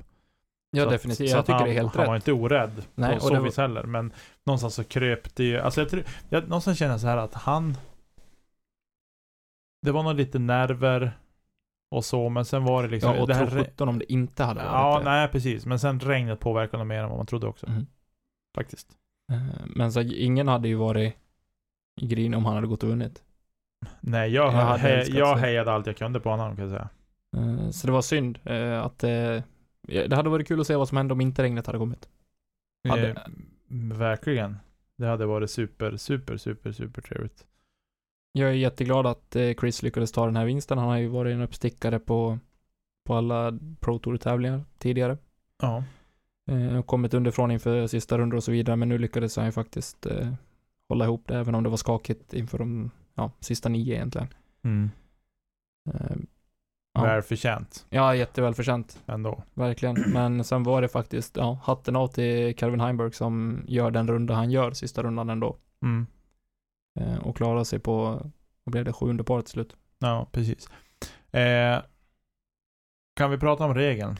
Ja, 0.74 0.82
Så 0.82 0.88
att- 0.88 0.92
definitivt. 0.94 1.28
så 1.30 1.34
Jag 1.34 1.40
att 1.40 1.46
tycker 1.46 1.54
han, 1.58 1.64
det 1.64 1.70
är 1.70 1.74
helt 1.74 1.96
Han 1.96 2.06
var 2.06 2.14
rätt. 2.14 2.28
inte 2.28 2.32
orädd 2.32 2.82
Nej, 2.94 3.14
på 3.14 3.20
så 3.20 3.28
det 3.30 3.38
var- 3.38 3.44
vis 3.44 3.56
heller. 3.56 3.82
Men 3.82 4.12
någonstans 4.44 4.74
så 4.74 4.84
kröp 4.84 5.34
det 5.36 5.44
ju. 5.44 5.58
Alltså 5.58 5.80
jag 5.80 5.88
tror, 5.90 6.04
jag, 6.28 6.42
någonstans 6.48 6.78
känner 6.78 6.92
jag 6.92 7.00
så 7.00 7.06
här 7.06 7.16
att 7.16 7.34
han 7.34 7.76
Det 9.86 9.92
var 9.92 10.02
nog 10.02 10.14
lite 10.14 10.38
nerver 10.38 11.12
och 11.90 12.04
så, 12.04 12.28
men 12.28 12.44
sen 12.44 12.64
var 12.64 12.82
det 12.82 12.88
liksom 12.88 13.14
Ja, 13.14 13.20
och 13.20 13.28
det 13.28 13.34
här, 13.34 13.46
tro 13.46 13.58
re- 13.58 13.64
17 13.64 13.88
om 13.88 13.98
det 13.98 14.12
inte 14.12 14.44
hade 14.44 14.60
varit 14.60 14.72
Ja, 14.72 14.98
det. 14.98 15.04
nej 15.04 15.28
precis. 15.28 15.66
Men 15.66 15.78
sen 15.78 16.00
regnet 16.00 16.40
påverkade 16.40 16.78
nog 16.78 16.86
mer 16.86 17.02
än 17.02 17.08
vad 17.08 17.16
man 17.18 17.26
trodde 17.26 17.46
också. 17.46 17.70
Mhm. 17.70 17.86
Faktiskt. 18.54 18.88
Eh, 19.32 19.38
Men 19.66 19.92
så 19.92 20.00
ingen 20.00 20.48
hade 20.48 20.68
ju 20.68 20.74
varit 20.74 21.14
i 22.00 22.06
green 22.06 22.34
om 22.34 22.44
han 22.44 22.54
hade 22.54 22.66
gått 22.66 22.82
och 22.82 22.88
vunnit. 22.88 23.22
Nej, 24.00 24.30
jag, 24.30 24.46
Jag 24.46 24.50
hade 24.52 24.78
he, 24.78 25.02
jag 25.04 25.36
hejade 25.36 25.72
allt 25.72 25.86
jag 25.86 25.96
kunde 25.96 26.20
på 26.20 26.30
honom 26.30 26.56
kan 26.56 26.68
jag 26.68 26.70
säga. 26.70 26.88
Eh, 27.36 27.70
Så 27.70 27.86
det 27.86 27.92
var 27.92 28.02
synd 28.02 28.38
eh, 28.44 28.82
att 28.82 28.98
det... 28.98 29.42
Det 29.88 30.14
hade 30.16 30.30
varit 30.30 30.48
kul 30.48 30.60
att 30.60 30.66
se 30.66 30.76
vad 30.76 30.88
som 30.88 30.96
hände 30.96 31.12
om 31.14 31.20
inte 31.20 31.42
regnet 31.42 31.66
hade 31.66 31.78
kommit. 31.78 32.08
Hade- 32.88 33.10
Eh, 33.10 33.16
verkligen. 33.98 34.56
Det 34.96 35.06
hade 35.06 35.26
varit 35.26 35.50
super, 35.50 35.96
super, 35.96 36.36
super, 36.36 36.72
super 36.72 37.02
trevligt. 37.02 37.46
Jag 38.32 38.48
är 38.50 38.54
jätteglad 38.54 39.06
att 39.06 39.36
eh, 39.36 39.52
Chris 39.60 39.82
lyckades 39.82 40.12
ta 40.12 40.24
den 40.26 40.36
här 40.36 40.44
vinsten. 40.44 40.78
Han 40.78 40.88
har 40.88 40.96
ju 40.98 41.08
varit 41.08 41.34
en 41.34 41.40
uppstickare 41.40 41.98
på, 41.98 42.38
på 43.06 43.14
alla 43.14 43.58
Pro 43.80 43.98
Tour-tävlingar 43.98 44.64
tidigare. 44.78 45.18
Ja. 45.62 45.84
Eh, 46.50 46.82
kommit 46.82 47.14
underifrån 47.14 47.50
inför 47.50 47.86
sista 47.86 48.18
rundor 48.18 48.36
och 48.36 48.44
så 48.44 48.52
vidare, 48.52 48.76
men 48.76 48.88
nu 48.88 48.98
lyckades 48.98 49.36
han 49.36 49.46
ju 49.46 49.52
faktiskt 49.52 50.06
eh, 50.06 50.32
hålla 50.88 51.04
ihop 51.04 51.22
det, 51.28 51.36
även 51.38 51.54
om 51.54 51.62
det 51.62 51.68
var 51.70 51.76
skakigt 51.76 52.34
inför 52.34 52.58
de 52.58 52.90
ja, 53.14 53.30
sista 53.40 53.68
nio 53.68 53.94
egentligen. 53.94 54.28
Mm. 54.64 54.90
Ja. 56.94 57.02
Välförtjänt 57.02 57.86
ja, 57.90 58.14
jättevälförtjänt, 58.14 59.02
ändå. 59.06 59.42
verkligen. 59.54 60.04
Men 60.12 60.44
sen 60.44 60.62
var 60.62 60.82
det 60.82 60.88
faktiskt, 60.88 61.36
ja, 61.36 61.58
hatten 61.64 61.96
av 61.96 62.08
till 62.08 62.56
Calvin 62.56 62.80
Heimberg 62.80 63.12
som 63.12 63.64
gör 63.66 63.90
den 63.90 64.08
runda 64.08 64.34
han 64.34 64.50
gör, 64.50 64.72
sista 64.72 65.02
rundan 65.02 65.30
ändå. 65.30 65.56
Mm. 65.82 66.06
Eh, 67.00 67.18
och 67.18 67.36
klarar 67.36 67.64
sig 67.64 67.78
på, 67.78 68.02
vad 68.64 68.72
blev 68.72 68.84
det, 68.84 68.92
sjunde 68.92 69.24
par 69.24 69.40
till 69.40 69.50
slut. 69.50 69.76
Ja, 69.98 70.28
precis. 70.32 70.68
Eh, 71.30 71.82
kan 73.16 73.30
vi 73.30 73.38
prata 73.38 73.64
om 73.64 73.74
regeln? 73.74 74.16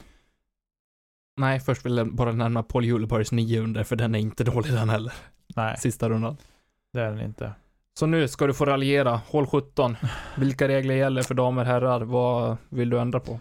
Nej, 1.37 1.61
först 1.61 1.87
vill 1.87 1.97
jag 1.97 2.15
bara 2.15 2.33
nämna 2.33 2.63
Paul 2.63 2.85
Julebergs 2.85 3.33
nio 3.33 3.61
under, 3.61 3.85
för 3.85 3.97
den 3.97 4.15
är 4.15 4.19
inte 4.19 4.45
dålig 4.45 4.73
den 4.73 4.89
heller, 4.91 5.13
Nej, 5.57 5.77
sista 5.79 6.09
rundan. 6.09 6.37
det 6.93 7.01
är 7.01 7.11
den 7.11 7.21
inte. 7.21 7.53
Så 7.99 8.07
nu 8.07 8.29
ska 8.29 8.47
du 8.47 8.55
få 8.55 8.65
raljera. 8.65 9.17
Hål 9.27 9.47
17. 9.47 9.97
Vilka 10.37 10.69
regler 10.69 10.95
gäller 10.95 11.23
för 11.23 11.35
damer 11.35 11.63
och 11.63 11.69
herrar? 11.69 12.01
Vad 12.01 12.57
vill 12.69 12.91
du 12.91 13.01
ändra 13.01 13.21
på? 13.21 13.41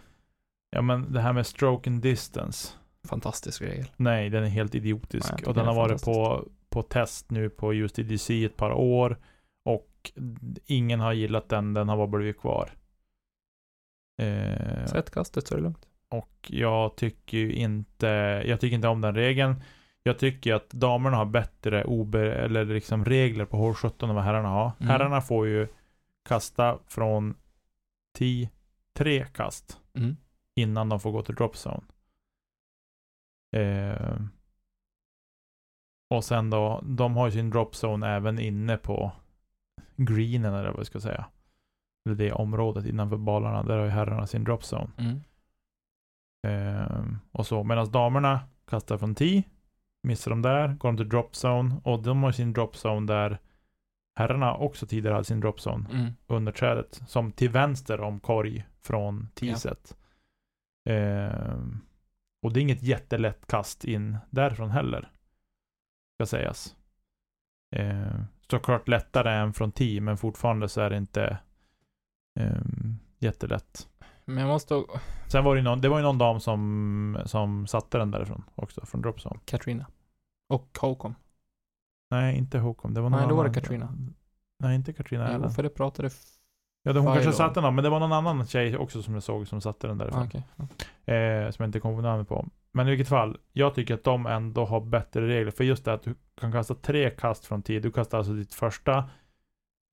Ja, 0.69 0.81
men 0.81 1.13
det 1.13 1.21
här 1.21 1.33
med 1.33 1.45
stroke 1.47 1.89
and 1.89 2.01
distance. 2.01 2.69
Fantastisk 3.07 3.61
regel. 3.61 3.85
Nej, 3.97 4.29
den 4.29 4.43
är 4.43 4.47
helt 4.47 4.75
idiotisk. 4.75 5.31
Nej, 5.31 5.43
och 5.45 5.53
den 5.53 5.65
har 5.65 5.75
varit 5.75 6.03
på, 6.03 6.47
på 6.69 6.83
test 6.83 7.31
nu 7.31 7.49
på 7.49 7.73
just 7.73 7.99
EDC 7.99 8.45
ett 8.45 8.57
par 8.57 8.71
år. 8.71 9.17
Och 9.65 10.11
ingen 10.65 10.99
har 10.99 11.13
gillat 11.13 11.49
den, 11.49 11.73
den 11.73 11.89
har 11.89 11.97
bara 11.97 12.07
blivit 12.07 12.39
kvar. 12.39 12.71
Eh, 14.21 14.85
Sätt 14.85 15.11
kastet 15.11 15.47
så 15.47 15.53
är 15.53 15.57
det 15.57 15.63
lugnt. 15.63 15.87
och 16.09 16.47
jag 16.47 16.95
tycker 16.95 17.37
ju 17.37 17.53
inte, 17.53 18.07
jag 18.45 18.59
tycker 18.59 18.75
inte 18.75 18.87
om 18.87 19.01
den 19.01 19.15
regeln. 19.15 19.55
Jag 20.03 20.19
tycker 20.19 20.53
att 20.53 20.69
damerna 20.69 21.17
har 21.17 21.25
bättre 21.25 21.83
obe, 21.83 22.33
eller 22.33 22.65
liksom 22.65 23.05
regler 23.05 23.45
på 23.45 23.57
hål 23.57 23.73
17 23.73 24.09
än 24.09 24.15
vad 24.15 24.25
herrarna 24.25 24.49
har. 24.49 24.71
Mm. 24.79 24.89
Herrarna 24.89 25.21
får 25.21 25.47
ju 25.47 25.67
kasta 26.25 26.79
från 26.87 27.35
10, 28.17 28.49
tre 28.93 29.25
kast 29.33 29.77
Mm. 29.93 30.17
innan 30.55 30.89
de 30.89 30.99
får 30.99 31.11
gå 31.11 31.21
till 31.21 31.35
drop 31.35 31.55
zone. 31.55 31.83
Eh, 33.55 34.21
och 36.09 36.23
sen 36.23 36.49
då, 36.49 36.81
de 36.83 37.15
har 37.15 37.25
ju 37.25 37.31
sin 37.31 37.49
drop 37.49 37.71
zone 37.83 38.07
även 38.15 38.39
inne 38.39 38.77
på 38.77 39.11
greenen 39.95 40.53
eller 40.53 40.69
vad 40.69 40.79
jag 40.79 40.85
ska 40.85 40.99
säga. 40.99 41.25
Eller 42.05 42.15
det 42.15 42.31
området 42.31 42.85
innanför 42.85 43.17
balarna, 43.17 43.63
där 43.63 43.77
har 43.77 43.85
ju 43.85 43.91
herrarna 43.91 44.27
sin 44.27 44.43
drop 44.43 44.61
zone. 44.73 44.91
Mm. 44.97 45.21
Eh, 46.47 47.05
och 47.31 47.47
så, 47.47 47.63
medan 47.63 47.91
damerna 47.91 48.39
kastar 48.67 48.97
från 48.97 49.15
10, 49.15 49.43
missar 50.03 50.31
de 50.31 50.41
där, 50.41 50.67
går 50.67 50.89
de 50.89 50.97
till 50.97 51.09
drop 51.09 51.31
zone 51.45 51.75
och 51.83 52.03
de 52.03 52.23
har 52.23 52.31
sin 52.31 52.53
drop 52.53 52.75
zone 52.85 53.07
där 53.13 53.37
herrarna 54.15 54.55
också 54.55 54.87
tidigare 54.87 55.13
hade 55.13 55.25
sin 55.25 55.39
drop 55.39 55.59
zone 55.67 55.89
Mm. 55.91 56.11
under 56.27 56.51
trädet, 56.51 57.01
som 57.07 57.31
till 57.31 57.49
vänster 57.49 58.01
om 58.01 58.19
korg 58.19 58.65
från 58.81 59.27
teaset. 59.33 59.97
Ehm, 60.89 61.79
och 62.41 62.53
det 62.53 62.59
är 62.59 62.61
inget 62.61 62.83
jättelätt 62.83 63.47
kast 63.47 63.85
in 63.85 64.17
därifrån 64.29 64.69
heller. 64.71 65.11
Ska 66.17 66.25
sägas. 66.25 66.75
Ehm, 67.75 68.25
såklart 68.51 68.87
lättare 68.87 69.31
än 69.33 69.53
från 69.53 69.71
tee, 69.71 70.01
men 70.01 70.17
fortfarande 70.17 70.69
så 70.69 70.81
är 70.81 70.89
det 70.89 70.97
inte 70.97 71.37
ehm, 72.39 72.95
jättelätt. 73.19 73.87
Men 74.31 74.37
jag 74.37 74.47
måste... 74.47 74.83
Sen 75.27 75.43
var 75.43 75.55
det 75.55 75.61
någon, 75.61 75.81
det 75.81 75.89
var 75.89 75.97
ju 75.97 76.03
någon 76.03 76.17
dam 76.17 76.39
som, 76.39 77.17
som 77.25 77.67
satte 77.67 77.97
den 77.97 78.11
därifrån 78.11 78.43
också, 78.55 78.85
från 78.85 79.01
dropzone. 79.01 79.39
Katrina. 79.45 79.85
Och 80.49 80.77
Håkon. 80.81 81.15
Nej, 82.11 82.37
inte 82.37 82.59
Håkon. 82.59 82.93
Det 82.93 83.01
var 83.01 83.09
någon 83.09 83.19
Nej, 83.19 83.29
då 83.29 83.35
var 83.35 83.43
det 83.43 83.49
annan. 83.49 83.61
Katrina. 83.61 83.93
Nej, 84.59 84.75
inte 84.75 84.93
Katrina 84.93 85.27
Allen. 85.27 85.51
för 85.51 85.63
det 85.63 85.69
pratade... 85.69 86.09
Ja, 86.83 86.93
hon 86.93 87.13
kanske 87.13 87.31
satte 87.33 87.61
den, 87.61 87.75
men 87.75 87.83
det 87.83 87.89
var 87.89 87.99
någon 87.99 88.13
annan 88.13 88.47
tjej 88.47 88.77
också 88.77 89.03
som 89.03 89.13
jag 89.13 89.23
såg 89.23 89.47
som 89.47 89.61
satte 89.61 89.87
den 89.87 89.97
därifrån. 89.97 90.29
ah. 90.33 90.67
Ja. 91.05 91.13
Eh, 91.13 91.51
som 91.51 91.63
jag 91.63 91.67
inte 91.67 91.79
kommer 91.79 91.95
på 91.95 92.01
namnet 92.01 92.27
på. 92.27 92.47
Men 92.71 92.87
i 92.87 92.89
vilket 92.89 93.07
fall, 93.09 93.37
jag 93.51 93.75
tycker 93.75 93.93
att 93.93 94.03
de 94.03 94.25
ändå 94.25 94.65
har 94.65 94.81
bättre 94.81 95.27
regler. 95.27 95.51
För 95.51 95.63
just 95.63 95.85
det 95.85 95.93
att 95.93 96.03
du 96.03 96.15
kan 96.41 96.51
kasta 96.51 96.75
tre 96.75 97.09
kast 97.09 97.45
från 97.45 97.61
tid. 97.61 97.81
Du 97.83 97.91
kastar 97.91 98.17
alltså 98.17 98.33
ditt 98.33 98.53
första. 98.53 99.09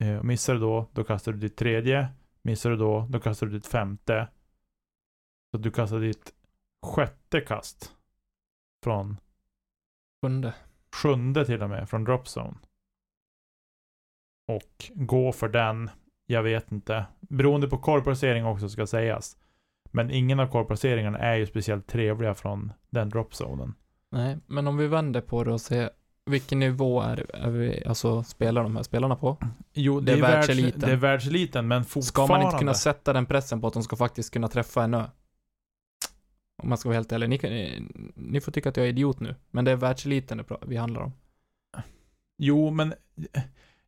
Eh, 0.04 0.22
missar 0.22 0.54
du 0.54 0.60
då, 0.60 0.86
då 0.92 1.04
kastar 1.04 1.32
du 1.32 1.38
ditt 1.38 1.56
tredje. 1.56 2.08
Missar 2.48 2.70
du 2.70 2.76
då, 2.76 3.06
då 3.10 3.20
kastar 3.20 3.46
du 3.46 3.52
ditt 3.52 3.66
femte. 3.66 4.28
Så 5.50 5.58
du 5.58 5.70
kastar 5.70 6.00
ditt 6.00 6.34
sjätte 6.86 7.40
kast. 7.40 7.96
Från 8.84 9.16
Sjunde. 10.22 10.54
sjunde 11.02 11.46
till 11.46 11.62
och 11.62 11.70
med, 11.70 11.88
från 11.88 12.04
dropzone. 12.04 12.56
Och 14.46 14.90
gå 14.94 15.32
för 15.32 15.48
den, 15.48 15.90
jag 16.26 16.42
vet 16.42 16.72
inte. 16.72 17.06
Beroende 17.20 17.68
på 17.68 17.78
korvplacering 17.78 18.44
också 18.44 18.68
ska 18.68 18.86
sägas. 18.86 19.36
Men 19.90 20.10
ingen 20.10 20.40
av 20.40 20.46
korvplaceringarna 20.46 21.18
är 21.18 21.36
ju 21.36 21.46
speciellt 21.46 21.86
trevliga 21.86 22.34
från 22.34 22.72
den 22.90 23.08
dropzonen. 23.08 23.74
Nej, 24.10 24.38
men 24.46 24.66
om 24.66 24.76
vi 24.76 24.86
vänder 24.86 25.20
på 25.20 25.44
det 25.44 25.52
och 25.52 25.60
ser 25.60 25.90
vilken 26.28 26.58
nivå 26.58 27.00
är, 27.02 27.36
är 27.36 27.50
vi, 27.50 27.84
alltså 27.86 28.22
spelar 28.22 28.62
de 28.62 28.76
här 28.76 28.82
spelarna 28.82 29.16
på? 29.16 29.36
Jo, 29.72 30.00
Det 30.00 30.12
är 30.12 30.16
världs- 30.16 30.20
världseliten. 30.20 30.80
Det 30.80 30.90
är 30.92 30.96
världseliten, 30.96 31.68
men 31.68 31.84
Ska 31.84 31.90
fortfarande. 32.02 32.34
man 32.34 32.42
inte 32.52 32.58
kunna 32.58 32.74
sätta 32.74 33.12
den 33.12 33.26
pressen 33.26 33.60
på 33.60 33.66
att 33.66 33.74
de 33.74 33.82
ska 33.82 33.96
faktiskt 33.96 34.32
kunna 34.32 34.48
träffa 34.48 34.84
en 34.84 34.94
ö? 34.94 35.04
Om 36.62 36.68
man 36.68 36.78
ska 36.78 36.88
vara 36.88 36.96
helt 36.96 37.12
ärlig. 37.12 37.28
Ni, 37.28 37.38
kan, 37.38 37.50
ni 38.14 38.40
får 38.40 38.52
tycka 38.52 38.68
att 38.68 38.76
jag 38.76 38.86
är 38.86 38.90
idiot 38.90 39.20
nu, 39.20 39.34
men 39.50 39.64
det 39.64 39.70
är 39.70 39.76
världseliten 39.76 40.38
det 40.38 40.44
vi 40.66 40.76
handlar 40.76 41.00
om. 41.02 41.12
Jo, 42.38 42.70
men... 42.70 42.94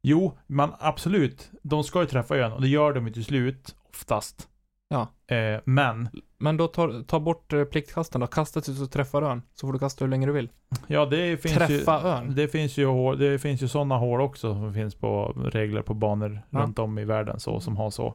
Jo, 0.03 0.39
man 0.47 0.75
absolut. 0.79 1.51
De 1.63 1.85
ska 1.85 2.01
ju 2.01 2.07
träffa 2.07 2.37
ön 2.37 2.53
och 2.53 2.61
det 2.61 2.69
gör 2.69 2.93
de 2.93 3.07
ju 3.07 3.13
till 3.13 3.25
slut, 3.25 3.75
oftast. 3.91 4.49
Ja. 4.93 5.35
Eh, 5.37 5.61
men, 5.65 6.09
Men 6.39 6.57
då 6.57 6.67
ta, 6.69 7.03
ta 7.03 7.21
bort 7.21 7.53
eh, 7.53 7.65
pliktkasten 7.65 8.21
då. 8.21 8.27
Kasta 8.27 8.61
tills 8.61 8.79
du 8.79 8.87
träffar 8.87 9.23
ön, 9.23 9.43
så 9.55 9.67
får 9.67 9.73
du 9.73 9.79
kasta 9.79 10.05
hur 10.05 10.11
länge 10.11 10.27
du 10.27 10.33
vill. 10.33 10.51
ja 10.87 11.07
det 11.07 11.43
finns 11.43 11.55
ju... 11.55 11.59
Träffa 11.59 12.01
ön. 12.03 12.35
Det 12.35 12.49
finns 12.49 12.77
ju, 12.79 12.87
hål- 12.87 13.19
det 13.19 13.39
finns 13.39 13.63
ju 13.63 13.69
sådana 13.69 13.97
hål 13.97 14.21
också 14.21 14.55
som 14.55 14.75
finns 14.75 14.95
på 14.95 15.33
regler 15.33 15.83
på 15.83 15.95
banor 15.95 16.43
Ja. 16.51 16.59
runt 16.59 16.79
om 16.79 16.99
i 16.99 17.05
världen 17.05 17.41
så, 17.41 17.61
som 17.61 17.77
har 17.77 17.91
så. 17.91 18.07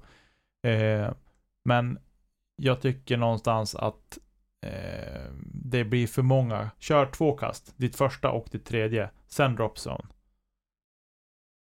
Eh, 0.67 1.11
men 1.65 1.99
jag 2.61 2.81
tycker 2.81 3.17
någonstans 3.17 3.75
att 3.75 4.17
eh, 4.65 5.31
det 5.53 5.83
blir 5.83 6.07
för 6.07 6.21
många. 6.21 6.69
Kör 6.79 7.05
två 7.05 7.31
kast, 7.37 7.73
ditt 7.77 7.95
första 7.95 8.31
och 8.31 8.47
ditt 8.51 8.65
tredje, 8.65 9.09
sen 9.27 9.55
drop 9.55 9.77
zone. 9.77 10.05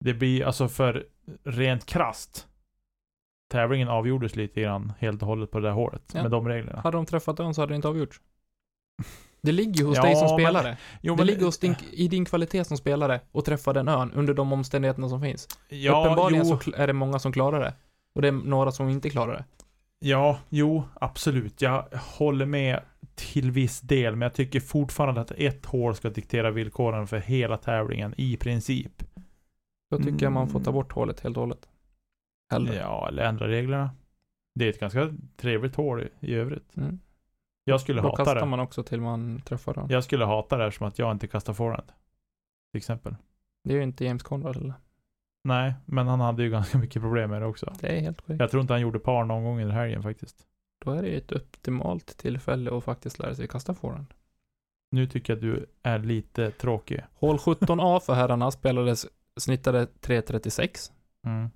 Det 0.05 0.15
blir 0.15 0.45
alltså 0.45 0.69
för 0.69 1.07
rent 1.45 1.87
krast. 1.87 2.49
Tävlingen 3.49 3.89
avgjordes 3.89 4.37
lite 4.37 4.61
grann 4.61 4.93
helt 4.99 5.23
och 5.23 5.29
hållet 5.29 5.51
på 5.51 5.61
det 5.61 5.69
där 5.69 5.75
hålet 5.75 6.03
Ja. 6.15 6.23
med 6.23 6.31
de 6.31 6.49
reglerna. 6.49 6.81
Hade 6.81 6.97
de 6.97 7.07
träffat 7.07 7.41
ön 7.41 7.55
så 7.55 7.61
hade 7.63 7.73
det 7.73 7.77
inte 7.77 7.89
avgjorts. 7.89 8.21
Det 9.43 9.53
ligger 9.53 9.75
ju 9.81 9.85
hos 9.87 9.97
Ja, 9.97 10.03
dig 10.03 10.17
som 10.17 10.27
men- 10.27 10.39
spelare. 10.39 10.77
Jo, 11.03 11.15
det 11.15 11.25
ligger 11.25 11.45
hos 11.45 11.59
din, 11.59 11.75
i 11.93 12.09
din 12.09 12.25
kvalitet 12.25 12.65
som 12.65 12.77
spelare 12.77 13.21
att 13.33 13.45
träffa 13.45 13.73
den 13.73 13.89
ön 13.89 14.13
under 14.13 14.35
de 14.35 14.53
omständigheterna 14.53 15.09
som 15.09 15.21
finns. 15.21 15.49
ja, 15.69 16.05
Uppenbarligen 16.05 16.47
jo. 16.49 16.59
så 16.59 16.73
är 16.77 16.87
det 16.87 16.93
många 16.93 17.19
som 17.19 17.33
klarar 17.33 17.61
det. 17.61 17.75
Och 18.15 18.23
det 18.23 18.29
är 18.29 18.33
några 18.33 18.73
som 18.73 18.89
inte 18.89 19.11
klarar 19.11 19.33
det. 19.33 19.45
Ja, 19.99 20.39
jo, 20.49 20.85
absolut. 20.95 21.63
Jag 21.63 21.85
håller 21.93 22.47
med 22.47 22.81
till 23.15 23.51
viss 23.51 23.81
del, 23.81 24.17
men 24.17 24.23
jag 24.27 24.35
tycker 24.35 24.61
fortfarande 24.61 25.21
att 25.21 25.31
ett 25.31 25.67
hål 25.67 25.95
ska 25.95 26.11
diktera 26.11 26.51
villkoren 26.51 27.07
för 27.07 27.19
hela 27.19 27.57
tävlingen 27.57 28.15
i 28.17 28.37
princip. 28.37 29.03
Då 29.91 29.99
tycker 29.99 30.27
jag 30.27 30.33
man 30.33 30.49
får 30.49 30.59
ta 30.61 30.71
Mm. 30.71 30.75
bort 30.75 30.93
hålet 30.93 31.21
helt 31.21 31.37
och 31.37 31.41
hållet. 31.41 31.69
Hellre. 32.55 32.75
Ja, 32.75 33.09
eller 33.09 33.23
ändra 33.25 33.49
reglerna. 33.49 33.91
Det 34.55 34.65
är 34.65 34.71
ett 34.71 34.81
ganska 34.81 35.15
trevligt 35.37 35.75
hål 35.77 36.03
i, 36.03 36.09
i 36.21 36.35
övrigt. 36.35 36.77
Mm. 36.77 36.99
Jag 37.65 37.81
skulle 37.81 38.03
Då 38.03 38.09
hata 38.09 38.17
kastar 38.17 38.35
det. 38.41 38.47
man 38.47 38.61
också 38.61 38.83
till 38.83 39.01
man 39.01 39.41
träffar 39.41 39.75
den. 39.75 39.87
Jag 39.89 40.05
skulle 40.05 40.25
hata 40.25 40.57
det 40.57 40.73
som 40.73 40.87
att 40.87 40.99
jag 40.99 41.13
inte 41.13 41.27
kastar 41.27 41.53
forehand. 41.53 41.93
Till 42.73 42.79
exempel. 42.79 43.17
Det 43.65 43.73
är 43.73 43.77
ju 43.77 43.83
inte 43.83 44.05
James 44.05 44.23
Conrad 44.23 44.57
eller? 44.57 44.75
Nej, 45.45 45.75
men 45.85 46.07
han 46.09 46.21
hade 46.21 46.43
ju 46.43 46.51
ganska 46.51 46.79
mycket 46.79 47.03
problem 47.03 47.31
med 47.31 47.43
det 47.43 47.47
också. 47.47 47.73
Det 47.81 47.97
är 47.97 48.01
helt 48.01 48.21
korrekt. 48.21 48.41
Jag 48.41 48.51
tror 48.51 48.61
inte 48.61 48.73
han 48.73 48.81
gjorde 48.81 48.99
par 48.99 49.25
någon 49.25 49.45
gång 49.45 49.61
i 49.61 49.65
den 49.65 49.73
helgen 49.73 50.03
faktiskt. 50.03 50.47
Då 50.85 50.91
är 50.91 51.03
det 51.03 51.09
ju 51.09 51.17
ett 51.19 51.33
optimalt 51.33 52.17
tillfälle 52.17 52.77
att 52.77 52.85
faktiskt 52.85 53.19
lära 53.19 53.35
sig 53.35 53.49
kasta 53.49 53.75
forehand. 53.75 54.07
Nu 54.91 55.07
tycker 55.07 55.33
jag 55.33 55.43
du 55.43 55.67
är 55.83 55.99
lite 55.99 56.51
tråkig. 56.51 57.05
Hål 57.15 57.37
17A 57.37 58.01
för 58.01 58.15
herrarna 58.15 58.51
spelades, 58.51 59.07
snittade 59.37 59.85
3.36 59.85 60.91
Mm. 61.27 61.51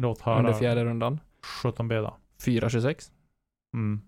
Låt 0.00 0.20
höra. 0.20 0.38
under 0.38 0.52
fjärde 0.52 0.84
rundan. 0.84 1.20
17B 1.62 2.02
då. 2.02 2.16
4.26. 2.38 3.12
Mm. 3.74 4.00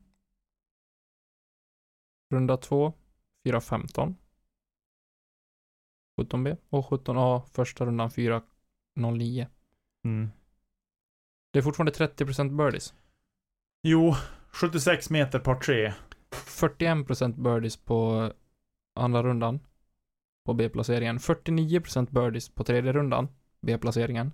Runda 2.30 2.56
2, 2.56 2.92
4.15. 3.44 4.14
17B 6.20 6.56
och 6.68 6.86
17A 6.86 7.42
första 7.52 7.86
rundan 7.86 8.08
4.09. 8.08 9.46
Mm. 10.04 10.30
Det 11.50 11.58
är 11.58 11.62
fortfarande 11.62 11.92
30% 11.92 12.56
birdies. 12.56 12.94
Jo, 13.82 14.14
76 14.52 15.10
meter 15.10 15.38
par 15.38 15.54
3. 15.54 15.92
41% 16.30 17.42
birdies 17.42 17.76
på 17.76 18.32
andra 18.94 19.22
rundan 19.22 19.60
på 20.44 20.54
B-placeringen. 20.54 21.18
49% 21.18 22.10
birdies 22.10 22.48
på 22.48 22.64
tredje 22.64 22.92
rundan, 22.92 23.28
B-placeringen. 23.60 24.32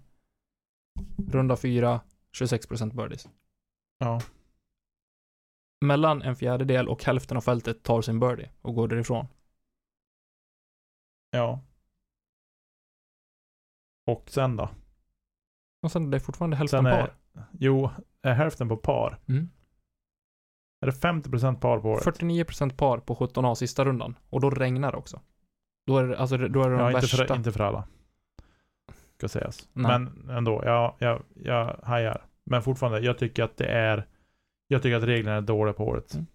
Runda 1.28 1.57
4, 1.57 2.01
26% 2.32 2.94
birdies. 2.96 3.28
Ja. 3.99 4.20
Mellan 5.84 6.22
en 6.22 6.36
fjärdedel 6.36 6.88
och 6.88 7.05
hälften 7.05 7.36
av 7.36 7.40
fältet 7.40 7.82
tar 7.82 8.03
sin 8.03 8.20
birdie 8.20 8.51
och 8.62 8.74
går 8.74 8.88
därifrån. 8.88 9.26
Ja. 11.30 11.61
Och 14.07 14.30
sen 14.30 14.57
då? 14.57 14.70
Och 15.82 15.92
sen 15.92 16.07
är 16.07 16.11
det 16.11 16.20
fortfarande 16.20 16.57
hälften 16.57 16.86
är, 16.86 17.01
par. 17.01 17.14
jo, 17.53 17.90
är 18.22 18.34
hälften 18.34 18.68
på 18.68 18.76
par. 18.76 19.18
Mm. 19.28 19.51
Är 20.80 20.86
det 20.86 20.92
50% 20.92 21.61
par 21.61 21.78
på 21.80 21.88
året? 21.88 22.05
49% 22.05 22.76
par 22.76 22.99
på 22.99 23.14
17A 23.14 23.55
sista 23.55 23.84
rundan. 23.84 24.14
Och 24.30 24.40
då 24.40 24.51
regnar 24.51 24.92
det 24.92 24.99
också. 24.99 25.20
Då 25.86 25.99
är 25.99 26.09
det, 26.09 26.18
alltså, 26.18 26.36
då 26.36 26.62
är 26.62 26.70
det 26.70 26.76
de 26.76 26.80
Ja, 26.80 26.88
inte 26.90 27.01
värsta. 27.01 27.26
för, 27.26 27.36
inte 27.36 27.53
för 27.53 27.61
alla. 27.61 27.88
Ska 29.18 29.28
sägas. 29.28 29.68
Nej. 29.72 29.98
Men 29.98 30.30
ändå, 30.30 30.62
ja, 30.64 30.96
jag, 30.98 31.22
jag 31.34 31.80
hajar. 31.82 32.26
Men 32.44 32.62
fortfarande, 32.62 33.00
jag 33.00 33.18
tycker 33.18 33.42
att 33.42 33.56
det 33.56 33.66
är... 33.66 34.06
Jag 34.68 34.82
tycker 34.82 34.96
att 34.96 35.02
reglerna 35.02 35.36
är 35.36 35.40
dåliga 35.40 35.72
på 35.72 35.84
året. 35.84 36.14
Mm. 36.14 36.26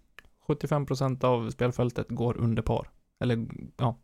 75% 0.46 1.24
av 1.24 1.50
spelfältet 1.50 2.08
går 2.08 2.36
under 2.36 2.62
par. 2.62 2.90
Eller, 3.20 3.46
ja. 3.76 3.96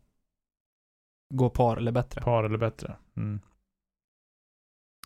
Går 1.33 1.49
par 1.49 1.77
eller 1.77 1.91
bättre. 1.91 2.21
Par 2.21 2.43
eller 2.43 2.57
bättre. 2.57 2.95
Mm. 3.17 3.39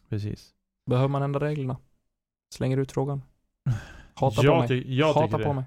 Precis. 0.09 0.53
Behöver 0.86 1.07
man 1.07 1.21
ändra 1.21 1.39
reglerna? 1.39 1.78
Slänger 2.53 2.78
ut 2.78 2.91
frågan. 2.91 3.21
Hata 4.13 4.43
jag 4.43 4.67
på 4.67 4.73
mig. 4.73 4.97
jag 4.97 5.13
Hata 5.13 5.28
på 5.28 5.38
det. 5.38 5.53
mig. 5.53 5.63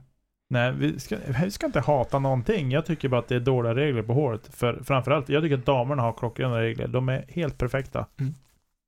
Nej, 0.50 0.72
vi 0.72 1.00
ska, 1.00 1.18
vi 1.42 1.50
ska 1.50 1.66
inte 1.66 1.80
hata 1.80 2.18
någonting. 2.18 2.70
Jag 2.70 2.86
tycker 2.86 3.08
bara 3.08 3.20
att 3.20 3.28
det 3.28 3.36
är 3.36 3.40
dåliga 3.40 3.74
regler 3.74 4.02
på 4.02 4.12
håret. 4.12 4.54
För 4.54 4.82
framförallt, 4.84 5.28
jag 5.28 5.42
tycker 5.42 5.58
att 5.58 5.66
damerna 5.66 6.02
har 6.02 6.12
klockrena 6.12 6.60
regler. 6.60 6.88
De 6.88 7.08
är 7.08 7.24
helt 7.28 7.58
perfekta. 7.58 8.06
Mm. 8.20 8.34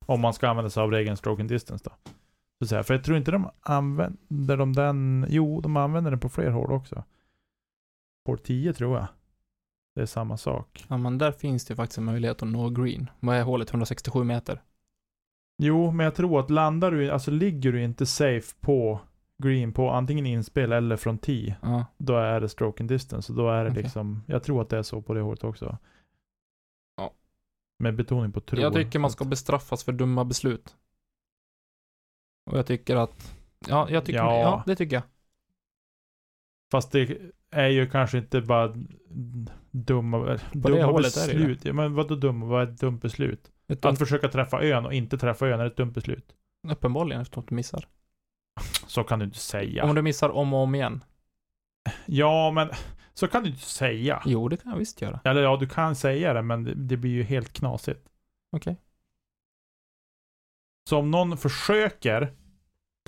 Om 0.06 0.20
man 0.20 0.34
ska 0.34 0.48
använda 0.48 0.70
sig 0.70 0.82
av 0.82 0.90
regeln 0.90 1.16
stroke 1.16 1.42
and 1.42 1.48
distance 1.48 1.84
då. 1.84 1.90
Så 2.58 2.64
att 2.64 2.68
säga. 2.68 2.82
För 2.82 2.94
jag 2.94 3.04
tror 3.04 3.16
inte 3.16 3.30
de 3.30 3.50
använder 3.60 4.56
de 4.56 4.72
den... 4.72 5.26
Jo, 5.28 5.60
de 5.60 5.76
använder 5.76 6.10
den 6.10 6.20
på 6.20 6.28
fler 6.28 6.50
hål 6.50 6.72
också. 6.72 7.04
Hål 8.26 8.38
10 8.38 8.72
tror 8.72 8.96
jag. 8.98 9.06
Det 9.94 10.02
är 10.02 10.06
samma 10.06 10.36
sak. 10.36 10.84
Ja, 10.88 10.96
men 10.96 11.18
där 11.18 11.32
finns 11.32 11.64
det 11.64 11.76
faktiskt 11.76 11.98
en 11.98 12.04
möjlighet 12.04 12.42
att 12.42 12.48
nå 12.48 12.68
green. 12.68 13.10
Vad 13.20 13.36
är 13.36 13.42
hålet? 13.42 13.70
167 13.70 14.24
meter. 14.24 14.62
Jo, 15.62 15.90
men 15.90 16.04
jag 16.04 16.14
tror 16.14 16.40
att 16.40 16.50
landar 16.50 16.90
du, 16.90 17.10
alltså 17.10 17.30
ligger 17.30 17.72
du 17.72 17.82
inte 17.82 18.06
safe 18.06 18.54
på 18.60 19.00
green 19.40 19.72
på 19.72 19.90
antingen 19.90 20.26
inspel 20.26 20.72
eller 20.72 20.96
från 20.96 21.18
tee, 21.18 21.56
Ja. 21.62 21.86
då 21.98 22.16
är 22.16 22.40
det 22.40 22.48
stroke 22.48 22.82
and 22.82 22.88
distance. 22.88 23.32
Och 23.32 23.38
då 23.38 23.50
är 23.50 23.64
det 23.64 23.70
Okej. 23.70 23.82
liksom, 23.82 24.22
jag 24.26 24.42
tror 24.42 24.62
att 24.62 24.68
det 24.68 24.78
är 24.78 24.82
så 24.82 25.02
på 25.02 25.14
det 25.14 25.20
hålet 25.20 25.44
också. 25.44 25.78
Ja. 26.96 27.12
Med 27.78 27.96
betoning 27.96 28.32
på 28.32 28.40
tror. 28.40 28.62
Jag 28.62 28.72
tycker 28.74 28.98
man 28.98 29.10
ska 29.10 29.24
bestraffas 29.24 29.84
för 29.84 29.92
dumma 29.92 30.24
beslut. 30.24 30.76
Och 32.50 32.58
jag 32.58 32.66
tycker 32.66 32.96
att... 32.96 33.36
Ja, 33.68 33.90
jag 33.90 34.04
tycker... 34.04 34.18
Ja. 34.18 34.40
Ja, 34.40 34.62
det 34.66 34.76
tycker 34.76 34.96
jag. 34.96 35.02
Fast 36.70 36.92
det 36.92 37.18
är 37.50 37.68
ju 37.68 37.90
kanske 37.90 38.18
inte 38.18 38.40
bara 38.40 38.68
dumma, 39.70 40.38
dumma 40.52 40.62
det 40.62 40.70
ju 40.70 40.76
det. 40.76 41.02
beslut. 41.02 41.64
Ja, 41.64 41.72
men 41.72 41.94
vadå 41.94 42.14
dumma? 42.14 42.46
Vad 42.46 42.62
är 42.68 42.72
ett 42.72 42.80
dumt 42.80 42.98
beslut? 42.98 43.52
Ett 43.68 43.84
Att 43.84 43.98
försöka 43.98 44.28
träffa 44.28 44.62
ön 44.62 44.86
och 44.86 44.94
inte 44.94 45.18
träffa 45.18 45.48
ön 45.48 45.60
är 45.60 45.66
ett 45.66 45.76
dumt 45.76 45.92
beslut. 45.92 46.34
Uppenbarligen 46.68 47.22
eftersom 47.22 47.44
du 47.48 47.54
missar. 47.54 47.88
Så 48.86 49.04
kan 49.04 49.18
du 49.18 49.24
inte 49.24 49.38
säga. 49.38 49.84
Om 49.84 49.94
du 49.94 50.02
missar 50.02 50.28
om 50.30 50.52
och 50.54 50.60
om 50.60 50.74
igen. 50.74 51.04
Ja, 52.06 52.50
men 52.50 52.70
så 53.14 53.28
kan 53.28 53.42
du 53.42 53.48
inte 53.48 53.62
säga. 53.62 54.22
Jo, 54.26 54.48
det 54.48 54.56
kan 54.56 54.72
jag 54.72 54.78
visst 54.78 55.02
göra. 55.02 55.20
Eller 55.24 55.42
ja, 55.42 55.56
du 55.56 55.68
kan 55.68 55.96
säga 55.96 56.32
det, 56.32 56.42
men 56.42 56.64
det, 56.64 56.74
det 56.74 56.96
blir 56.96 57.10
ju 57.10 57.22
helt 57.22 57.52
knasigt. 57.52 58.08
Okej. 58.56 58.76
Så 60.88 60.98
om 60.98 61.10
någon 61.10 61.36
försöker 61.36 62.32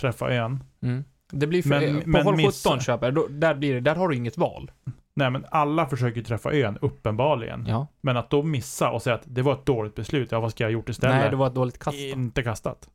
träffa 0.00 0.30
ön, 0.30 0.64
Mm. 0.82 1.04
Det 1.32 1.46
blir 1.46 1.62
för... 1.62 1.68
Men- 1.68 2.00
på 2.02 2.08
men 2.08 2.24
håll 2.24 2.34
17 2.36 2.46
missar. 2.46 2.78
köper 2.78 3.12
då, 3.12 3.26
där 3.28 3.54
blir 3.54 3.74
det, 3.74 3.80
där 3.80 3.94
har 3.96 4.08
du 4.08 4.16
inget 4.16 4.38
val. 4.38 4.70
nej 5.14 5.30
men 5.30 5.44
alla 5.50 5.86
försöker 5.86 6.22
träffa 6.22 6.52
ön, 6.52 6.78
uppenbarligen. 6.80 7.66
Ja. 7.66 7.86
Men 8.00 8.16
att 8.16 8.30
då 8.30 8.42
missa 8.42 8.90
och 8.90 9.02
säga 9.02 9.14
att 9.16 9.22
det 9.26 9.42
var 9.42 9.52
ett 9.52 9.66
dåligt 9.66 9.94
beslut, 9.94 10.32
ja 10.32 10.40
vad 10.40 10.50
ska 10.50 10.64
jag 10.64 10.68
ha 10.68 10.72
gjort 10.72 10.88
istället? 10.88 11.16
Nej, 11.16 11.30
det 11.30 11.36
var 11.36 11.46
ett 11.46 11.54
dåligt 11.54 11.78
kast. 11.78 11.98
då. 11.98 12.04
Inte 12.04 12.42
kastat. 12.42 12.90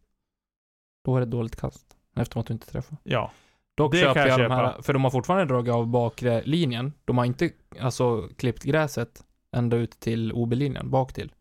Då 1.06 1.12
var 1.12 1.20
det 1.20 1.24
ett 1.24 1.32
dåligt 1.32 1.56
kast. 1.56 1.97
Eftersom 2.22 2.39
att 2.39 2.47
du 2.47 2.53
inte 2.53 2.68
träffade. 2.68 3.01
Ja. 3.03 3.32
Dock 3.78 3.91
Det 3.91 4.01
kan 4.03 4.13
köper 4.13 4.30
jag 4.30 4.39
jag 4.39 4.49
de 4.49 4.55
här, 4.55 4.72
köpa. 4.72 4.84
för 4.84 4.93
de 4.93 5.03
har 5.03 5.11
fortfarande 5.11 5.45
dragit 5.53 5.74
av 5.74 5.88
bakre 5.88 6.41
linjen. 6.45 6.93
De 7.05 7.18
har 7.18 7.26
inte, 7.26 7.51
alltså, 7.80 8.30
klippt 8.38 8.63
gräset 8.63 9.26
ända 9.55 9.78
ut 9.78 9.99
till 9.99 10.34
OB-linjen, 10.34 10.89
bak 10.89 11.13
till. 11.13 11.34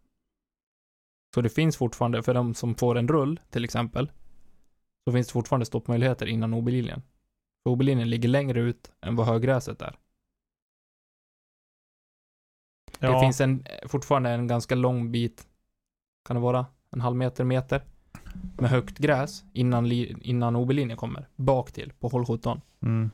Så 1.35 1.41
det 1.41 1.49
finns 1.49 1.77
fortfarande, 1.77 2.23
för 2.23 2.35
de 2.35 2.55
som 2.55 2.75
får 2.75 2.99
en 2.99 3.09
rull, 3.09 3.41
till 3.51 3.65
exempel, 3.65 4.11
så 5.07 5.13
finns 5.13 5.27
det 5.27 5.33
fortfarande 5.33 5.67
stoppmöjligheter 5.67 6.27
innan 6.27 6.55
OB-linjen. 6.55 7.03
För 7.63 7.71
OB-linjen 7.71 8.11
ligger 8.11 8.29
längre 8.29 8.61
ut 8.61 8.93
än 9.01 9.17
vad 9.17 9.27
höggräset 9.27 9.83
är. 9.83 9.97
ja. 12.99 13.13
Det 13.13 13.21
finns 13.21 13.41
en, 13.41 13.67
fortfarande 13.89 14.31
en 14.31 14.47
ganska 14.47 14.75
lång 14.75 15.13
bit, 15.13 15.49
kan 16.25 16.37
det 16.37 16.43
vara, 16.43 16.67
en 16.91 17.01
halv 17.01 17.17
meter, 17.17 17.45
meter, 17.45 17.83
med 18.59 18.71
högt 18.71 18.99
gräs 18.99 19.45
innan, 19.53 19.87
innan 19.93 20.57
OB-linjen 20.57 20.97
kommer, 20.97 21.29
bak 21.37 21.73
till, 21.73 21.93
på 22.01 22.09
håll 22.09 22.27
17. 22.27 22.61
Mm. 22.83 23.11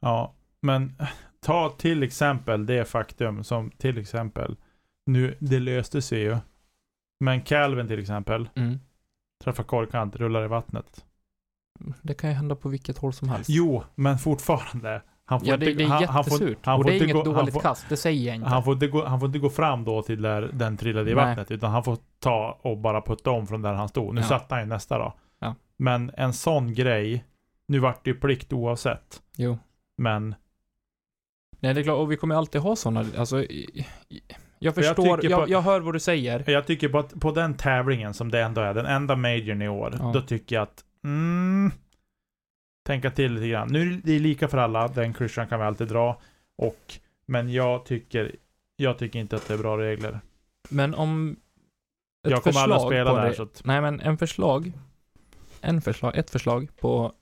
Ja, 0.00 0.34
men 0.60 0.96
ta 1.40 1.70
till 1.70 2.02
exempel 2.02 2.66
det 2.66 2.84
faktum 2.84 3.44
som 3.44 3.70
till 3.70 3.98
exempel, 3.98 4.56
nu, 5.06 5.36
det 5.40 5.58
löste 5.60 6.02
sig 6.02 6.20
ju. 6.20 6.36
Men 7.20 7.42
Calvin 7.42 7.88
till 7.88 7.98
exempel, 8.00 8.48
Mm. 8.54 8.78
träffar 9.44 9.64
korkant, 9.64 10.16
rullar 10.16 10.44
i 10.44 10.48
vattnet. 10.48 11.04
Det 12.02 12.14
kan 12.14 12.30
ju 12.30 12.36
hända 12.36 12.56
på 12.56 12.68
vilket 12.68 12.98
håll 12.98 13.12
som 13.12 13.28
helst. 13.28 13.50
Jo, 13.50 13.82
men 13.94 14.18
fortfarande. 14.18 15.02
Han 15.32 15.40
får 15.40 15.48
Ja, 15.48 15.56
det, 15.56 15.70
inte, 15.70 15.78
det 15.78 15.84
är 15.84 15.88
han, 15.88 16.04
han 16.04 16.24
får, 16.24 16.32
jättesurt. 16.32 16.58
han 16.66 16.78
och 16.78 16.84
det 16.84 16.92
är 16.98 17.02
inget 17.02 17.16
gå- 17.16 17.22
dåligt 17.22 17.54
får- 17.54 17.60
kast, 17.60 17.86
det 17.88 17.96
säger 17.96 18.26
jag 18.26 18.36
inte. 18.36 18.48
han, 18.48 18.64
får 18.64 18.72
inte 18.74 18.86
gå, 18.86 19.04
han 19.04 19.20
får 19.20 19.26
inte 19.26 19.38
gå 19.38 19.50
fram 19.50 19.84
då 19.84 20.02
till 20.02 20.22
där 20.22 20.50
den 20.52 20.76
trillade 20.76 21.10
i 21.10 21.14
Nej. 21.14 21.24
vattnet, 21.24 21.50
utan 21.50 21.70
han 21.70 21.84
får 21.84 21.98
ta 22.20 22.58
och 22.62 22.78
bara 22.78 23.00
putta 23.02 23.30
om 23.30 23.46
från 23.46 23.62
där 23.62 23.72
han 23.72 23.88
stod. 23.88 24.14
Nu 24.14 24.20
Ja. 24.20 24.26
satte 24.26 24.54
han 24.54 24.62
ju 24.64 24.68
nästa 24.68 24.98
då. 24.98 25.14
Ja. 25.38 25.54
Men 25.76 26.10
en 26.16 26.32
sån 26.32 26.74
grej, 26.74 27.24
nu 27.68 27.78
vart 27.78 28.04
det 28.04 28.10
ju 28.10 28.16
plikt 28.16 28.52
oavsett. 28.52 29.22
Jo. 29.36 29.58
Men 29.98 30.34
Nej, 31.60 31.74
det 31.74 31.80
är 31.80 31.84
klart, 31.84 31.98
och 31.98 32.12
vi 32.12 32.16
kommer 32.16 32.34
alltid 32.34 32.60
ha 32.60 32.76
sådana, 32.76 33.04
alltså, 33.18 33.42
i- 33.42 33.84
i- 34.08 34.20
jag 34.58 34.74
För 34.74 34.82
jag 34.82 34.96
förstår, 34.96 35.24
jag, 35.30 35.40
på- 35.44 35.50
jag, 35.52 35.60
hör 35.62 35.80
vad 35.80 35.94
du 35.94 36.00
säger. 36.00 36.50
Jag 36.50 36.66
tycker 36.66 36.88
på, 36.88 36.98
att, 36.98 37.20
på 37.20 37.30
den 37.30 37.54
tävlingen 37.54 38.14
som 38.14 38.30
det 38.30 38.42
ändå 38.42 38.60
är, 38.60 38.74
den 38.74 38.86
enda 38.86 39.16
majorn 39.16 39.62
i 39.62 39.68
år, 39.68 39.96
Ja. 40.00 40.10
då 40.14 40.20
tycker 40.20 40.56
jag 40.56 40.62
att 40.62 40.84
mm, 41.04 41.70
tänka 42.82 43.10
till 43.10 43.32
lite 43.34 43.48
grann. 43.48 43.68
Nu 43.68 43.92
är 43.92 44.00
det 44.04 44.18
lika 44.18 44.48
för 44.48 44.58
alla, 44.58 44.88
den 44.88 45.14
klyschan 45.14 45.48
kan 45.48 45.60
vi 45.60 45.66
alltid 45.66 45.88
dra. 45.88 46.20
Och, 46.58 46.94
men 47.26 47.52
jag 47.52 47.84
tycker, 47.84 48.36
jag 48.76 48.98
tycker 48.98 49.18
inte 49.18 49.36
att 49.36 49.48
det 49.48 49.54
är 49.54 49.58
bra 49.58 49.78
regler. 49.78 50.20
Men 50.70 50.94
om 50.94 51.36
ett 52.26 52.30
jag 52.30 52.42
kommer 52.42 52.60
aldrig 52.60 52.80
spela 52.80 53.24
det- 53.24 53.34
så 53.34 53.42
att, 53.42 53.62
Nej, 53.64 53.80
men 53.80 54.00
en 54.00 54.18
förslag, 54.18 54.72
en 55.60 55.82
förslag, 55.82 56.16
ett 56.16 56.30
förslag 56.30 56.68
på, 56.80 57.12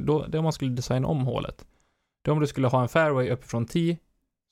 då, 0.00 0.26
det 0.26 0.38
om 0.38 0.44
man 0.44 0.52
skulle 0.52 0.70
designa 0.70 1.08
om 1.08 1.20
hålet. 1.26 1.66
Det 2.24 2.30
är 2.30 2.32
om 2.32 2.40
du 2.40 2.46
skulle 2.46 2.66
ha 2.68 2.82
en 2.82 2.88
fairway 2.88 3.30
uppifrån 3.30 3.66
10 3.66 3.98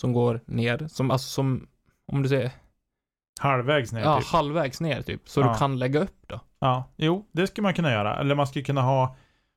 som 0.00 0.12
går 0.12 0.40
ner, 0.46 0.88
som, 0.88 1.10
alltså 1.10 1.28
som, 1.28 1.68
om 2.12 2.22
du 2.22 2.28
säger, 2.28 2.50
halvvägs 3.40 3.92
ner 3.92 4.00
ja, 4.00 4.18
typ. 4.18 4.26
halvvägs 4.28 4.80
ner 4.80 5.02
typ, 5.02 5.28
så 5.28 5.40
Ja. 5.40 5.52
du 5.52 5.58
kan 5.58 5.78
lägga 5.78 6.00
upp 6.00 6.16
då. 6.26 6.40
Ja, 6.58 6.84
jo, 6.96 7.26
det 7.32 7.46
skulle 7.46 7.62
man 7.62 7.74
kunna 7.74 7.92
göra. 7.92 8.20
Eller 8.20 8.34
man 8.34 8.46
skulle 8.46 8.64
kunna 8.64 8.82
ha, 8.82 9.16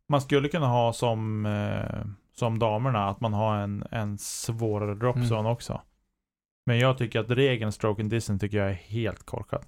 man 0.09 0.21
skulle 0.21 0.49
kunna 0.49 0.67
ha 0.67 0.93
som, 0.93 1.45
eh, 1.45 2.05
som 2.33 2.59
damerna, 2.59 3.09
att 3.09 3.21
man 3.21 3.33
har 3.33 3.57
en, 3.57 3.87
en 3.91 4.17
svårare 4.17 4.95
dropzone 4.95 5.39
Mm. 5.39 5.51
också. 5.51 5.81
Men 6.65 6.79
jag 6.79 6.97
tycker 6.97 7.19
att 7.19 7.29
regeln 7.29 7.71
stroke 7.71 8.01
and 8.01 8.11
distance 8.11 8.45
tycker 8.45 8.57
jag 8.57 8.69
är 8.69 8.73
helt 8.73 9.23
korkad. 9.23 9.65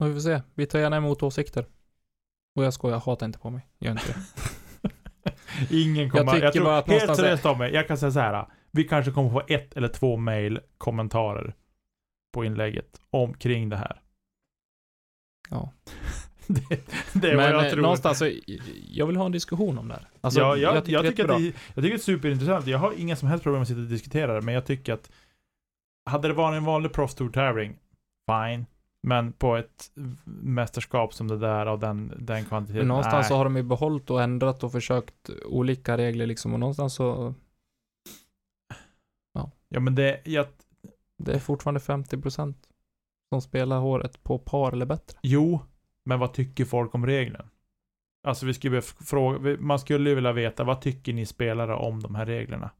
Och 0.00 0.08
vi 0.08 0.12
får 0.12 0.20
se, 0.20 0.42
vi 0.54 0.66
tar 0.66 0.78
gärna 0.78 0.96
emot 0.96 1.22
åsikter. 1.22 1.66
Och 2.56 2.64
jag 2.64 2.74
skojar, 2.74 2.98
hata 2.98 3.24
inte 3.24 3.38
på 3.38 3.50
mig, 3.50 3.68
gör 3.78 3.90
inte 3.92 4.06
det. 4.12 4.90
Ingen 5.82 6.10
kommer... 6.10 6.24
Jag, 6.24 6.34
tycker 6.34 6.50
tror, 6.50 6.64
bara 6.64 6.78
att 6.78 6.88
helt 6.88 7.16
seriöst 7.16 7.42
Tommy, 7.42 7.64
jag 7.68 7.88
kan 7.88 7.98
säga 7.98 8.10
så 8.12 8.20
här. 8.20 8.46
Vi 8.70 8.84
kanske 8.84 9.12
kommer 9.12 9.30
få 9.30 9.42
ett 9.48 9.76
eller 9.76 9.88
två 9.88 10.16
mail 10.16 10.60
kommentarer 10.78 11.54
på 12.32 12.44
inlägget 12.44 13.00
omkring 13.10 13.68
det 13.68 13.76
här. 13.76 14.02
Ja. 15.50 15.72
Det, 16.48 16.90
det 17.12 17.30
är 17.30 17.36
Men 17.36 17.52
vad 17.52 17.54
jag 17.54 17.66
eh, 17.66 17.72
tror. 17.72 17.82
någonstans, 17.82 18.18
så, 18.18 18.32
jag 18.90 19.06
vill 19.06 19.16
ha 19.16 19.26
en 19.26 19.32
diskussion 19.32 19.78
om 19.78 19.88
det 19.88 19.94
här. 19.94 20.08
Alltså, 20.20 20.40
ja, 20.40 20.56
jag, 20.56 20.88
jag, 20.88 21.04
tycker, 21.06 21.26
det 21.28 21.32
är 21.32 21.36
att 21.36 21.40
det, 21.40 21.44
jag 21.44 21.54
tycker 21.74 21.82
det 21.82 21.94
är 21.94 21.98
superintressant. 21.98 22.66
Jag 22.66 22.78
har 22.78 22.92
inga 22.96 23.16
som 23.16 23.28
helst 23.28 23.42
problem 23.42 23.58
med 23.58 23.62
att 23.62 23.68
sitta 23.68 23.80
och 23.80 23.86
diskutera 23.86 24.34
det, 24.34 24.40
men 24.40 24.54
jag 24.54 24.66
tycker 24.66 24.92
att 24.92 25.10
hade 26.10 26.28
det 26.28 26.34
varit 26.34 26.56
en 26.56 26.64
vanlig 26.64 26.92
Proffs 26.92 27.14
Tour 27.14 27.30
tävling, 27.30 27.76
fine. 28.30 28.66
Men 29.02 29.32
på 29.32 29.56
ett 29.56 29.90
mästerskap 30.24 31.14
som 31.14 31.28
det 31.28 31.38
där 31.38 31.66
av 31.66 31.78
den, 31.78 32.12
den 32.18 32.44
kvantiteten, 32.44 32.78
Men 32.78 32.88
någonstans 32.88 33.22
nej. 33.22 33.28
så 33.28 33.36
har 33.36 33.44
de 33.44 33.56
ju 33.56 33.62
behållit 33.62 34.10
och 34.10 34.22
ändrat 34.22 34.64
och 34.64 34.72
försökt 34.72 35.30
olika 35.44 35.96
regler 35.96 36.26
liksom 36.26 36.52
och 36.54 36.60
någonstans 36.60 36.94
så 36.94 37.34
Ja 39.68 39.80
men 39.80 39.94
det, 39.94 40.20
jag, 40.24 40.46
det 41.16 41.32
är 41.32 41.38
fortfarande 41.38 41.80
50% 41.80 42.54
som 43.28 43.40
spelar 43.40 43.78
håret 43.80 44.22
på 44.22 44.38
par 44.38 44.72
eller 44.72 44.86
bättre. 44.86 45.18
jo, 45.22 45.60
men 46.08 46.18
vad 46.18 46.32
tycker 46.34 46.64
folk 46.64 46.94
om 46.94 47.06
reglerna? 47.06 47.44
Alltså 48.26 48.46
vi 48.46 48.54
skulle 48.54 48.82
fråga, 48.82 49.56
man 49.60 49.78
skulle 49.78 50.08
ju 50.08 50.14
vilja 50.14 50.32
veta, 50.32 50.64
vad 50.64 50.80
tycker 50.80 51.12
ni 51.12 51.26
spelare 51.26 51.74
om 51.74 52.00
de 52.00 52.14
här 52.14 52.26
reglerna? 52.26 52.70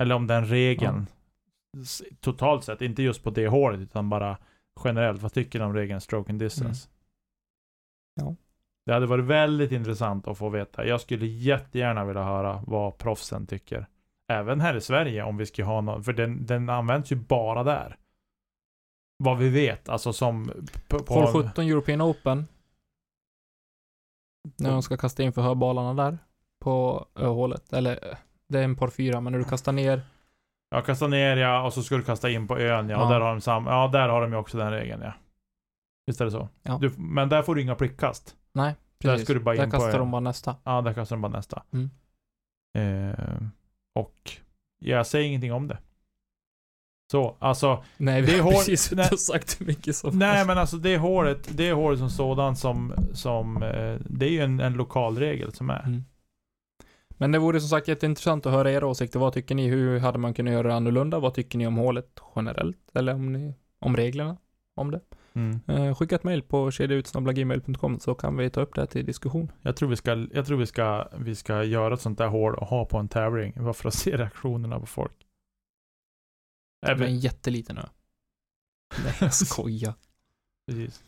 Eller 0.00 0.14
om 0.14 0.26
den 0.26 0.46
regeln, 0.46 1.06
s- 1.82 2.02
totalt 2.20 2.64
sett, 2.64 2.82
inte 2.82 3.02
just 3.02 3.22
på 3.24 3.30
det 3.30 3.48
håret, 3.48 3.80
utan 3.80 4.08
bara 4.10 4.38
generellt, 4.84 5.22
vad 5.22 5.32
tycker 5.32 5.58
ni 5.58 5.64
om 5.64 5.74
regeln 5.74 6.00
stroke 6.00 6.30
and 6.32 6.40
distance? 6.40 6.88
Ja. 8.14 8.34
Det 8.86 8.92
hade 8.92 9.06
varit 9.06 9.24
väldigt 9.24 9.72
intressant 9.72 10.28
att 10.28 10.38
få 10.38 10.48
veta. 10.48 10.86
Jag 10.86 11.00
skulle 11.00 11.26
jättegärna 11.26 12.04
vilja 12.04 12.22
höra 12.24 12.62
vad 12.66 12.98
proffsen 12.98 13.46
tycker. 13.46 13.86
Även 14.28 14.60
här 14.60 14.76
i 14.76 14.80
Sverige 14.80 15.22
om 15.22 15.36
vi 15.36 15.46
ska 15.46 15.64
ha 15.64 15.80
någon, 15.80 16.04
för 16.04 16.12
den, 16.12 16.46
den 16.46 16.68
används 16.68 17.12
ju 17.12 17.16
bara 17.16 17.62
där. 17.64 17.96
Vad 19.18 19.38
vi 19.38 19.48
vet, 19.48 19.88
alltså 19.88 20.12
som... 20.12 20.52
På, 20.88 20.98
på, 20.98 21.14
Hål 21.14 21.44
17 21.44 21.64
European 21.64 22.02
Open. 22.02 22.46
När 24.56 24.70
de 24.70 24.82
ska 24.82 24.96
kasta 24.96 25.22
in 25.22 25.32
förhörbalarna 25.32 26.04
där. 26.04 26.18
På 26.60 27.06
öhålet. 27.14 27.72
Eller 27.72 28.18
det 28.48 28.58
är 28.58 28.62
en 28.64 28.76
par 28.76 28.88
fyra, 28.88 29.20
men 29.20 29.32
när 29.32 29.38
du 29.38 29.44
kastar 29.44 29.72
ner. 29.72 30.02
Ja, 30.70 30.80
kasta 30.82 31.06
ner 31.06 31.36
ja, 31.36 31.66
och 31.66 31.72
så 31.72 31.82
ska 31.82 31.96
du 31.96 32.02
kasta 32.02 32.30
in 32.30 32.48
på 32.48 32.58
ön 32.58 32.88
ja. 32.88 32.96
Och 32.96 33.04
Ja. 33.04 33.08
där 33.08 33.20
har 33.20 33.30
de 33.30 33.40
sam, 33.40 33.66
ja, 33.66 33.88
där 33.88 34.08
har 34.08 34.20
de 34.20 34.32
ju 34.32 34.38
också 34.38 34.58
den 34.58 34.70
regeln 34.70 35.02
ja. 35.02 35.12
Visst 36.06 36.20
är 36.20 36.24
det 36.24 36.30
så? 36.30 36.48
Ja. 36.62 36.78
Du, 36.80 36.92
men 36.98 37.28
där 37.28 37.42
får 37.42 37.54
du 37.54 37.62
inga 37.62 37.74
prickkast. 37.74 38.36
Nej, 38.52 38.74
Där 38.98 39.10
precis. 39.10 39.26
ska 39.26 39.34
du 39.34 39.40
bara 39.40 39.54
in 39.54 39.60
där 39.60 39.66
på 39.66 39.70
kastar 39.70 39.90
ön. 39.92 39.98
de 39.98 40.10
bara 40.10 40.20
nästa. 40.20 40.56
Ja, 40.64 40.80
där 40.80 40.92
kastar 40.92 41.16
de 41.16 41.20
bara 41.22 41.32
nästa. 41.32 41.62
Mm. 41.72 41.90
Eh, 42.78 43.42
och 43.94 44.32
jag 44.78 45.06
säger 45.06 45.26
ingenting 45.28 45.52
om 45.52 45.68
det. 45.68 45.78
Så, 47.10 47.36
alltså. 47.38 47.84
Nej, 47.96 48.20
Det 48.22 48.26
vi 48.26 48.34
är 48.38 48.42
har 48.42 48.44
hål- 48.44 48.52
precis 48.54 48.92
nej. 48.92 49.04
inte 49.04 49.16
sagt 49.16 49.60
hur 49.60 49.66
mycket 49.66 49.96
som 49.96 50.18
Nej 50.18 50.46
men 50.46 50.58
alltså 50.58 50.76
det 50.76 50.98
håret, 50.98 51.48
det 51.56 51.72
håret 51.72 51.98
som 51.98 52.10
sådant 52.10 52.58
som, 52.58 52.92
som 53.12 53.62
eh, 53.62 53.96
det 54.08 54.26
är 54.26 54.30
ju 54.30 54.40
en, 54.40 54.60
en 54.60 54.72
lokal 54.72 55.18
regel 55.18 55.52
som 55.52 55.70
är. 55.70 55.82
Mm. 55.86 56.04
Men 57.20 57.32
det 57.32 57.38
vore 57.38 57.60
som 57.60 57.68
sagt 57.68 57.88
jätteintressant 57.88 58.46
att 58.46 58.52
höra 58.52 58.72
era 58.72 58.86
åsikter. 58.86 59.18
Vad 59.18 59.32
tycker 59.32 59.54
ni? 59.54 59.68
Hur 59.68 59.98
hade 59.98 60.18
man 60.18 60.34
kunnat 60.34 60.52
göra 60.52 60.74
annorlunda? 60.74 61.18
Vad 61.18 61.34
tycker 61.34 61.58
ni 61.58 61.66
om 61.66 61.76
hålet 61.76 62.20
generellt? 62.36 62.76
Eller 62.94 63.14
om, 63.14 63.32
ni, 63.32 63.54
om 63.80 63.96
reglerna? 63.96 64.36
Om 64.76 64.90
det? 64.90 65.00
Mm. 65.34 65.60
Eh, 65.66 65.94
skicka 65.94 66.14
ett 66.14 66.24
mejl 66.24 66.42
på 66.42 66.70
kedjautsnabblagmail.com 66.70 68.00
så 68.00 68.14
kan 68.14 68.36
vi 68.36 68.50
ta 68.50 68.60
upp 68.60 68.74
det 68.74 68.80
här 68.80 68.86
till 68.86 69.06
diskussion. 69.06 69.52
Jag 69.62 69.76
tror 69.76 69.88
vi 69.88 69.96
ska, 69.96 70.26
jag 70.32 70.46
tror 70.46 70.58
vi 70.58 70.66
ska, 70.66 71.08
vi 71.18 71.34
ska 71.34 71.64
göra 71.64 71.94
ett 71.94 72.00
sånt 72.00 72.18
där 72.18 72.28
hål 72.28 72.54
och 72.54 72.66
ha 72.66 72.84
på 72.84 72.98
en 72.98 73.08
tävling. 73.08 73.52
Bara 73.56 73.72
för 73.72 73.88
att 73.88 73.94
se 73.94 74.16
reaktionerna 74.16 74.80
på 74.80 74.86
folk. 74.86 75.12
Det 76.80 76.86
är 76.86 76.90
Även, 76.92 77.08
en 77.08 77.18
jätteliten 77.18 77.78
ö. 77.78 77.86
Nej, 79.04 79.14
jag 79.20 79.34
skojar. 79.34 79.94
precis. 80.66 81.02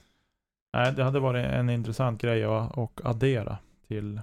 Nej, 0.73 0.93
det 0.93 1.05
hade 1.05 1.21
varit 1.21 1.47
en 1.47 1.71
intressant 1.71 2.21
grej 2.23 2.45
att 2.45 3.01
addera 3.05 3.59
till 3.89 4.21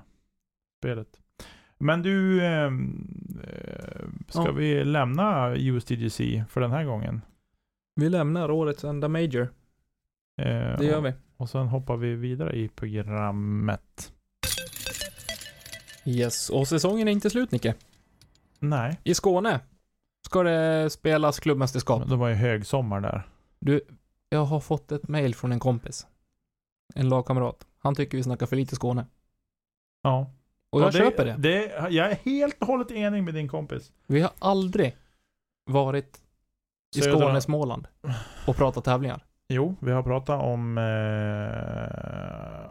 spelet. 0.79 1.19
Men 1.77 2.01
du, 2.01 2.45
ehm, 2.45 3.41
eh, 3.43 4.05
ska 4.27 4.45
Ja. 4.45 4.51
vi 4.51 4.83
lämna 4.83 5.55
USDGC 5.55 6.43
för 6.49 6.61
den 6.61 6.71
här 6.71 6.83
gången? 6.83 7.21
Vi 7.95 8.09
lämnar 8.09 8.51
årets 8.51 8.83
enda 8.83 9.07
major. 9.07 9.41
Eh, 10.41 10.77
Det 10.77 10.85
gör 10.85 10.97
och, 10.97 11.05
vi. 11.05 11.13
och 11.37 11.49
sen 11.49 11.67
hoppar 11.67 11.97
vi 11.97 12.15
vidare 12.15 12.55
i 12.57 12.67
programmet. 12.69 14.13
Yes, 16.05 16.49
och 16.49 16.67
säsongen 16.67 17.07
är 17.07 17.11
inte 17.11 17.29
slut 17.29 17.51
Nicke. 17.51 17.75
Nej, 18.59 18.99
I 19.03 19.13
Skåne 19.13 19.59
ska 20.27 20.43
det 20.43 20.89
spelas 20.89 21.39
klubbmästerskap. 21.39 22.09
det 22.09 22.15
var 22.15 22.27
ju 22.27 22.33
högsommar 22.35 23.01
där. 23.01 23.27
Du, 23.59 23.81
jag 24.29 24.45
har 24.45 24.59
fått 24.59 24.91
ett 24.91 25.07
mejl 25.07 25.35
från 25.35 25.51
en 25.51 25.59
kompis. 25.59 26.07
En 26.95 27.09
lagkamrat. 27.09 27.67
Han 27.79 27.95
tycker 27.95 28.17
vi 28.17 28.23
snackar 28.23 28.45
för 28.45 28.55
lite 28.55 28.75
Skåne. 28.75 29.05
Ja. 30.03 30.31
Och 30.69 30.81
jag 30.81 30.93
det, 30.93 30.97
köper 30.97 31.25
det. 31.25 31.35
det. 31.37 31.89
Jag 31.89 32.11
är 32.11 32.15
helt 32.15 32.61
och 32.61 32.67
hållet 32.67 32.91
enig 32.91 33.23
med 33.23 33.33
din 33.33 33.47
kompis. 33.47 33.91
Vi 34.07 34.21
har 34.21 34.31
aldrig 34.39 34.97
varit 35.65 36.21
i 36.95 37.01
Södra- 37.01 37.19
Skåne, 37.19 37.41
Småland 37.41 37.87
och 38.47 38.55
pratat 38.55 38.83
tävlingar. 38.85 39.25
Jo, 39.49 39.75
vi 39.79 39.91
har 39.91 40.03
pratat 40.03 40.43
om 40.43 40.77
eh, 40.77 40.83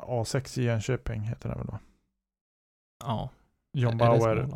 A6 0.08 0.60
i 0.60 0.64
Jönköping, 0.64 1.20
heter 1.20 1.48
det 1.48 1.54
väl 1.54 1.66
då? 1.66 1.78
Ja. 3.04 3.30
John 3.72 3.98
Bauer. 3.98 4.48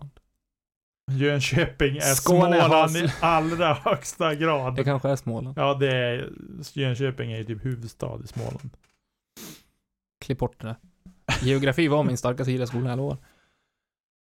Jönköping 1.16 1.96
är 1.96 2.00
Skåne 2.00 2.60
Småland 2.60 2.96
i 2.96 3.12
allra 3.20 3.74
högsta 3.74 4.34
grad. 4.34 4.76
Det 4.76 4.84
kanske 4.84 5.08
är 5.08 5.16
Småland. 5.16 5.58
Ja, 5.58 5.74
det 5.74 5.96
är, 5.96 6.30
Jönköping 6.72 7.32
är 7.32 7.38
ju 7.38 7.44
typ 7.44 7.64
huvudstad 7.64 8.20
i 8.24 8.26
Småland. 8.26 8.76
Klipp 10.24 10.38
bort 10.38 10.60
det 10.60 10.66
där. 10.66 10.76
Geografi 11.42 11.88
var 11.88 12.04
min 12.04 12.16
starka 12.16 12.44
sida 12.44 12.64
i 12.64 12.66
skolan, 12.66 12.86
jag 12.86 12.96
lovar. 12.96 13.16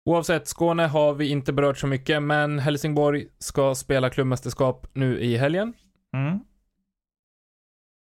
Oavsett, 0.05 0.47
Skåne 0.47 0.83
har 0.83 1.13
vi 1.13 1.27
inte 1.27 1.53
berört 1.53 1.77
så 1.77 1.87
mycket, 1.87 2.23
men 2.23 2.59
Helsingborg 2.59 3.27
ska 3.39 3.75
spela 3.75 4.09
klubbmästerskap 4.09 4.87
nu 4.93 5.19
i 5.19 5.37
helgen. 5.37 5.73
Mm. 6.13 6.39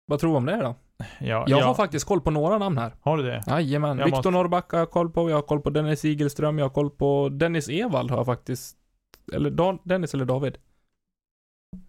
Vad 0.05 0.19
tror 0.19 0.31
du 0.31 0.37
om 0.37 0.45
det 0.45 0.57
då? 0.57 0.75
Ja, 1.19 1.25
Jag 1.27 1.49
ja. 1.49 1.65
har 1.65 1.73
faktiskt 1.73 2.05
koll 2.07 2.21
på 2.21 2.31
några 2.31 2.57
namn 2.57 2.77
här. 2.77 2.93
Har 3.01 3.17
du 3.17 3.23
det? 3.23 3.43
Jajamän. 3.47 3.97
Viktor 3.97 4.11
måste- 4.11 4.29
Norrback 4.31 4.71
har 4.71 4.79
jag 4.79 4.91
koll 4.91 5.09
på, 5.09 5.29
jag 5.29 5.37
har 5.37 5.41
koll 5.41 5.61
på 5.61 5.69
Dennis 5.69 6.05
Igelström, 6.05 6.57
jag 6.57 6.65
har 6.65 6.69
koll 6.73 6.89
på 6.89 7.29
Dennis 7.29 7.69
Evald 7.69 8.09
har 8.11 8.17
jag 8.17 8.25
faktiskt. 8.25 8.77
Eller 9.33 9.49
Dan, 9.51 9.79
Dennis 9.83 10.13
eller 10.13 10.25
David. 10.25 10.57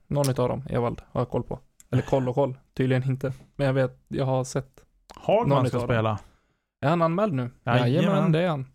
Någon 0.06 0.30
utav 0.30 0.48
dem, 0.48 0.62
Evald, 0.70 1.02
har 1.10 1.20
jag 1.20 1.30
koll 1.30 1.42
på. 1.42 1.58
Eller 1.90 2.02
koll 2.02 2.28
och 2.28 2.34
koll, 2.34 2.58
tydligen 2.74 3.02
inte. 3.10 3.32
Men 3.56 3.66
jag 3.66 3.74
vet, 3.74 4.04
jag 4.08 4.24
har 4.24 4.44
sett. 4.44 4.84
Hagman 5.14 5.66
ska 5.68 5.78
dem. 5.78 5.86
spela. 5.86 6.18
Är 6.80 6.88
han 6.88 7.02
anmäld 7.02 7.32
nu? 7.32 7.50
Jajamän. 7.64 7.92
Jajamän, 7.92 8.32
det 8.32 8.40
är 8.42 8.48
han. 8.48 8.66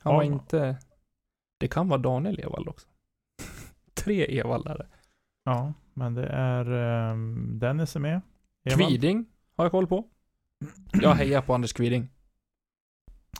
Han 0.00 0.14
var 0.14 0.22
Hagman. 0.22 0.40
inte... 0.40 0.76
Det 1.60 1.68
kan 1.68 1.88
vara 1.88 2.00
Daniel 2.00 2.40
Evald 2.40 2.68
också. 2.68 2.88
Tre 3.94 4.40
Evaldare. 4.40 4.86
Ja, 5.44 5.72
men 5.94 6.14
det 6.14 6.26
är 6.26 6.70
um, 7.12 7.58
Dennis 7.58 7.96
är 7.96 8.00
med. 8.00 8.20
Evald. 8.64 8.88
Kviding 8.88 9.26
har 9.56 9.64
jag 9.64 9.72
koll 9.72 9.86
på. 9.86 10.08
Jag 10.92 11.14
hejar 11.14 11.42
på 11.42 11.54
Anders 11.54 11.72
Kviding. 11.72 12.08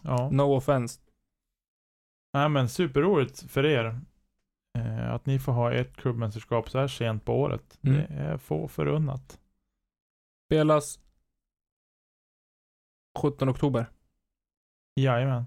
Ja. 0.03 0.31
No 0.31 0.43
offense. 0.43 1.01
Nej 2.33 2.49
men 2.49 2.69
superroligt 2.69 3.51
för 3.51 3.67
er. 3.67 4.01
Eh, 4.79 5.11
att 5.11 5.27
ni 5.27 5.39
får 5.39 5.53
ha 5.53 5.73
ett 5.73 5.97
klubbmästerskap 5.97 6.71
så 6.71 6.79
här 6.79 6.89
sent 6.89 7.25
på 7.25 7.41
året. 7.41 7.79
Mm. 7.83 7.97
Det 7.97 8.15
är 8.15 8.39
få 8.39 8.69
förunnat. 8.69 9.41
Spelas 10.47 11.01
17 13.19 13.49
oktober. 13.49 13.91
Jajamän. 14.97 15.47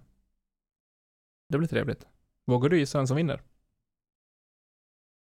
Det 1.50 1.58
blir 1.58 1.68
trevligt. 1.68 2.08
Vågar 2.46 2.70
du 2.70 2.80
gissa 2.80 2.98
vem 2.98 3.08
som 3.08 3.18
vinner? 3.18 3.42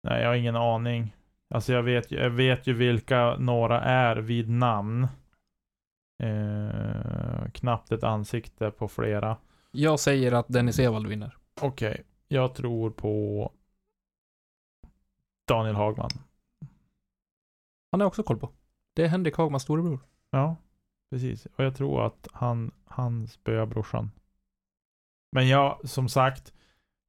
Nej, 0.03 0.21
jag 0.21 0.29
har 0.29 0.35
ingen 0.35 0.55
aning. 0.55 1.15
Alltså 1.49 1.73
jag 1.73 1.83
vet, 1.83 2.11
jag 2.11 2.29
vet 2.29 2.67
ju 2.67 2.73
vilka 2.73 3.35
några 3.37 3.81
är 3.81 4.15
vid 4.15 4.49
namn. 4.49 5.07
Eh, 6.19 7.51
knappt 7.53 7.91
ett 7.91 8.03
ansikte 8.03 8.71
på 8.71 8.87
flera. 8.87 9.37
Jag 9.71 9.99
säger 9.99 10.31
att 10.31 10.47
Dennis 10.47 10.79
Evald 10.79 11.07
vinner. 11.07 11.37
Okej, 11.61 12.03
jag 12.27 12.55
tror 12.55 12.89
på 12.89 13.51
Daniel 15.47 15.75
Hagman. 15.75 16.09
Han 17.91 18.01
har 18.01 18.07
också 18.07 18.23
koll 18.23 18.39
på. 18.39 18.49
Det 18.93 19.03
är 19.03 19.07
Henrik 19.07 19.35
Hagmans 19.35 19.63
storebror. 19.63 19.99
Ja, 20.29 20.55
precis. 21.11 21.45
Och 21.45 21.63
jag 21.63 21.75
tror 21.75 22.05
att 22.05 22.27
han, 22.31 22.71
han 22.85 23.27
spöar 23.27 23.65
brorsan. 23.65 24.11
Men 25.31 25.47
jag, 25.47 25.89
som 25.89 26.09
sagt, 26.09 26.53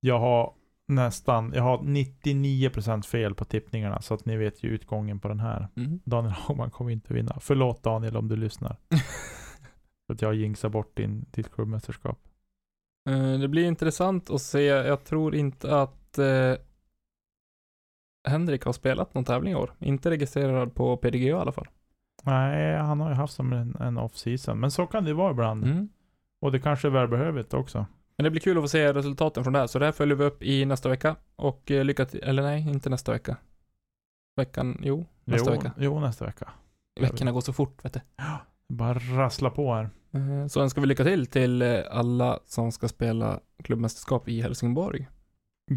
jag 0.01 0.19
har 0.19 0.55
nästan, 0.89 1.53
jag 1.55 1.63
har 1.63 1.79
99% 1.79 3.03
fel 3.03 3.35
på 3.35 3.45
tippningarna. 3.45 4.01
Så 4.01 4.15
att 4.15 4.25
ni 4.25 4.37
vet 4.37 4.63
ju 4.63 4.69
utgången 4.69 5.21
på 5.21 5.29
den 5.29 5.41
här. 5.41 5.69
Mm. 5.77 6.01
Daniel 6.05 6.33
Hagman 6.33 6.71
kommer 6.71 6.91
inte 6.91 7.15
vinna. 7.15 7.37
Förlåt 7.41 7.83
Daniel 7.83 8.17
om 8.17 8.29
du 8.29 8.37
lyssnar. 8.37 8.77
För 10.07 10.15
att 10.15 10.23
jag 10.23 10.35
jinxar 10.35 10.69
bort 10.69 10.97
din, 10.97 11.27
ditt 11.31 11.53
klubbmästerskap. 11.53 12.19
Eh, 13.09 13.39
Det 13.39 13.49
blir 13.49 13.65
intressant 13.65 14.31
att 14.31 14.43
se. 14.43 14.63
Jag 14.65 15.05
tror 15.05 15.35
inte 15.35 15.81
att 15.81 16.19
eh, 16.19 16.55
Henrik 18.29 18.65
har 18.65 18.73
spelat 18.73 19.15
någon 19.15 19.25
tävling 19.25 19.53
i 19.53 19.57
år. 19.57 19.73
Inte 19.79 20.11
registrerad 20.11 20.75
på 20.75 20.97
PDG 20.97 21.23
i 21.23 21.33
alla 21.33 21.53
fall. 21.53 21.69
Nej, 22.23 22.77
han 22.77 23.01
har 23.01 23.09
ju 23.09 23.15
haft 23.15 23.35
som 23.35 23.53
en, 23.53 23.77
en 23.81 23.99
off-season. 23.99 24.61
Men 24.61 24.71
så 24.71 24.87
kan 24.87 25.05
det 25.05 25.15
vara 25.15 25.31
ibland. 25.31 25.65
Mm. 25.65 25.89
Och 26.41 26.53
det 26.53 26.61
kanske 26.61 26.89
är 26.89 26.93
välbehövligt 26.93 27.55
också. 27.55 27.87
Men 28.19 28.25
det 28.25 28.31
blir 28.31 28.41
kul 28.41 28.59
att 28.59 28.65
få 28.65 28.69
se 28.69 28.93
resultaten 28.93 29.45
från 29.45 29.53
det 29.53 29.59
här. 29.59 29.67
Så 29.67 29.79
det 29.79 29.85
här 29.85 29.93
följer 29.93 30.17
vi 30.17 30.25
upp 30.25 30.43
i 30.43 30.65
nästa 30.65 30.89
vecka. 30.89 31.17
Och 31.37 31.71
eh, 31.71 31.85
lycka 31.85 32.05
till, 32.05 32.23
eller 32.23 32.43
nej, 32.43 32.69
inte 32.69 32.91
nästa 32.91 33.13
vecka. 33.13 33.37
Veckan, 34.37 34.81
jo, 34.83 35.07
nästa 35.25 35.51
jo, 35.51 35.57
vecka. 35.57 35.73
Jo, 35.79 36.01
nästa 36.01 36.27
vecka. 36.27 36.51
Veckorna 37.01 37.33
går 37.33 37.41
så 37.41 37.53
fort, 37.53 37.85
vet 37.85 37.93
du. 37.93 38.01
Bara 38.69 38.99
rassla 38.99 39.51
på 39.51 39.75
här. 39.75 39.91
Eh, 40.15 40.47
Så 40.49 40.61
önskar 40.61 40.81
vi 40.81 40.87
lycka 40.89 41.05
till 41.05 41.27
till 41.27 41.63
eh, 41.63 41.79
alla 41.91 42.39
som 42.45 42.73
ska 42.73 42.89
spela 42.89 43.41
klubbmästerskap 43.65 44.29
i 44.29 44.41
Helsingborg. 44.43 45.09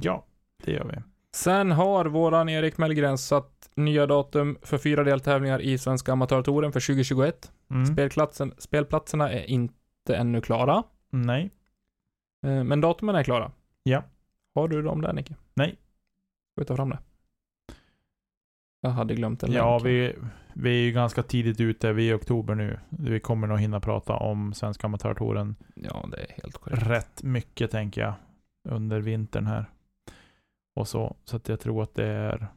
Ja, 0.02 0.26
det 0.66 0.72
gör 0.72 0.86
vi. 0.86 1.02
Sen 1.36 1.72
har 1.72 2.06
våran 2.06 2.50
Erik 2.50 2.78
Mellgren 2.78 3.18
satt 3.18 3.70
nya 3.76 4.06
datum 4.06 4.58
för 4.62 4.78
fyra 4.78 5.04
deltävlingar 5.04 5.62
i 5.62 5.78
Svenska 5.78 6.12
Amatörtouren 6.12 6.72
för 6.72 6.80
2021. 6.80 7.52
Mm. 7.72 7.86
Spelplatsen, 7.86 8.54
spelplatserna 8.58 9.32
är 9.32 9.44
inte 9.50 10.16
ännu 10.16 10.42
klara, 10.42 10.84
Nej. 11.12 11.52
Eh, 12.44 12.64
men 12.64 12.82
datumen 12.82 13.16
är 13.16 13.24
klara. 13.24 13.52
Ja. 13.84 14.04
Har 14.56 14.68
du 14.68 14.82
dem 14.82 15.02
där 15.02 15.14
Nicke? 15.14 15.36
Nej. 15.54 15.72
Ska 16.52 16.62
vi 16.62 16.66
ta 16.66 16.76
fram 16.76 16.90
det? 16.90 17.00
Jag 18.82 18.90
hade 18.90 19.16
glömt 19.16 19.44
en 19.44 19.52
Ja, 19.52 19.72
länk. 19.78 19.86
vi, 19.86 20.16
vi 20.54 20.70
är 20.70 20.84
ju 20.86 20.92
ganska 20.92 21.24
tidigt 21.24 21.60
ute. 21.60 21.94
Vi 21.94 22.10
är 22.10 22.14
i 22.14 22.18
oktober 22.18 22.56
nu. 22.56 22.80
Vi 22.90 23.20
kommer 23.20 23.48
nog 23.48 23.60
hinna 23.60 23.80
prata 23.80 24.14
om 24.16 24.54
Svenska 24.54 24.88
Amatörtouren 24.88 25.56
Ja, 25.76 26.06
det 26.12 26.18
är 26.18 26.42
helt 26.42 26.58
korrekt. 26.58 26.84
rätt 26.88 27.24
mycket 27.24 27.72
tänker 27.72 28.02
jag. 28.02 28.14
Under 28.70 29.00
vintern 29.00 29.46
här. 29.48 29.66
Och 30.76 30.88
så. 30.88 31.16
Så 31.26 31.36
att 31.36 31.50
jag 31.50 31.60
tror 31.60 31.84
att 31.84 31.96
det 31.96 32.06
är... 32.06 32.48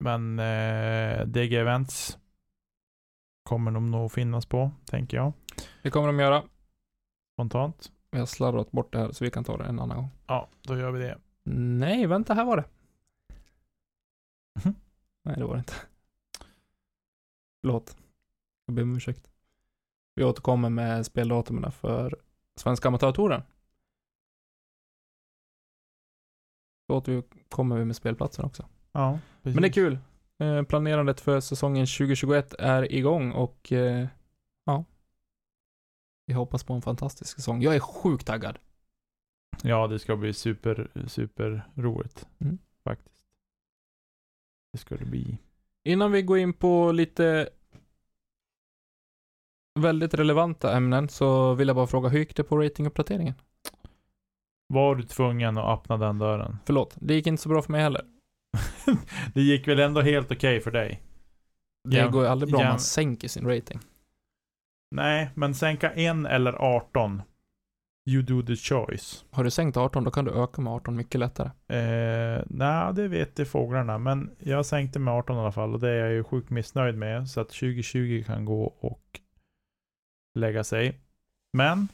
Men 0.00 0.38
eh, 0.38 1.26
DG 1.26 1.54
Events 1.54 2.18
kommer 3.42 3.70
de 3.70 3.90
nog 3.90 4.12
finnas 4.12 4.46
på, 4.46 4.70
tänker 4.86 5.16
jag. 5.16 5.32
Det 5.82 5.90
kommer 5.90 6.06
de 6.06 6.18
göra. 6.20 6.42
Spontant. 7.36 7.92
Vi 8.10 8.18
har 8.18 8.26
slarvat 8.26 8.70
bort 8.70 8.92
det 8.92 8.98
här 8.98 9.12
så 9.12 9.24
vi 9.24 9.30
kan 9.30 9.44
ta 9.44 9.56
det 9.56 9.64
en 9.64 9.80
annan 9.80 9.96
gång. 9.96 10.08
Ja, 10.26 10.48
då 10.62 10.76
gör 10.78 10.90
vi 10.90 11.00
det. 11.00 11.18
Nej, 11.52 12.06
vänta, 12.06 12.34
här 12.34 12.44
var 12.44 12.56
det. 12.56 12.64
Mhm. 14.64 14.74
Nej, 15.22 15.36
det 15.36 15.44
var 15.44 15.54
det 15.54 15.58
inte. 15.58 15.74
Förlåt. 17.60 17.96
Jag 18.66 18.74
ber 18.74 18.82
om 18.82 18.96
ursäkt. 18.96 19.30
Vi 20.14 20.24
återkommer 20.24 20.68
med 20.70 21.06
speldatumen 21.06 21.72
för 21.72 22.16
Svenska 22.56 22.88
Amatörtouren. 22.88 23.42
Då 26.88 26.96
återkommer 26.96 27.76
vi 27.76 27.84
med 27.84 27.96
spelplatsen 27.96 28.44
också. 28.44 28.66
Ja, 28.92 29.18
precis. 29.42 29.54
Men 29.54 29.62
det 29.62 29.68
är 29.68 29.72
kul. 29.72 29.98
Eh, 30.38 30.62
planerandet 30.62 31.20
för 31.20 31.40
säsongen 31.40 31.86
2021 31.86 32.54
är 32.58 32.92
igång 32.92 33.32
och 33.32 33.72
eh, 33.72 34.06
ja. 34.64 34.84
Vi 36.28 36.34
hoppas 36.34 36.64
på 36.64 36.72
en 36.72 36.82
fantastisk 36.82 37.34
säsong. 37.34 37.62
Jag 37.62 37.74
är 37.76 37.80
sjukt 37.80 38.26
taggad. 38.26 38.58
Ja, 39.62 39.86
det 39.86 39.98
ska 39.98 40.16
bli 40.16 40.32
super, 40.32 40.90
super 41.06 41.70
roligt. 41.74 42.26
Mm. 42.38 42.58
Faktiskt. 42.84 43.22
Det 44.72 44.78
ska 44.78 44.96
det 44.96 45.04
bli. 45.04 45.38
Innan 45.84 46.12
vi 46.12 46.22
går 46.22 46.38
in 46.38 46.52
på 46.52 46.92
lite 46.92 47.48
väldigt 49.80 50.14
relevanta 50.14 50.76
ämnen 50.76 51.08
så 51.08 51.54
vill 51.54 51.68
jag 51.68 51.76
bara 51.76 51.86
fråga, 51.86 52.08
hur 52.08 52.18
gick 52.18 52.36
det 52.36 52.44
på 52.44 52.58
ratinguppdateringen? 52.58 53.34
Var 54.66 54.94
du 54.94 55.02
tvungen 55.02 55.58
att 55.58 55.78
öppna 55.78 55.96
den 55.96 56.18
dörren? 56.18 56.58
Förlåt, 56.64 56.94
det 57.00 57.14
gick 57.14 57.26
inte 57.26 57.42
så 57.42 57.48
bra 57.48 57.62
för 57.62 57.72
mig 57.72 57.80
heller. 57.80 58.04
det 59.34 59.42
gick 59.42 59.68
väl 59.68 59.78
ändå 59.78 60.00
helt 60.00 60.32
okej 60.32 60.60
för 60.60 60.70
dig? 60.70 61.02
Det 61.88 61.96
Ja, 61.96 62.08
går 62.08 62.22
ju 62.22 62.28
aldrig 62.28 62.52
bra 62.52 62.60
om 62.60 62.66
man 62.66 62.80
sänker 62.80 63.28
sin 63.28 63.46
rating. 63.46 63.80
Nej, 64.90 65.30
men 65.34 65.54
sänka 65.54 65.92
en 65.92 66.26
eller 66.26 66.52
18. 66.52 67.22
You 68.08 68.22
do 68.22 68.42
the 68.42 68.56
choice. 68.56 69.24
Har 69.30 69.44
du 69.44 69.50
sänkt 69.50 69.76
18, 69.76 70.04
då 70.04 70.10
kan 70.10 70.24
du 70.24 70.30
öka 70.30 70.62
med 70.62 70.72
18 70.72 70.96
mycket 70.96 71.18
lättare. 71.20 71.48
Eh, 71.48 72.42
Nej, 72.46 72.94
det 72.94 73.08
vet 73.08 73.36
de 73.36 73.44
fåglarna. 73.44 73.98
Men 73.98 74.30
jag 74.38 74.66
sänkte 74.66 74.98
med 74.98 75.14
18 75.14 75.36
i 75.36 75.40
alla 75.40 75.52
fall 75.52 75.74
och 75.74 75.80
det 75.80 75.88
är 75.88 75.98
jag 76.04 76.12
ju 76.12 76.24
sjukt 76.24 76.50
missnöjd 76.50 76.94
med. 76.94 77.28
Så 77.28 77.40
att 77.40 77.48
2020 77.48 78.24
kan 78.26 78.44
gå 78.44 78.64
och 78.64 79.20
lägga 80.34 80.64
sig. 80.64 81.00
Men 81.52 81.88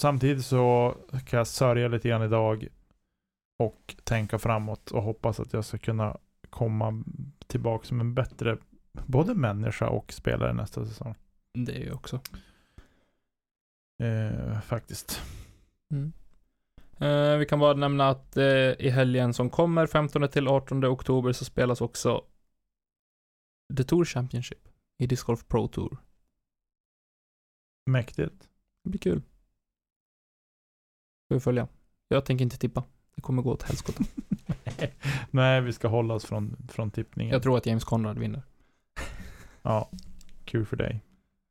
samtidigt 0.00 0.44
så 0.44 0.94
kan 1.26 1.36
jag 1.36 1.46
sörja 1.46 1.88
lite 1.88 2.08
grann 2.08 2.22
idag 2.22 2.68
och 3.58 3.96
tänka 4.04 4.38
framåt 4.38 4.90
och 4.90 5.02
hoppas 5.02 5.40
att 5.40 5.52
jag 5.52 5.64
ska 5.64 5.78
kunna 5.78 6.16
komma 6.50 7.04
tillbaka 7.46 7.86
som 7.86 8.00
en 8.00 8.14
bättre 8.14 8.56
både 9.06 9.34
människa 9.34 9.88
och 9.88 10.12
spelare 10.12 10.52
nästa 10.52 10.86
säsong. 10.86 11.14
Det 11.64 11.72
är 11.72 11.84
ju 11.84 11.92
också. 11.92 12.20
Eh, 14.02 14.60
faktiskt. 14.60 15.22
Mm. 15.90 16.12
Eh, 16.98 17.38
vi 17.38 17.46
kan 17.46 17.58
bara 17.58 17.74
nämna 17.74 18.08
att 18.08 18.36
eh, 18.36 18.72
i 18.78 18.90
helgen 18.90 19.34
som 19.34 19.50
kommer, 19.50 19.86
15 19.86 20.28
till 20.28 20.48
18 20.48 20.84
oktober, 20.84 21.32
så 21.32 21.44
spelas 21.44 21.80
också 21.80 22.24
The 23.76 23.84
Tour 23.84 24.04
Championship 24.04 24.68
i 24.98 25.06
Disc 25.06 25.22
Golf 25.22 25.48
Pro 25.48 25.68
Tour. 25.68 25.96
Mäktigt. 27.90 28.48
Det 28.84 28.90
blir 28.90 29.00
kul. 29.00 29.22
Får 31.28 31.34
vi 31.34 31.40
följa. 31.40 31.68
Jag 32.08 32.24
tänker 32.24 32.42
inte 32.42 32.58
tippa. 32.58 32.84
Det 33.14 33.20
kommer 33.20 33.42
gå 33.42 33.52
åt 33.52 33.62
helskotta. 33.62 34.04
Nej, 35.30 35.60
vi 35.60 35.72
ska 35.72 35.88
hålla 35.88 36.14
oss 36.14 36.24
från, 36.24 36.56
från 36.68 36.90
tippningen. 36.90 37.32
Jag 37.32 37.42
tror 37.42 37.56
att 37.56 37.66
James 37.66 37.84
Conrad 37.84 38.18
vinner. 38.18 38.42
Ja, 39.62 39.90
kul 40.44 40.66
för 40.66 40.76
dig. 40.76 41.02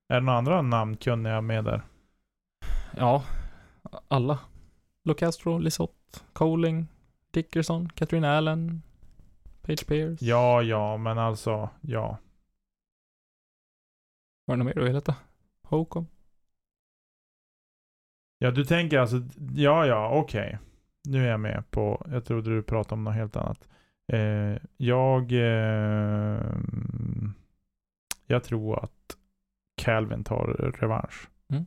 Är 0.08 0.16
det 0.16 0.26
några 0.26 0.38
andra 0.38 0.62
namnkunniga 0.62 1.41
med 1.41 1.64
där? 1.64 1.82
Ja, 2.97 3.24
alla. 4.08 4.39
Locastro, 5.03 5.58
Lisotte, 5.58 6.20
Coling, 6.34 6.88
Dickerson, 7.32 7.89
Katrin 7.89 8.24
Allen, 8.24 8.82
Page 9.62 9.88
Pierce. 9.88 10.26
Ja, 10.26 10.62
ja, 10.62 10.97
men 10.97 11.18
alltså, 11.18 11.70
ja. 11.82 12.18
Var 14.45 14.56
det 14.56 14.64
något 14.64 14.66
mer 14.66 14.74
du 14.74 14.84
vill 14.84 14.95
heta? 14.95 15.16
Hocom? 15.62 16.08
Ja, 18.38 18.51
du 18.51 18.66
tänker 18.66 18.99
alltså, 18.99 19.22
ja, 19.56 19.86
ja, 19.86 20.10
okej. 20.10 20.60
Nu 21.08 21.26
är 21.26 21.30
jag 21.32 21.39
med 21.39 21.64
på, 21.72 22.06
jag 22.12 22.26
trodde 22.26 22.56
du 22.56 22.64
pratade 22.64 22.93
om 22.93 23.03
något 23.03 23.16
helt 23.16 23.36
annat. 23.36 23.68
Eh, 24.14 24.58
jag, 24.78 25.32
eh, 25.32 26.41
jag 28.28 28.43
tror 28.43 28.84
att 28.84 28.95
Calvin 29.86 30.24
tar 30.24 30.46
revansch. 30.80 31.28
Mm. 31.50 31.66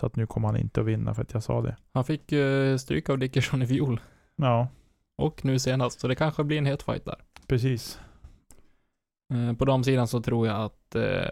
Så 0.00 0.06
att 0.06 0.16
nu 0.16 0.26
kommer 0.26 0.48
han 0.48 0.56
inte 0.56 0.80
att 0.80 0.86
vinna 0.86 1.14
för 1.14 1.22
att 1.22 1.32
jag 1.34 1.42
sa 1.42 1.60
det. 1.62 1.76
Han 1.92 2.04
fick 2.04 2.32
uh, 2.32 2.76
stryk 2.76 3.08
av 3.10 3.18
Dickerson 3.18 3.62
i 3.62 3.66
fjol. 3.66 4.00
Ja, 4.36 4.68
Och 5.16 5.44
nu 5.44 5.58
senast, 5.58 6.00
så 6.00 6.08
det 6.08 6.14
kanske 6.14 6.44
blir 6.44 6.58
en 6.58 6.66
het 6.66 6.82
fight 6.82 7.04
där. 7.04 7.18
precis. 7.46 8.00
Eh, 9.34 9.52
på 9.56 9.64
damsidan 9.64 10.08
så 10.08 10.22
tror 10.22 10.46
jag 10.46 10.56
att 10.56 10.96
uh, 10.96 11.28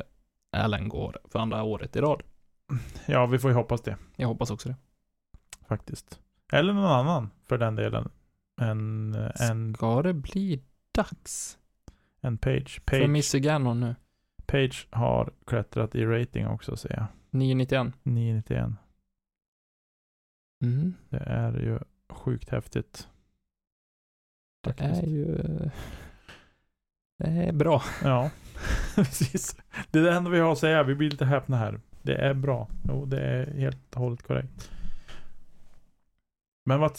Allen 0.56 0.88
går 0.88 1.18
för 1.32 1.38
andra 1.38 1.62
året 1.62 1.96
i 1.96 2.00
rad. 2.00 2.22
Ja, 3.06 3.26
vi 3.26 3.38
får 3.38 3.50
ju 3.50 3.56
hoppas 3.56 3.82
det. 3.82 3.96
Jag 4.16 4.28
hoppas 4.28 4.50
också 4.50 4.68
det. 4.68 4.76
Faktiskt. 5.68 6.20
Eller 6.52 6.72
någon 6.72 6.84
annan 6.84 7.30
för 7.48 7.58
den 7.58 7.74
delen. 7.74 8.10
En, 8.60 9.14
en, 9.40 9.74
Ska 9.74 10.02
det 10.02 10.14
bli 10.14 10.62
dags 10.94 11.58
en 12.20 12.38
page. 12.38 12.80
för 12.88 12.98
Page, 13.00 13.08
Missy 13.08 13.40
Gannon 13.40 13.80
nu? 13.80 13.94
Page 14.50 14.88
har 14.90 15.32
klättrat 15.46 15.94
i 15.94 16.04
rating 16.04 16.46
också 16.46 16.76
ser 16.76 16.92
jag. 16.96 17.06
991. 17.30 17.94
991. 18.02 18.70
Mm. 20.64 20.94
Det 21.08 21.18
är 21.26 21.52
ju 21.52 21.78
sjukt 22.12 22.48
häftigt. 22.48 23.08
Det 24.62 24.70
Faktiskt. 24.72 25.02
är 25.02 25.06
ju... 25.06 25.42
Det 27.18 27.30
är 27.30 27.52
bra. 27.52 27.82
Ja, 28.04 28.30
precis. 28.94 29.56
Det 29.90 29.98
är 29.98 30.02
det 30.02 30.12
enda 30.12 30.30
vi 30.30 30.38
har 30.38 30.52
att 30.52 30.58
säga. 30.58 30.82
Vi 30.82 30.94
blir 30.94 31.10
lite 31.10 31.24
häpna 31.24 31.56
här. 31.56 31.80
Det 32.02 32.14
är 32.14 32.34
bra. 32.34 32.68
Jo, 32.88 33.04
det 33.04 33.20
är 33.20 33.54
helt 33.54 33.94
och 33.94 34.00
hållet 34.00 34.22
korrekt. 34.22 34.70
Men 36.64 36.80
vad... 36.80 36.98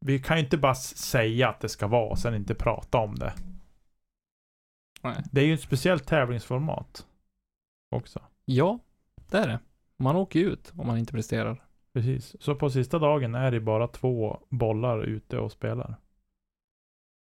Vi 0.00 0.18
kan 0.18 0.36
ju 0.36 0.44
inte 0.44 0.58
bara 0.58 0.74
säga 0.74 1.48
att 1.48 1.60
det 1.60 1.68
ska 1.68 1.86
vara 1.86 2.10
och 2.10 2.18
sen 2.18 2.34
inte 2.34 2.54
prata 2.54 2.98
om 2.98 3.14
det. 3.14 3.32
Nej. 5.00 5.24
Det 5.32 5.40
är 5.40 5.44
ju 5.44 5.54
ett 5.54 5.60
speciellt 5.60 6.06
tävlingsformat. 6.06 7.06
Också. 7.90 8.20
Ja, 8.44 8.78
det 9.30 9.38
är 9.38 9.48
det. 9.48 9.60
Man 9.96 10.16
åker 10.16 10.40
ju 10.40 10.46
ut 10.46 10.72
om 10.76 10.86
man 10.86 10.98
inte 10.98 11.12
presterar. 11.12 11.64
Precis. 11.92 12.36
Så 12.42 12.54
på 12.54 12.70
sista 12.70 12.98
dagen 12.98 13.34
är 13.34 13.50
det 13.50 13.60
bara 13.60 13.88
två 13.88 14.40
bollar 14.48 15.02
ute 15.02 15.38
och 15.38 15.52
spelar. 15.52 15.96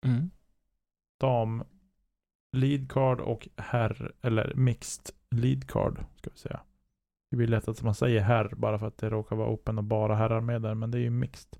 Mm. 0.06 0.32
Dam 1.20 1.64
lead 2.52 2.92
card 2.92 3.20
och 3.20 3.50
herr, 3.58 4.14
eller 4.22 4.54
mixed 4.56 5.16
lead 5.30 5.68
card 5.68 6.06
ska 6.16 6.30
vi 6.30 6.38
säga. 6.38 6.60
Det 7.30 7.38
blir 7.38 7.48
lätt 7.48 7.68
att 7.68 7.84
man 7.84 7.96
säger 7.96 8.22
herr 8.22 8.56
bara 8.56 8.80
för 8.80 8.88
att 8.88 8.98
det 8.98 9.10
råkar 9.10 9.36
vara 9.36 9.50
open 9.50 9.78
och 9.78 9.84
bara 9.84 10.16
herrar 10.16 10.42
med 10.42 10.62
där, 10.62 10.76
men 10.76 10.92
det 10.92 10.98
är 10.98 11.02
ju 11.02 11.10
mixed. 11.10 11.60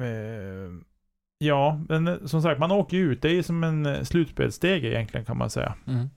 Eh, 0.00 0.70
ja, 1.44 1.80
men 1.88 2.08
eh, 2.08 2.16
som 2.24 2.42
sagt, 2.42 2.60
man 2.60 2.72
åker 2.72 2.96
ju 2.96 3.12
ut. 3.12 3.22
Det 3.22 3.28
är 3.28 3.32
ju 3.34 3.42
som 3.42 3.64
en 3.64 3.86
eh, 3.86 4.02
slutspelsstege 4.02 4.88
egentligen 4.88 5.26
kan 5.26 5.38
man 5.38 5.50
säga. 5.50 5.74
Mm. 5.86 6.08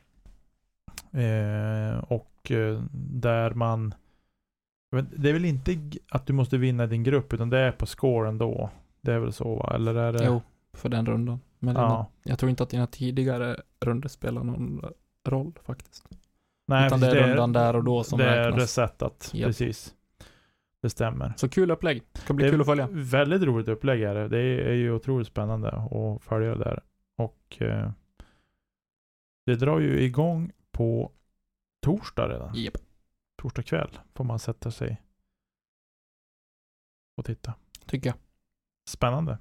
Eh, 1.14 1.98
och 2.00 2.52
eh, 2.52 2.82
där 2.92 3.52
man... 3.52 3.94
Det 5.16 5.30
är 5.30 5.34
väl 5.34 5.46
inte 5.46 5.78
att 6.10 6.26
du 6.26 6.34
måste 6.34 6.58
vinna 6.58 6.88
din 6.88 7.04
grupp, 7.04 7.34
utan 7.34 7.50
det 7.50 7.58
är 7.60 7.72
på 7.72 7.86
score 7.86 8.30
ändå. 8.30 8.70
Det 9.02 9.14
är 9.14 9.20
väl 9.20 9.34
så 9.34 9.56
va? 9.56 9.72
Eller 9.76 9.96
är 9.96 10.14
det... 10.14 10.26
Jo, 10.26 10.42
för 10.74 10.90
den 10.90 11.06
rundan. 11.06 11.40
Men 11.60 11.76
dina, 11.76 11.88
Ja. 11.88 12.08
jag 12.24 12.40
tror 12.40 12.50
inte 12.50 12.64
att 12.64 12.70
dina 12.70 12.88
tidigare 12.88 13.58
runder 13.86 14.10
spelar 14.10 14.44
någon 14.44 14.86
roll 15.28 15.52
faktiskt. 15.66 16.04
Nej, 16.68 16.88
Utan 16.88 17.00
det 17.00 17.08
är 17.20 17.28
rundan 17.28 17.54
där 17.54 17.76
och 17.76 17.84
då 17.84 18.04
som 18.04 18.20
Det 18.20 18.26
är 18.26 18.46
räknas. 18.46 18.62
resetat, 18.62 19.32
Japp. 19.34 19.48
precis. 19.48 19.94
Det 20.88 20.92
stämmer. 20.92 21.34
Så 21.38 21.50
kul 21.50 21.72
upplägg. 21.72 22.04
Det 22.12 22.20
ska 22.20 22.34
bli 22.34 22.44
Det 22.44 22.50
är 22.50 22.52
kul 22.52 22.62
att 22.62 22.68
följa. 22.68 22.88
Väldigt 22.92 23.42
roligt 23.42 23.68
upplägg 23.68 24.02
är 24.02 24.16
det. 24.16 24.28
Det 24.28 24.40
är 24.40 24.74
ju 24.74 24.92
otroligt 24.92 25.28
spännande 25.28 25.70
att 25.70 26.24
följa 26.24 26.56
det 26.56 26.64
där. 26.64 26.84
Och 27.18 27.62
eh, 27.62 27.92
det 29.46 29.56
drar 29.56 29.80
ju 29.80 30.00
igång 30.02 30.52
på 30.72 31.12
torsdag 31.82 32.30
redan. 32.30 32.56
Japp. 32.56 32.78
Torsdag 33.42 33.64
kväll 33.64 34.00
får 34.16 34.24
man 34.24 34.40
sätta 34.40 34.72
sig 34.72 35.02
och 37.18 37.26
titta. 37.26 37.54
Tycker 37.86 38.10
jag. 38.10 38.18
Spännande. 38.90 39.38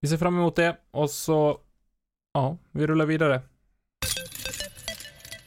Vi 0.00 0.08
ser 0.08 0.16
fram 0.16 0.34
emot 0.38 0.56
det 0.56 0.76
och 0.90 1.10
så, 1.10 1.60
ja, 2.32 2.58
vi 2.70 2.86
rullar 2.86 3.06
vidare. 3.06 3.42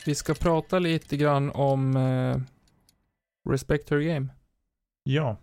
Vi 0.05 0.15
ska 0.15 0.33
prata 0.33 0.79
lite 0.79 1.17
grann 1.17 1.51
om 1.51 1.95
eh, 1.95 2.37
Respect 3.49 3.91
Your 3.91 4.01
Game. 4.01 4.27
Ja, 5.03 5.37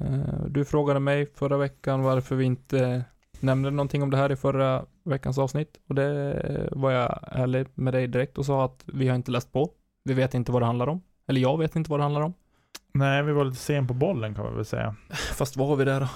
Eh, 0.00 0.44
du 0.48 0.64
frågade 0.64 1.00
mig 1.00 1.26
förra 1.34 1.56
veckan 1.56 2.02
varför 2.02 2.36
vi 2.36 2.44
inte 2.44 3.04
nämnde 3.40 3.70
någonting 3.70 4.02
om 4.02 4.10
det 4.10 4.16
här 4.16 4.32
i 4.32 4.36
förra 4.36 4.84
veckans 5.04 5.38
avsnitt. 5.38 5.80
Och 5.88 5.94
det 5.94 6.68
var 6.72 6.90
jag 6.90 7.18
ärlig 7.22 7.66
med 7.74 7.94
dig 7.94 8.06
direkt 8.06 8.38
och 8.38 8.46
sa 8.46 8.64
att 8.64 8.84
vi 8.86 9.08
har 9.08 9.16
inte 9.16 9.30
läst 9.30 9.52
på. 9.52 9.70
Vi 10.04 10.14
vet 10.14 10.34
inte 10.34 10.52
vad 10.52 10.62
det 10.62 10.66
handlar 10.66 10.86
om. 10.88 11.02
Eller 11.26 11.40
jag 11.40 11.58
vet 11.58 11.76
inte 11.76 11.90
vad 11.90 12.00
det 12.00 12.04
handlar 12.04 12.20
om. 12.22 12.34
nej 12.92 13.22
vi 13.22 13.32
var 13.32 13.44
lite 13.44 13.56
sen 13.56 13.86
på 13.86 13.94
bollen 13.94 14.34
kan 14.34 14.44
man 14.44 14.56
väl 14.56 14.64
säga. 14.64 14.94
Fast 15.34 15.56
var 15.56 15.76
vi 15.76 15.84
där 15.84 16.00
då? 16.00 16.08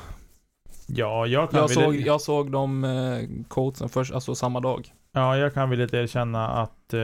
Ja, 0.87 1.27
jag 1.27 1.51
kan, 1.51 1.61
Jag 1.61 1.71
såg, 1.71 1.95
jag 1.95 2.21
såg 2.21 2.53
de 2.53 2.85
eh, 2.85 3.45
quotesen 3.51 3.89
först, 3.89 4.15
alltså 4.15 4.35
samma 4.35 4.61
dag. 4.61 4.95
ja, 5.13 5.37
jag 5.37 5.55
kan 5.55 5.71
väl 5.71 5.79
lite 5.79 5.97
erkänna 5.97 6.49
att 6.49 6.95
eh, 6.95 7.01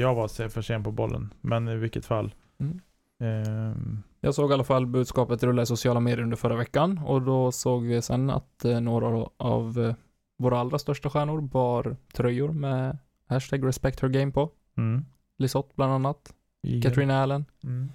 jag 0.00 0.14
var 0.14 0.48
för 0.48 0.62
sen 0.62 0.84
på 0.84 0.90
bollen. 0.92 1.34
Men 1.40 1.68
i 1.68 1.76
vilket 1.76 2.06
fall. 2.06 2.34
Mm. 2.60 2.80
Ehm, 3.20 4.02
Jag 4.20 4.34
såg 4.34 4.50
i 4.50 4.54
alla 4.54 4.64
fall 4.64 4.86
budskapet 4.86 5.42
rulla 5.42 5.62
i 5.62 5.66
sociala 5.66 6.00
medier 6.00 6.22
under 6.22 6.36
förra 6.36 6.56
veckan 6.56 6.98
och 6.98 7.22
då 7.22 7.52
såg 7.52 7.84
vi 7.84 8.02
sen 8.02 8.30
att 8.30 8.64
eh, 8.64 8.80
några 8.80 9.28
av 9.36 9.78
eh, 9.78 9.94
våra 10.38 10.58
allra 10.60 10.78
största 10.78 11.10
stjärnor 11.10 11.40
bar 11.40 11.96
tröjor 12.14 12.48
med 12.52 12.98
hashtag 13.26 13.66
respect 13.66 14.00
her 14.00 14.08
game 14.08 14.32
på. 14.32 14.50
mm. 14.76 15.04
Lisotte 15.38 15.72
bland 15.76 15.92
annat, 15.92 16.34
I- 16.62 16.82
Katrin 16.82 17.10
Allen, 17.10 17.44
Mm. 17.64 17.88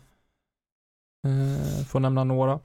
eh, 1.28 1.86
får 1.86 1.99
nämna 1.99 2.23
några. 2.23 2.59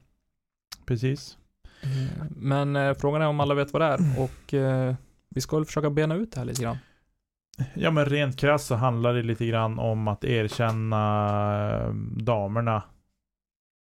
Precis. 0.86 1.38
Eh, 1.82 2.24
men 2.36 2.76
eh, 2.76 2.94
frågan 2.94 3.22
är 3.22 3.26
om 3.26 3.40
alla 3.40 3.54
vet 3.54 3.72
vad 3.72 3.82
det 3.82 3.86
är 3.86 3.98
och 4.22 4.54
eh, 4.54 4.94
vi 5.28 5.40
ska 5.40 5.56
väl 5.56 5.64
försöka 5.64 5.90
bena 5.90 6.14
ut 6.14 6.32
det 6.32 6.38
här 6.38 6.44
lite 6.44 6.62
grann. 6.62 6.76
Ja 7.74 7.90
men 7.90 8.04
rent 8.04 8.36
krasst 8.36 8.66
så 8.66 8.74
handlar 8.74 9.14
det 9.14 9.22
lite 9.22 9.46
grann 9.46 9.78
om 9.78 10.08
att 10.08 10.24
erkänna 10.24 11.02
eh, 11.70 11.94
damerna 12.16 12.82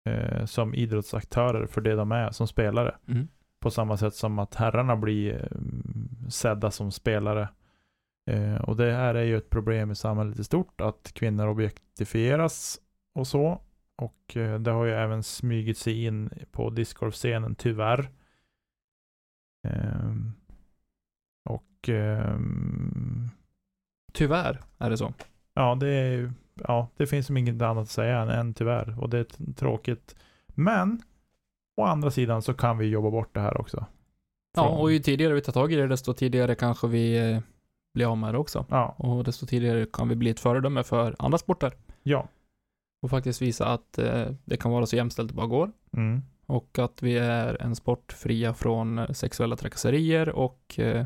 eh, 0.09 0.45
som 0.45 0.73
idrottsaktörer 0.73 1.67
för 1.67 1.81
det 1.81 1.95
de 1.95 2.11
är 2.11 2.31
som 2.31 2.47
spelare. 2.47 2.95
Mm. 3.07 3.27
På 3.59 3.71
samma 3.71 3.97
sätt 3.97 4.13
som 4.13 4.39
att 4.39 4.55
herrarna 4.55 4.95
blir 4.95 5.33
eh, 5.33 6.29
sedda 6.29 6.71
som 6.71 6.91
spelare. 6.91 7.49
Eh, 8.29 8.55
och 8.55 8.75
det 8.75 8.91
här 8.91 9.15
är 9.15 9.23
ju 9.23 9.37
ett 9.37 9.49
problem 9.49 9.91
i 9.91 9.95
samhället 9.95 10.39
i 10.39 10.43
stort, 10.43 10.81
att 10.81 11.11
kvinnor 11.13 11.47
objektifieras 11.47 12.79
och 13.15 13.27
så. 13.27 13.61
Och 13.95 14.37
eh, 14.37 14.59
det 14.59 14.71
har 14.71 14.85
ju 14.85 14.91
även 14.91 15.23
smugit 15.23 15.77
sig 15.77 16.05
in 16.05 16.29
på 16.51 16.69
discgolfscenen, 16.69 17.55
tyvärr. 17.55 18.09
Ehm, 19.67 20.33
och 21.49 21.89
ehm, 21.89 23.29
Tyvärr 24.17 24.61
är 24.77 24.89
det 24.89 24.97
så. 24.97 25.13
Ja, 25.53 25.75
det 25.75 25.87
är 25.87 26.11
ju- 26.11 26.31
ja, 26.67 26.87
det 26.97 27.07
finns 27.07 27.25
som 27.27 27.37
inget 27.37 27.61
annat 27.61 27.81
att 27.83 27.89
säga 27.89 28.19
än, 28.21 28.29
än 28.29 28.53
tyvärr. 28.53 28.99
Och 29.03 29.09
det 29.09 29.17
är 29.19 29.53
tråkigt. 29.53 30.15
Men, 30.47 31.01
å 31.81 31.83
andra 31.83 32.11
sidan 32.11 32.41
så 32.41 32.53
kan 32.53 32.77
vi 32.77 32.85
jobba 32.85 33.11
bort 33.11 33.33
det 33.33 33.39
här 33.39 33.61
också. 33.61 33.85
Ja, 34.55 34.67
och 34.69 34.91
ju 34.91 34.99
tidigare 34.99 35.33
vi 35.33 35.41
tar 35.41 35.53
tag 35.53 35.73
i 35.73 35.75
det, 35.75 35.87
desto 35.87 36.13
tidigare 36.13 36.55
kanske 36.55 36.87
vi 36.87 37.31
eh, 37.31 37.39
blir 37.93 38.11
av 38.11 38.17
med 38.17 38.33
det 38.33 38.37
också. 38.37 38.65
Ja, 38.69 38.95
Och 38.97 39.23
desto 39.23 39.45
tidigare 39.45 39.85
kan 39.93 40.09
vi 40.09 40.15
bli 40.15 40.29
ett 40.29 40.39
föredöme 40.39 40.83
för 40.83 41.15
andra 41.19 41.37
sporter. 41.37 41.73
ja. 42.03 42.27
Och 43.01 43.09
faktiskt 43.09 43.41
visa 43.41 43.65
att 43.67 43.97
eh, 43.97 44.25
det 44.45 44.57
kan 44.57 44.71
vara 44.71 44.85
så 44.85 44.95
jämställt 44.95 45.29
det 45.29 45.35
bara 45.35 45.47
går. 45.47 45.71
Mm. 45.93 46.21
Och 46.45 46.79
att 46.79 47.03
vi 47.03 47.17
är 47.17 47.61
en 47.61 47.75
sport 47.75 48.11
fria 48.13 48.53
från 48.53 49.15
sexuella 49.15 49.55
trakasserier 49.55 50.29
och 50.29 50.79
eh, 50.79 51.05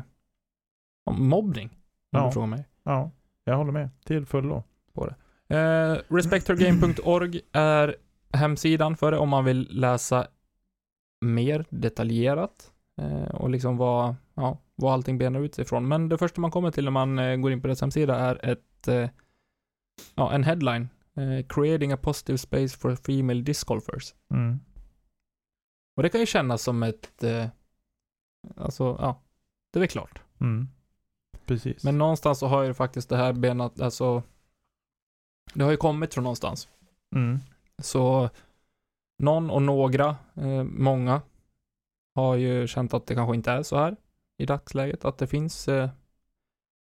mobbning. 1.10 1.68
Om 2.12 2.20
Ja. 2.20 2.26
du 2.26 2.32
frågar 2.32 2.46
mig. 2.46 2.64
Ja, 2.84 3.10
jag 3.44 3.56
håller 3.56 3.72
med. 3.72 3.90
Till 4.04 4.26
fullo. 4.26 4.62
Eh, 5.52 5.96
respecthergame.org 6.08 7.40
är 7.52 7.96
hemsidan 8.32 8.96
för 8.96 9.12
det 9.12 9.18
om 9.18 9.28
man 9.28 9.44
vill 9.44 9.68
läsa 9.70 10.26
mer 11.20 11.64
detaljerat 11.70 12.72
eh, 13.00 13.34
och 13.34 13.50
liksom 13.50 13.76
vad, 13.76 14.14
ja, 14.34 14.58
vad 14.74 14.92
allting 14.92 15.18
benar 15.18 15.40
ut 15.40 15.54
sig 15.54 15.62
ifrån. 15.62 15.88
Men 15.88 16.08
det 16.08 16.18
första 16.18 16.40
man 16.40 16.50
kommer 16.50 16.70
till 16.70 16.84
när 16.84 16.90
man 16.90 17.18
eh, 17.18 17.36
går 17.36 17.52
in 17.52 17.60
på 17.60 17.66
deras 17.66 17.80
hemsida 17.80 18.18
är 18.18 18.50
ett, 18.50 18.88
eh, 18.88 19.08
ja, 20.14 20.32
en 20.32 20.44
headline. 20.44 20.88
Eh, 21.16 21.46
Creating 21.48 21.92
a 21.92 21.96
positive 21.96 22.38
space 22.38 22.78
for 22.78 22.96
female 22.96 23.42
disc 23.42 23.64
golfers. 23.64 24.14
Mm. 24.30 24.60
Och 25.96 26.02
det 26.02 26.08
kan 26.08 26.20
ju 26.20 26.26
kännas 26.26 26.62
som 26.62 26.82
ett, 26.82 27.22
eh, 27.22 27.46
alltså, 28.56 28.84
ja, 28.84 29.22
det 29.72 29.78
är 29.78 29.80
väl 29.80 29.88
klart. 29.88 30.22
Mm. 30.40 30.68
Precis. 31.46 31.84
Men 31.84 31.98
någonstans 31.98 32.38
så 32.38 32.46
har 32.46 32.62
ju 32.62 32.74
faktiskt 32.74 33.08
det 33.08 33.16
här 33.16 33.32
benat, 33.32 33.80
alltså, 33.80 34.22
det 35.54 35.64
har 35.64 35.70
ju 35.70 35.76
kommit 35.76 36.14
från 36.14 36.24
någonstans. 36.24 36.68
mm. 37.14 37.38
Så 37.82 38.30
någon 39.22 39.50
och 39.50 39.62
några, 39.62 40.16
eh, 40.34 40.64
många, 40.64 41.22
har 42.14 42.34
ju 42.34 42.66
känt 42.66 42.94
att 42.94 43.06
det 43.06 43.14
kanske 43.14 43.34
inte 43.34 43.52
är 43.52 43.62
så 43.62 43.76
här 43.76 43.96
i 44.38 44.46
dagsläget. 44.46 45.04
Att 45.04 45.18
det 45.18 45.26
finns 45.26 45.68
eh, 45.68 45.90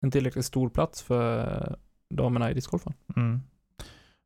en 0.05 0.11
tillräckligt 0.11 0.45
stor 0.45 0.68
plats 0.68 1.03
för 1.03 1.76
damerna 2.11 2.51
i 2.51 2.55
discgolfen. 2.55 2.93
Mm. 3.16 3.40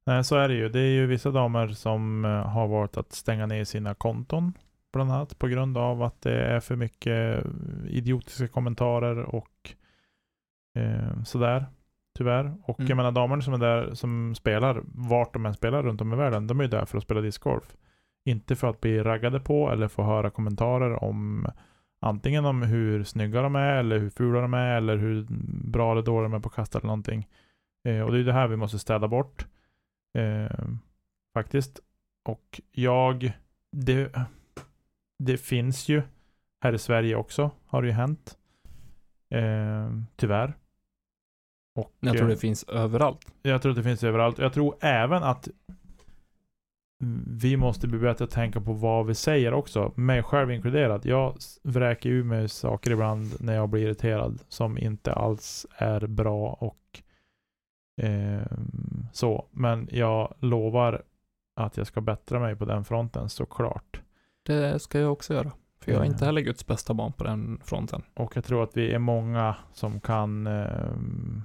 Nej, 0.06 0.24
så 0.24 0.36
är 0.36 0.48
det 0.48 0.54
ju. 0.54 0.68
Det 0.68 0.80
är 0.80 0.92
ju 0.92 1.06
vissa 1.06 1.30
damer 1.30 1.68
som 1.68 2.24
eh, 2.24 2.30
har 2.30 2.68
valt 2.68 2.96
att 2.96 3.12
stänga 3.12 3.46
ner 3.46 3.64
sina 3.64 3.94
konton. 3.94 4.52
Bland 4.92 5.12
annat 5.12 5.38
på 5.38 5.46
grund 5.46 5.78
av 5.78 6.02
att 6.02 6.22
det 6.22 6.44
är 6.44 6.60
för 6.60 6.76
mycket 6.76 7.44
eh, 7.44 7.50
idiotiska 7.88 8.48
kommentarer 8.48 9.18
och 9.18 9.74
eh, 10.76 11.22
sådär. 11.22 11.66
Tyvärr. 12.18 12.54
Och 12.62 12.80
Mm. 12.80 12.88
jag 12.88 12.96
menar 12.96 13.12
damerna 13.12 13.42
som 13.42 13.54
är 13.54 13.58
där 13.58 13.94
som 13.94 14.34
spelar, 14.34 14.82
vart 14.84 15.32
de 15.32 15.46
än 15.46 15.54
spelar 15.54 15.82
runt 15.82 16.00
om 16.00 16.12
i 16.12 16.16
världen, 16.16 16.46
de 16.46 16.60
är 16.60 16.64
ju 16.64 16.70
där 16.70 16.84
för 16.84 16.98
att 16.98 17.04
spela 17.04 17.20
discgolf. 17.20 17.76
Inte 18.24 18.56
för 18.56 18.70
att 18.70 18.80
bli 18.80 19.02
raggade 19.02 19.40
på 19.40 19.70
eller 19.70 19.88
få 19.88 20.02
höra 20.02 20.30
kommentarer 20.30 21.04
om 21.04 21.46
antingen 22.00 22.44
om 22.44 22.62
hur 22.62 23.04
snygga 23.04 23.42
de 23.42 23.56
är 23.56 23.74
eller 23.76 23.98
hur 23.98 24.10
fula 24.10 24.40
de 24.40 24.54
är 24.54 24.76
eller 24.76 24.96
hur 24.96 25.26
bra 25.70 25.92
eller 25.92 26.02
dåliga 26.02 26.28
de 26.28 26.34
är 26.34 26.40
på 26.40 26.48
att 26.48 26.54
kasta 26.54 26.78
eller 26.78 26.86
någonting. 26.86 27.28
Eh, 27.88 28.00
och 28.00 28.12
det 28.12 28.18
är 28.18 28.24
det 28.24 28.32
här 28.32 28.48
vi 28.48 28.56
måste 28.56 28.78
städa 28.78 29.08
bort. 29.08 29.46
Eh, 30.18 30.66
faktiskt. 31.34 31.80
Och 32.24 32.60
jag, 32.72 33.32
det, 33.72 34.12
det 35.18 35.36
finns 35.36 35.88
ju 35.88 36.02
här 36.60 36.72
i 36.72 36.78
Sverige 36.78 37.16
också, 37.16 37.50
har 37.66 37.82
det 37.82 37.88
ju 37.88 37.94
hänt. 37.94 38.38
Eh, 39.30 39.90
tyvärr. 40.16 40.54
Och, 41.76 41.92
Jag 42.00 42.16
tror 42.16 42.26
eh, 42.26 42.30
det 42.30 42.36
finns 42.36 42.64
överallt. 42.64 43.32
jag 43.42 43.62
tror 43.62 43.70
att 43.70 43.76
det 43.76 43.82
finns 43.82 44.04
överallt. 44.04 44.38
Jag 44.38 44.52
tror 44.52 44.76
även 44.80 45.22
att 45.22 45.48
vi 47.26 47.56
måste 47.56 47.88
bli 47.88 47.98
bättre 47.98 48.24
att 48.24 48.30
tänka 48.30 48.60
på 48.60 48.72
vad 48.72 49.06
vi 49.06 49.14
säger 49.14 49.54
också. 49.54 49.92
Mig 49.94 50.22
själv 50.22 50.50
inkluderad. 50.50 51.06
Jag 51.06 51.36
vräker 51.62 52.10
ur 52.10 52.24
mig 52.24 52.48
saker 52.48 52.90
ibland 52.90 53.40
när 53.40 53.54
jag 53.54 53.68
blir 53.68 53.82
irriterad 53.82 54.42
som 54.48 54.78
inte 54.78 55.12
alls 55.12 55.66
är 55.76 56.06
bra 56.06 56.48
och 56.60 57.02
ehm, 58.02 59.06
så. 59.12 59.46
Men 59.50 59.88
jag 59.92 60.34
lovar 60.38 61.02
att 61.56 61.76
jag 61.76 61.86
ska 61.86 62.00
bättra 62.00 62.40
mig 62.40 62.56
på 62.56 62.64
den 62.64 62.84
fronten 62.84 63.28
såklart. 63.28 64.00
Det 64.42 64.82
ska 64.82 64.98
jag 64.98 65.12
också 65.12 65.34
göra. 65.34 65.52
För 65.80 65.92
jag 65.92 66.00
är 66.00 66.06
inte 66.06 66.24
heller 66.24 66.40
Guds 66.40 66.66
bästa 66.66 66.94
barn 66.94 67.12
på 67.12 67.24
den 67.24 67.60
fronten. 67.64 68.02
Och 68.14 68.36
jag 68.36 68.44
tror 68.44 68.62
att 68.62 68.76
vi 68.76 68.92
är 68.92 68.98
många 68.98 69.56
som 69.72 70.00
kan 70.00 70.46
ehm, 70.46 71.42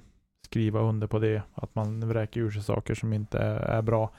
skriva 0.52 0.80
under 0.80 1.06
på 1.06 1.18
det. 1.18 1.42
Att 1.54 1.74
man 1.74 2.08
vräker 2.08 2.40
ur 2.40 2.50
sig 2.50 2.62
saker 2.62 2.94
som 2.94 3.12
inte 3.12 3.38
är, 3.38 3.82
bra. 3.82 4.10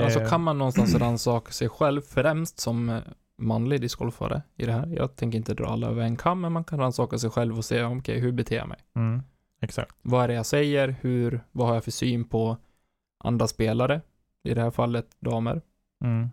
Alltså 0.00 0.20
kan 0.20 0.40
man 0.40 0.58
någonstans 0.58 0.94
rannsaka 0.98 1.52
sig 1.52 1.68
själv 1.68 2.00
främst 2.00 2.58
som 2.58 2.88
eh, 2.88 3.00
manlig 3.36 3.80
discgolfare 3.80 4.42
i 4.56 4.66
det 4.66 4.72
här. 4.72 4.86
Jag 4.86 5.16
tänker 5.16 5.38
inte 5.38 5.54
dra 5.54 5.66
alla 5.66 5.86
över 5.86 6.02
en 6.02 6.16
kam, 6.16 6.40
men 6.40 6.52
man 6.52 6.64
kan 6.64 6.78
rannsaka 6.78 7.18
sig 7.18 7.30
själv 7.30 7.58
och 7.58 7.64
se, 7.64 7.84
okej, 7.84 8.20
hur 8.20 8.32
beter 8.32 8.56
jag 8.56 8.68
mig? 8.68 8.78
Mm, 8.96 9.22
exakt. 9.60 9.96
Vad 10.02 10.24
är 10.24 10.28
det 10.28 10.34
jag 10.34 10.46
säger? 10.46 10.96
Hur, 11.00 11.40
vad 11.52 11.66
har 11.66 11.74
jag 11.74 11.84
för 11.84 11.90
syn 11.90 12.24
på 12.24 12.56
andra 13.24 13.46
spelare? 13.46 14.00
I 14.44 14.54
det 14.54 14.62
här 14.62 14.70
fallet 14.70 15.06
damer. 15.20 15.62
Mm. 16.04 16.28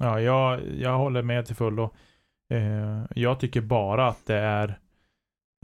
Ja, 0.00 0.20
jag, 0.20 0.60
jag 0.76 0.98
håller 0.98 1.22
med 1.22 1.46
till 1.46 1.56
fullo. 1.56 1.90
Eh, 2.50 3.04
jag 3.14 3.40
tycker 3.40 3.60
bara 3.60 4.08
att 4.08 4.26
det 4.26 4.38
är, 4.38 4.68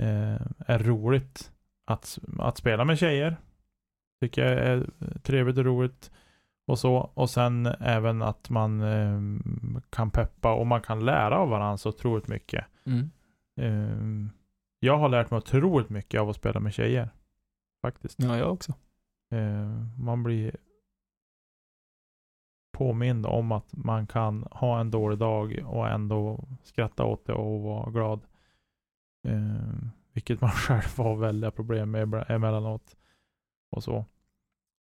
eh, 0.03 0.41
är 0.67 0.79
roligt 0.79 1.51
att, 1.85 2.19
att 2.39 2.57
spela 2.57 2.85
med 2.85 2.99
tjejer. 2.99 3.37
Tycker 4.21 4.45
jag 4.45 4.53
är 4.53 4.91
trevligt 5.23 5.59
och 5.59 5.65
roligt. 5.65 6.11
Och 6.67 6.79
så. 6.79 6.97
Och 7.15 7.31
sen 7.31 7.67
även 7.67 8.23
att 8.23 8.51
man 8.51 8.81
eh, 8.81 9.21
kan 9.91 10.11
peppa 10.11 10.55
och 10.55 10.67
man 10.67 10.83
kan 10.83 11.05
lära 11.05 11.39
av 11.39 11.49
varandra 11.49 11.77
så 11.77 11.89
otroligt 11.89 12.29
mycket. 12.29 12.65
Mm. 12.85 13.11
Eh, 13.61 14.31
jag 14.81 14.99
har 14.99 15.09
lärt 15.09 15.31
mig 15.31 15.39
otroligt 15.39 15.91
mycket 15.91 16.21
av 16.21 16.29
att 16.29 16.37
spela 16.37 16.61
med 16.61 16.75
tjejer. 16.75 17.11
Faktiskt. 17.83 18.23
Ja, 18.23 18.39
jag 18.39 18.53
också. 18.53 18.73
Eh, 19.31 19.71
man 19.99 20.23
blir 20.23 20.57
påmind 22.73 23.27
om 23.27 23.53
att 23.53 23.77
man 23.77 24.07
kan 24.07 24.47
ha 24.51 24.81
en 24.81 24.91
dålig 24.91 25.19
dag 25.19 25.65
och 25.67 25.89
ändå 25.89 26.45
skratta 26.63 27.05
åt 27.05 27.27
det 27.27 27.33
och 27.33 27.61
vara 27.61 27.91
glad. 27.91 28.21
Vilket 30.15 30.41
man 30.41 30.51
själv 30.67 30.97
har 30.97 31.17
väldiga 31.17 31.51
problem 31.51 31.91
med 31.91 32.25
emellanåt. 32.29 32.97
Och 33.71 33.85
så. 33.85 34.05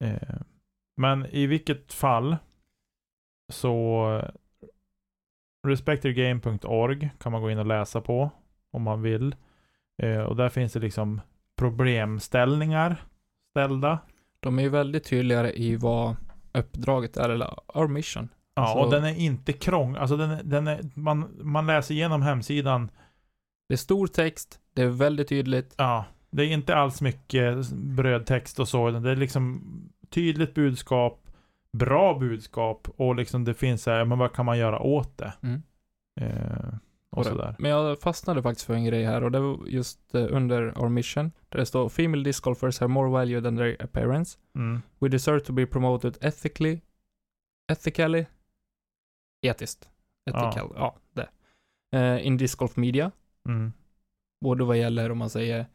Eh, 0.03 0.39
men 0.97 1.25
i 1.25 1.47
vilket 1.47 1.93
fall 1.93 2.37
så 3.51 4.21
respectyourgame.org 5.67 7.09
kan 7.19 7.31
man 7.31 7.41
gå 7.41 7.51
in 7.51 7.59
och 7.59 7.65
läsa 7.65 8.01
på 8.01 8.31
om 8.71 8.81
man 8.81 9.01
vill. 9.01 9.35
Eh, 10.01 10.19
och 10.21 10.35
där 10.35 10.49
finns 10.49 10.73
det 10.73 10.79
liksom 10.79 11.21
problemställningar 11.57 13.03
ställda. 13.51 13.99
De 14.39 14.59
är 14.59 14.63
ju 14.63 14.69
väldigt 14.69 15.03
tydligare 15.03 15.53
i 15.53 15.75
vad 15.75 16.15
uppdraget 16.53 17.17
är, 17.17 17.29
eller 17.29 17.77
our 17.77 17.87
mission. 17.87 18.29
Ja, 18.53 18.61
Alltså- 18.61 18.85
och 18.85 18.91
den 18.91 19.03
är 19.03 19.19
inte 19.19 19.53
krång. 19.53 19.95
Alltså 19.95 20.17
den 20.17 20.49
den 20.49 20.67
är, 20.67 20.81
man, 20.93 21.37
man 21.41 21.67
läser 21.67 21.93
igenom 21.95 22.21
hemsidan. 22.21 22.91
Det 23.67 23.75
är 23.75 23.77
stor 23.77 24.07
text, 24.07 24.59
det 24.79 24.85
är 24.85 24.89
väldigt 24.89 25.27
tydligt. 25.27 25.75
Ja, 25.77 26.05
det 26.29 26.43
är 26.43 26.47
inte 26.47 26.75
alls 26.75 27.01
mycket 27.01 27.71
brödtext 27.71 28.59
och 28.59 28.67
så. 28.67 28.91
Det 28.91 29.11
är 29.11 29.15
liksom 29.15 29.61
tydligt 30.09 30.53
budskap, 30.53 31.27
bra 31.77 32.19
budskap 32.19 32.87
och 32.95 33.15
liksom 33.15 33.45
det 33.45 33.53
finns 33.53 33.83
så 33.83 33.91
här, 33.91 34.05
men 34.05 34.17
vad 34.17 34.33
kan 34.33 34.45
man 34.45 34.57
göra 34.57 34.79
åt 34.79 35.17
det? 35.17 35.33
Mm. 35.41 35.61
Eh, 36.21 36.73
och 37.11 37.25
sådär. 37.25 37.55
Men 37.59 37.71
jag 37.71 37.99
fastnade 37.99 38.41
faktiskt 38.41 38.65
för 38.65 38.73
en 38.73 38.85
grej 38.85 39.03
här 39.03 39.23
och 39.23 39.31
det 39.31 39.39
var 39.39 39.67
just 39.67 40.15
eh, 40.15 40.27
under 40.29 40.77
our 40.77 40.89
mission. 40.89 41.31
Där 41.49 41.59
det 41.59 41.65
står 41.65 41.89
Female 41.89 42.23
disc 42.23 42.39
golfers 42.39 42.79
have 42.79 42.93
more 42.93 43.09
value 43.09 43.41
than 43.41 43.57
their 43.57 43.83
appearance. 43.83 44.37
Mm. 44.55 44.81
We 44.99 45.09
deserve 45.09 45.39
to 45.39 45.53
be 45.53 45.65
promoted 45.65 46.17
ethically. 46.21 46.81
Ethically? 47.71 48.25
Etiskt. 49.41 49.89
Ethical, 50.29 50.71
ja, 50.75 50.95
det. 51.13 51.29
Eh, 51.97 52.27
in 52.27 52.37
disc 52.37 52.55
golf 52.55 52.77
media. 52.77 53.11
Mm. 53.47 53.73
Både 54.41 54.63
vad 54.63 54.77
gäller 54.77 55.11
om 55.11 55.17
man 55.17 55.29
säger 55.29 55.65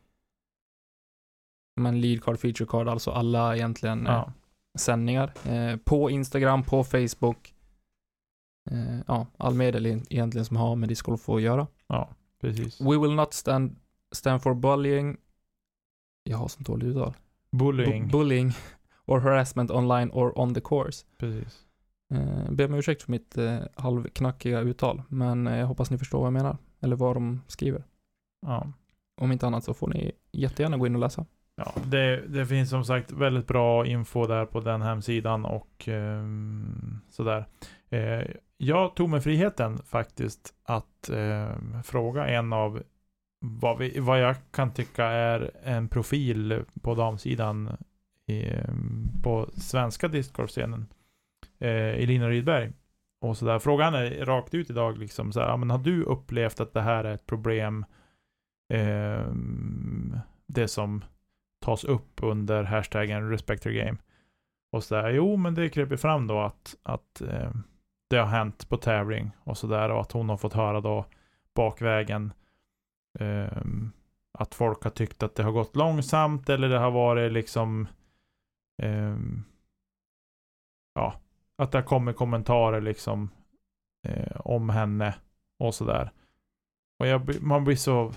men 1.80 2.00
lead 2.00 2.22
card, 2.22 2.38
feature 2.38 2.66
card, 2.68 2.88
alltså 2.88 3.10
alla 3.10 3.56
egentligen 3.56 4.06
eh, 4.06 4.12
Ja. 4.12 4.32
sändningar. 4.78 5.32
Eh, 5.48 5.76
på 5.76 6.10
Instagram, 6.10 6.62
på 6.62 6.84
Facebook. 6.84 7.54
Eh, 8.70 9.00
ja, 9.06 9.26
all 9.36 9.54
medel 9.54 9.86
egentligen 9.86 10.44
som 10.44 10.56
har 10.56 10.76
med 10.76 10.88
discgolf 10.88 11.28
att 11.28 11.42
göra. 11.42 11.66
Precis. 12.40 12.80
We 12.80 12.98
will 12.98 13.14
not 13.14 13.32
stand, 13.34 13.76
stand 14.14 14.42
for 14.42 14.54
bullying. 14.54 15.16
Jag 16.24 16.38
har 16.38 16.48
sånt 16.48 16.66
dåligt 16.66 16.88
uttal. 16.88 17.14
Bullying. 17.50 18.04
Bu- 18.04 18.10
bullying 18.12 18.52
or 19.06 19.20
harassment 19.20 19.70
online 19.70 20.10
or 20.10 20.38
on 20.38 20.54
the 20.54 20.60
course. 20.60 21.06
Precis. 21.18 21.58
Eh, 22.14 22.50
ber 22.50 22.64
om 22.66 22.74
ursäkt 22.74 23.02
för 23.02 23.10
mitt 23.10 23.38
eh, 23.38 23.58
halvknackiga 23.76 24.60
uttal, 24.60 25.02
men 25.08 25.46
eh, 25.46 25.56
jag 25.58 25.66
hoppas 25.66 25.90
ni 25.90 25.98
förstår 25.98 26.18
vad 26.18 26.26
jag 26.26 26.32
menar. 26.32 26.56
Eller 26.80 26.96
vad 26.96 27.16
de 27.16 27.40
skriver. 27.48 27.84
Ja. 28.44 28.72
Om 29.20 29.32
inte 29.32 29.46
annat 29.46 29.64
så 29.64 29.74
får 29.74 29.88
ni 29.88 30.12
jättegärna 30.32 30.76
gå 30.76 30.86
in 30.86 30.94
och 30.94 31.00
läsa. 31.00 31.26
Ja, 31.56 31.74
det, 31.86 32.26
det 32.26 32.46
finns 32.46 32.70
som 32.70 32.84
sagt 32.84 33.12
väldigt 33.12 33.46
bra 33.46 33.86
info 33.86 34.26
där 34.26 34.46
på 34.46 34.60
den 34.60 34.82
hemsidan 34.82 35.44
och 35.44 35.88
ehm, 35.88 37.00
sådär. 37.10 37.44
Eh, 37.90 38.22
jag 38.56 38.96
tog 38.96 39.08
mig 39.08 39.20
friheten 39.20 39.78
faktiskt 39.78 40.54
att 40.64 41.08
ehm, 41.08 41.82
fråga 41.82 42.26
en 42.26 42.52
av 42.52 42.82
vad, 43.40 43.78
vi, 43.78 44.00
vad 44.00 44.20
jag 44.20 44.36
kan 44.50 44.72
tycka 44.72 45.04
är 45.04 45.50
en 45.64 45.88
profil 45.88 46.62
på 46.82 46.94
damsidan 46.94 47.76
ehm, 48.26 49.08
på 49.22 49.48
svenska 49.56 50.08
discgolfscenen. 50.08 50.86
Eh, 51.58 52.02
Elina 52.02 52.28
Rydberg. 52.28 52.72
Och 53.20 53.36
sådär. 53.36 53.58
Frågan 53.58 53.94
är 53.94 54.24
rakt 54.24 54.54
ut 54.54 54.70
idag 54.70 54.98
liksom 54.98 55.32
så 55.32 55.40
här, 55.40 55.48
ja, 55.48 55.56
men 55.56 55.70
har 55.70 55.78
du 55.78 56.02
upplevt 56.02 56.60
att 56.60 56.72
det 56.72 56.80
här 56.80 57.04
är 57.04 57.14
ett 57.14 57.26
problem? 57.26 57.84
Eh, 58.68 59.26
det 60.46 60.68
som 60.68 61.04
tas 61.64 61.84
upp 61.84 62.22
under 62.22 62.64
hashtaggen 62.64 63.30
respect 63.30 63.66
your 63.66 63.84
game. 63.84 63.98
Och 64.72 64.84
sådär, 64.84 65.10
jo 65.10 65.36
men 65.36 65.54
det 65.54 65.68
kryper 65.68 65.96
fram 65.96 66.26
då 66.26 66.40
att, 66.40 66.76
att 66.82 67.20
eh, 67.20 67.50
det 68.10 68.16
har 68.16 68.26
hänt 68.26 68.68
på 68.68 68.76
tävling 68.76 69.30
och 69.44 69.58
sådär 69.58 69.90
och 69.90 70.00
att 70.00 70.12
hon 70.12 70.28
har 70.28 70.36
fått 70.36 70.52
höra 70.52 70.80
då 70.80 71.04
bakvägen 71.54 72.32
eh, 73.18 73.62
att 74.38 74.54
folk 74.54 74.82
har 74.82 74.90
tyckt 74.90 75.22
att 75.22 75.34
det 75.34 75.42
har 75.42 75.52
gått 75.52 75.76
långsamt 75.76 76.48
eller 76.48 76.68
det 76.68 76.78
har 76.78 76.90
varit 76.90 77.32
liksom 77.32 77.88
eh, 78.82 79.16
ja, 80.94 81.14
att 81.56 81.72
det 81.72 81.78
har 81.78 81.82
kommit 81.82 82.16
kommentarer 82.16 82.80
liksom 82.80 83.30
eh, 84.08 84.40
om 84.40 84.68
henne 84.68 85.14
och 85.58 85.74
sådär. 85.74 86.10
Och 86.98 87.06
jag, 87.06 87.42
man 87.42 87.64
blir 87.64 87.76
så, 87.76 88.12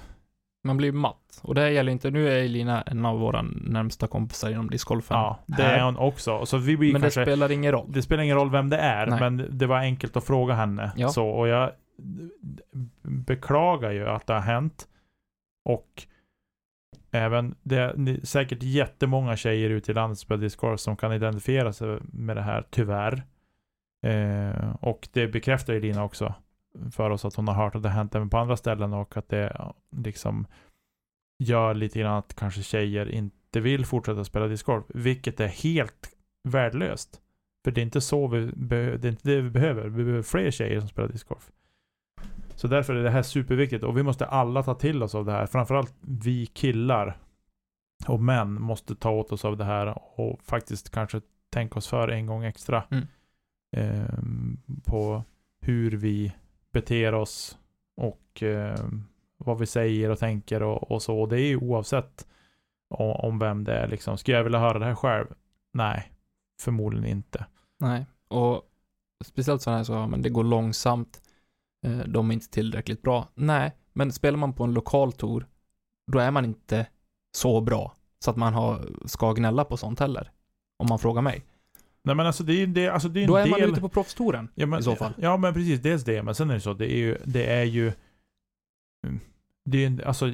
man 0.67 0.77
blir 0.77 0.91
matt. 0.91 1.39
Och 1.41 1.55
det 1.55 1.61
här 1.61 1.67
gäller 1.67 1.91
inte, 1.91 2.11
nu 2.11 2.29
är 2.29 2.43
Elina 2.43 2.81
en 2.81 3.05
av 3.05 3.19
våra 3.19 3.41
närmsta 3.41 4.07
kompisar 4.07 4.49
inom 4.49 4.69
discgolfen. 4.69 5.17
ja, 5.17 5.39
det 5.45 5.63
här. 5.63 5.77
är 5.77 5.83
hon 5.83 5.97
också. 5.97 6.45
Så 6.45 6.57
vi 6.57 6.77
blir 6.77 6.91
Men 6.93 7.01
det 7.01 7.05
kanske 7.05 7.21
spelar 7.21 7.51
ingen 7.51 7.71
roll. 7.71 7.85
Det 7.89 8.01
spelar 8.01 8.23
ingen 8.23 8.35
roll 8.35 8.51
vem 8.51 8.69
det 8.69 8.77
är, 8.77 9.07
Nej. 9.07 9.19
men 9.19 9.47
det 9.51 9.65
var 9.65 9.77
enkelt 9.77 10.17
att 10.17 10.23
fråga 10.23 10.53
henne. 10.53 10.91
Ja. 10.95 11.09
Så, 11.09 11.27
och 11.27 11.47
jag 11.47 11.71
beklagar 13.01 13.91
ju 13.91 14.07
att 14.07 14.27
det 14.27 14.33
har 14.33 14.41
hänt. 14.41 14.87
Och 15.65 16.03
även, 17.11 17.55
det 17.63 17.77
är 17.77 18.25
säkert 18.25 18.63
jättemånga 18.63 19.35
tjejer 19.35 19.69
ute 19.69 19.91
i 19.91 19.95
landet 19.95 20.17
som 20.17 20.25
spelar 20.25 20.41
discgolf 20.41 20.79
som 20.79 20.97
kan 20.97 21.13
identifiera 21.13 21.73
sig 21.73 21.97
med 22.01 22.37
det 22.37 22.41
här, 22.41 22.63
tyvärr. 22.69 23.23
Eh, 24.05 24.75
och 24.79 25.07
det 25.13 25.27
bekräftar 25.27 25.73
ju 25.73 25.79
Lina 25.79 26.03
också 26.03 26.33
för 26.91 27.09
oss 27.09 27.25
att 27.25 27.35
hon 27.35 27.47
har 27.47 27.55
hört 27.55 27.75
att 27.75 27.83
det 27.83 27.89
hänt 27.89 28.15
även 28.15 28.29
på 28.29 28.37
andra 28.37 28.57
ställen 28.57 28.93
och 28.93 29.17
att 29.17 29.29
det 29.29 29.71
liksom 29.95 30.47
gör 31.39 31.73
lite 31.73 31.99
grann 31.99 32.17
att 32.17 32.35
kanske 32.35 32.63
tjejer 32.63 33.09
inte 33.09 33.59
vill 33.59 33.85
fortsätta 33.85 34.23
spela 34.23 34.47
discgolf, 34.47 34.85
vilket 34.87 35.39
är 35.39 35.47
helt 35.47 36.09
värdelöst. 36.43 37.21
För 37.65 37.71
det 37.71 37.81
är 37.81 37.83
inte 37.83 38.01
så 38.01 38.27
vi, 38.27 38.51
det 38.55 38.75
är 38.77 39.05
inte 39.05 39.29
det 39.29 39.41
vi 39.41 39.49
behöver. 39.49 39.83
Vi 39.89 40.03
behöver 40.03 40.23
fler 40.23 40.51
tjejer 40.51 40.79
som 40.79 40.89
spelar 40.89 41.09
discgolf. 41.09 41.51
Så 42.55 42.67
därför 42.67 42.95
är 42.95 43.03
det 43.03 43.09
här 43.09 43.21
superviktigt 43.21 43.83
och 43.83 43.97
vi 43.97 44.03
måste 44.03 44.25
alla 44.25 44.63
ta 44.63 44.73
till 44.75 45.03
oss 45.03 45.15
av 45.15 45.25
det 45.25 45.31
här. 45.31 45.45
Framförallt 45.45 45.93
vi 46.01 46.45
killar 46.45 47.17
och 48.07 48.19
män 48.19 48.61
måste 48.61 48.95
ta 48.95 49.11
åt 49.11 49.31
oss 49.31 49.45
av 49.45 49.57
det 49.57 49.65
här 49.65 50.19
och 50.19 50.41
faktiskt 50.43 50.89
kanske 50.89 51.21
tänka 51.49 51.75
oss 51.75 51.87
för 51.87 52.07
en 52.07 52.25
gång 52.25 52.43
extra. 52.43 52.83
Mm. 52.91 53.07
ehm, 53.77 54.57
på 54.85 55.23
hur 55.61 55.91
vi 55.91 56.33
beter 56.81 57.13
oss 57.13 57.57
och 57.95 58.43
eh, 58.43 58.79
vad 59.37 59.59
vi 59.59 59.65
säger 59.65 60.09
och 60.09 60.19
tänker 60.19 60.63
och, 60.63 60.91
och 60.91 61.01
så. 61.01 61.19
Och 61.19 61.29
det 61.29 61.41
är 61.41 61.47
ju 61.47 61.57
oavsett 61.57 62.27
om, 62.89 63.11
om 63.11 63.39
vem 63.39 63.63
det 63.63 63.73
är 63.73 63.87
liksom. 63.87 64.17
Skulle 64.17 64.37
jag 64.37 64.43
vilja 64.43 64.59
höra 64.59 64.79
det 64.79 64.85
här 64.85 64.95
själv? 64.95 65.27
Nej, 65.73 66.11
förmodligen 66.61 67.17
inte. 67.17 67.45
Nej, 67.79 68.05
och 68.27 68.61
speciellt 69.25 69.61
sådana 69.61 69.77
här 69.77 69.83
så, 69.83 70.07
men 70.07 70.21
det 70.21 70.29
går 70.29 70.43
långsamt. 70.43 71.21
Eh, 71.85 71.97
de 71.97 72.29
är 72.29 72.33
inte 72.33 72.49
tillräckligt 72.49 73.01
bra. 73.01 73.27
Nej, 73.35 73.71
men 73.93 74.11
spelar 74.11 74.37
man 74.37 74.53
på 74.53 74.63
en 74.63 74.73
lokal 74.73 75.11
tour, 75.11 75.47
då 76.11 76.19
är 76.19 76.31
man 76.31 76.45
inte 76.45 76.87
så 77.37 77.61
bra 77.61 77.93
så 78.19 78.31
att 78.31 78.37
man 78.37 78.53
har, 78.53 78.89
ska 79.05 79.33
gnälla 79.33 79.65
på 79.65 79.77
sånt 79.77 79.99
heller. 79.99 80.31
Om 80.79 80.87
man 80.89 80.99
frågar 80.99 81.21
mig. 81.21 81.45
Nej 82.07 82.15
men 82.15 82.25
alltså 82.25 82.43
det 82.43 82.53
är 82.53 82.67
det, 82.67 82.87
alltså 82.89 83.09
det 83.09 83.19
är 83.19 83.21
en 83.21 83.27
Då 83.27 83.35
är 83.35 83.43
del... 83.43 83.51
man 83.51 83.61
ute 83.61 83.81
på 83.81 83.89
proffstouren 83.89 84.49
ja, 84.55 84.65
men, 84.65 84.79
i 84.79 84.83
så 84.83 84.95
fall. 84.95 85.13
Ja 85.17 85.37
men 85.37 85.53
precis, 85.53 85.81
dels 85.81 86.03
det. 86.03 86.23
Men 86.23 86.35
sen 86.35 86.49
är 86.49 86.53
det 86.53 86.59
så, 86.59 86.73
det 86.73 86.93
är 86.93 86.97
ju, 86.97 87.17
det 87.25 87.45
är 87.53 87.63
ju... 87.63 87.91
Det 89.65 89.85
är 89.85 90.07
alltså 90.07 90.33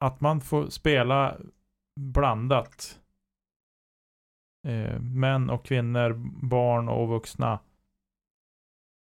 att 0.00 0.20
man 0.20 0.40
får 0.40 0.70
spela 0.70 1.36
blandat. 2.00 2.98
Eh, 4.68 5.00
män 5.00 5.50
och 5.50 5.64
kvinnor, 5.64 6.12
barn 6.46 6.88
och 6.88 7.08
vuxna. 7.08 7.58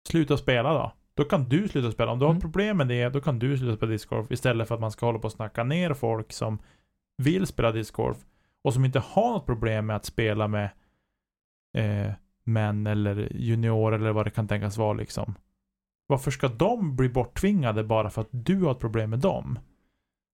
Sluta 0.09 0.37
spela 0.37 0.73
då. 0.73 0.93
Då 1.15 1.25
kan 1.25 1.45
du 1.45 1.69
sluta 1.69 1.93
spela. 1.93 2.13
Om 2.13 2.19
du 2.19 2.25
har 2.25 2.33
Mm. 2.33 2.41
problem 2.41 2.77
med 2.77 2.89
det, 2.89 3.09
då 3.09 3.21
kan 3.21 3.39
du 3.39 3.59
sluta 3.59 3.77
spela 3.77 3.93
discgolf 3.93 4.31
istället 4.31 4.69
för 4.69 4.75
att 4.75 4.81
man 4.81 4.91
ska 4.91 5.07
hålla 5.07 5.19
på 5.19 5.25
och 5.25 5.33
snacka 5.33 5.65
ner 5.65 5.95
folk 5.95 6.33
som 6.33 6.59
vill 7.23 7.47
spela 7.47 7.73
discgolf 7.73 8.19
och 8.65 8.75
som 8.75 8.85
inte 8.85 8.99
har 8.99 9.31
något 9.33 9.47
problem 9.47 9.87
med 9.87 9.97
att 9.97 10.05
spela 10.05 10.49
med 10.49 10.71
eh, 11.77 12.12
män 12.45 12.87
eller 12.87 13.33
juniorer 13.37 13.99
eller 13.99 14.12
vad 14.12 14.27
det 14.27 14.31
kan 14.31 14.49
tänkas 14.49 14.77
vara 14.77 14.93
liksom. 14.93 15.35
Varför 16.07 16.31
ska 16.31 16.49
de 16.49 16.97
bli 16.97 17.09
borttvingade 17.09 17.85
bara 17.85 18.11
för 18.11 18.21
att 18.21 18.29
du 18.31 18.62
har 18.62 18.73
ett 18.73 18.79
problem 18.79 19.11
med 19.11 19.18
dem? 19.18 19.59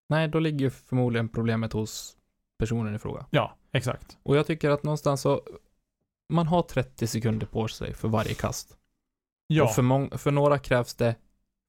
Nej, 0.09 0.29
då 0.29 0.39
ligger 0.39 0.59
ju 0.61 0.71
förmodligen 0.71 1.29
problemet 1.29 1.73
hos 1.73 2.17
personen 2.59 2.95
i 2.95 2.99
fråga. 2.99 3.27
Ja, 3.31 3.57
exakt. 3.73 4.19
Och 4.23 4.37
jag 4.37 4.47
tycker 4.47 4.71
att 4.71 4.83
någonstans 4.83 5.21
så, 5.21 5.43
man 6.33 6.47
har 6.47 6.63
30 6.63 7.07
sekunder 7.07 7.47
på 7.47 7.69
sig 7.69 7.95
för 7.95 8.09
varje 8.09 8.35
kast. 8.35 8.77
Ja. 9.47 9.65
Och 9.65 9.71
för, 9.75 9.83
mång- 9.83 10.17
för 10.19 10.31
några 10.31 10.59
krävs 10.59 10.95
det 10.95 11.15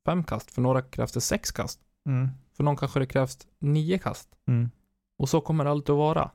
fem 0.05 0.23
kast, 0.23 0.51
för 0.51 0.61
några 0.61 0.81
krävs 0.81 1.11
det 1.11 1.21
sex 1.21 1.51
kast. 1.51 1.79
Mm. 2.09 2.29
För 2.53 2.63
någon 2.63 2.77
kanske 2.77 2.99
det 2.99 3.05
krävs 3.05 3.47
nio 3.59 3.97
kast. 3.97 4.29
Mm. 4.47 4.69
Och 5.17 5.29
så 5.29 5.41
kommer 5.41 5.63
det 5.63 5.71
alltid 5.71 5.89
att 5.93 5.97
vara. 5.97 6.31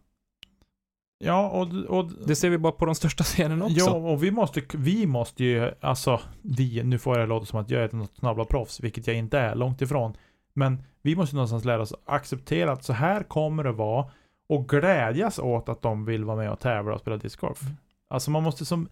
Ja, 1.24 1.48
och, 1.48 1.98
och 1.98 2.10
Det 2.26 2.36
ser 2.36 2.50
vi 2.50 2.58
bara 2.58 2.72
på 2.72 2.86
de 2.86 2.94
största 2.94 3.24
scenerna 3.24 3.64
också. 3.64 3.76
Ja, 3.78 3.90
och 3.90 4.22
vi 4.22 4.30
måste, 4.30 4.62
vi 4.74 5.06
måste 5.06 5.44
ju, 5.44 5.70
alltså, 5.80 6.20
vi, 6.42 6.82
nu 6.82 6.98
får 6.98 7.18
jag 7.18 7.28
låta 7.28 7.46
som 7.46 7.60
att 7.60 7.70
jag 7.70 7.82
är 7.82 7.96
något 7.96 8.16
snabbla 8.16 8.44
proffs, 8.44 8.80
vilket 8.80 9.06
jag 9.06 9.16
inte 9.16 9.38
är, 9.38 9.54
långt 9.54 9.82
ifrån. 9.82 10.16
Men 10.52 10.82
vi 11.02 11.16
måste 11.16 11.36
någonstans 11.36 11.64
lära 11.64 11.82
oss 11.82 11.94
acceptera 12.04 12.72
att 12.72 12.84
så 12.84 12.92
här 12.92 13.22
kommer 13.22 13.64
det 13.64 13.72
vara 13.72 14.10
och 14.48 14.68
glädjas 14.68 15.38
åt 15.38 15.68
att 15.68 15.82
de 15.82 16.04
vill 16.04 16.24
vara 16.24 16.36
med 16.36 16.50
och 16.50 16.60
tävla 16.60 16.94
och 16.94 17.00
spela 17.00 17.16
discgolf. 17.16 17.62
Mm. 17.62 17.76
Alltså 18.08 18.30
man 18.30 18.42
måste 18.42 18.64
som, 18.64 18.88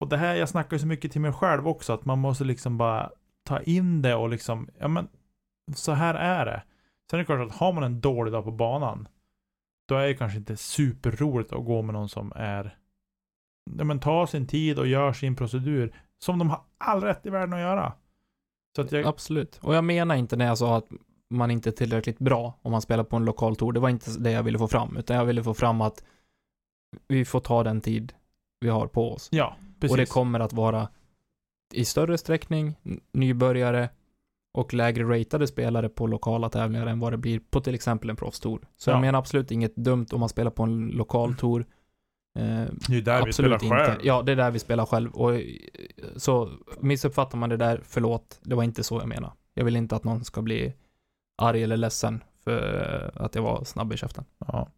och 0.00 0.08
det 0.08 0.16
här, 0.16 0.34
jag 0.34 0.48
snackar 0.48 0.76
ju 0.76 0.80
så 0.80 0.86
mycket 0.86 1.12
till 1.12 1.20
mig 1.20 1.32
själv 1.32 1.68
också, 1.68 1.92
att 1.92 2.04
man 2.04 2.18
måste 2.18 2.44
liksom 2.44 2.78
bara 2.78 3.10
ta 3.44 3.60
in 3.60 4.02
det 4.02 4.14
och 4.14 4.28
liksom, 4.28 4.68
ja 4.78 4.88
men, 4.88 5.08
så 5.74 5.92
här 5.92 6.14
är 6.14 6.46
det. 6.46 6.62
Sen 7.10 7.18
är 7.18 7.18
det 7.18 7.26
klart 7.26 7.48
att 7.48 7.56
har 7.56 7.72
man 7.72 7.84
en 7.84 8.00
dålig 8.00 8.32
dag 8.32 8.44
på 8.44 8.50
banan, 8.50 9.08
då 9.90 9.96
är 9.96 10.06
det 10.06 10.14
kanske 10.14 10.38
inte 10.38 10.56
superroligt 10.56 11.52
att 11.52 11.64
gå 11.64 11.82
med 11.82 11.94
någon 11.94 12.08
som 12.08 12.32
är 12.36 12.76
ja, 13.78 13.84
men 13.84 14.00
tar 14.00 14.26
sin 14.26 14.46
tid 14.46 14.78
och 14.78 14.86
gör 14.86 15.12
sin 15.12 15.36
procedur 15.36 15.94
som 16.18 16.38
de 16.38 16.50
har 16.50 16.60
all 16.78 17.00
rätt 17.00 17.26
i 17.26 17.30
världen 17.30 17.52
att 17.52 17.60
göra. 17.60 17.92
Så 18.76 18.82
att 18.82 18.92
jag, 18.92 19.06
Absolut. 19.06 19.58
Och 19.62 19.74
jag 19.74 19.84
menar 19.84 20.14
inte 20.14 20.36
när 20.36 20.46
jag 20.46 20.58
sa 20.58 20.76
att 20.76 20.86
man 21.30 21.50
inte 21.50 21.70
är 21.70 21.72
tillräckligt 21.72 22.18
bra 22.18 22.58
om 22.62 22.72
man 22.72 22.82
spelar 22.82 23.04
på 23.04 23.16
en 23.16 23.24
lokal 23.24 23.56
tour. 23.56 23.72
Det 23.72 23.80
var 23.80 23.88
inte 23.88 24.10
det 24.18 24.30
jag 24.30 24.42
ville 24.42 24.58
få 24.58 24.68
fram, 24.68 24.96
utan 24.96 25.16
jag 25.16 25.24
ville 25.24 25.42
få 25.42 25.54
fram 25.54 25.80
att 25.80 26.04
vi 27.08 27.24
får 27.24 27.40
ta 27.40 27.62
den 27.62 27.80
tid 27.80 28.12
vi 28.60 28.68
har 28.68 28.86
på 28.86 29.12
oss. 29.12 29.28
ja, 29.32 29.56
precis. 29.80 29.90
Och 29.90 29.96
det 29.96 30.06
kommer 30.06 30.40
att 30.40 30.52
vara 30.52 30.88
i 31.72 31.84
större 31.84 32.18
sträckning 32.18 32.74
nybörjare 33.12 33.88
och 34.52 34.74
lägre 34.74 35.04
ratade 35.04 35.46
spelare 35.46 35.88
på 35.88 36.06
lokala 36.06 36.48
tävlingar 36.48 36.86
än 36.86 37.00
vad 37.00 37.12
det 37.12 37.16
blir 37.16 37.40
på 37.50 37.60
till 37.60 37.74
exempel 37.74 38.10
en 38.10 38.16
proffstour. 38.16 38.60
Så 38.76 38.90
Ja. 38.90 38.94
jag 38.94 39.00
menar 39.00 39.18
absolut 39.18 39.50
inget 39.50 39.76
dumt 39.76 40.06
om 40.12 40.20
man 40.20 40.28
spelar 40.28 40.50
på 40.50 40.62
en 40.62 40.88
lokal 40.88 41.34
tour. 41.34 41.66
Eh, 42.38 42.64
det 42.88 42.96
är 42.96 43.02
där 43.02 43.22
vi 43.22 43.28
absolut 43.28 43.60
spelar 43.60 43.76
själv. 43.78 43.92
inte. 43.94 44.06
Ja, 44.06 44.22
det 44.22 44.32
är 44.32 44.36
där 44.36 44.50
vi 44.50 44.58
spelar 44.58 44.86
själv. 44.86 45.10
Och, 45.10 45.34
eh, 45.34 45.42
så 46.16 46.50
missuppfattar 46.80 47.38
man 47.38 47.48
det 47.48 47.56
där, 47.56 47.80
förlåt, 47.84 48.38
det 48.42 48.54
var 48.54 48.62
inte 48.64 48.82
så 48.82 48.94
jag 48.98 49.08
menar. 49.08 49.32
Jag 49.54 49.64
vill 49.64 49.76
inte 49.76 49.96
att 49.96 50.04
någon 50.04 50.24
ska 50.24 50.42
bli 50.42 50.74
arg 51.42 51.62
eller 51.62 51.76
ledsen 51.76 52.22
för 52.44 53.12
att 53.14 53.34
jag 53.34 53.42
var 53.42 53.64
snabb 53.64 53.92
i 53.92 53.96
käften. 53.96 54.24
Ja. 54.46 54.68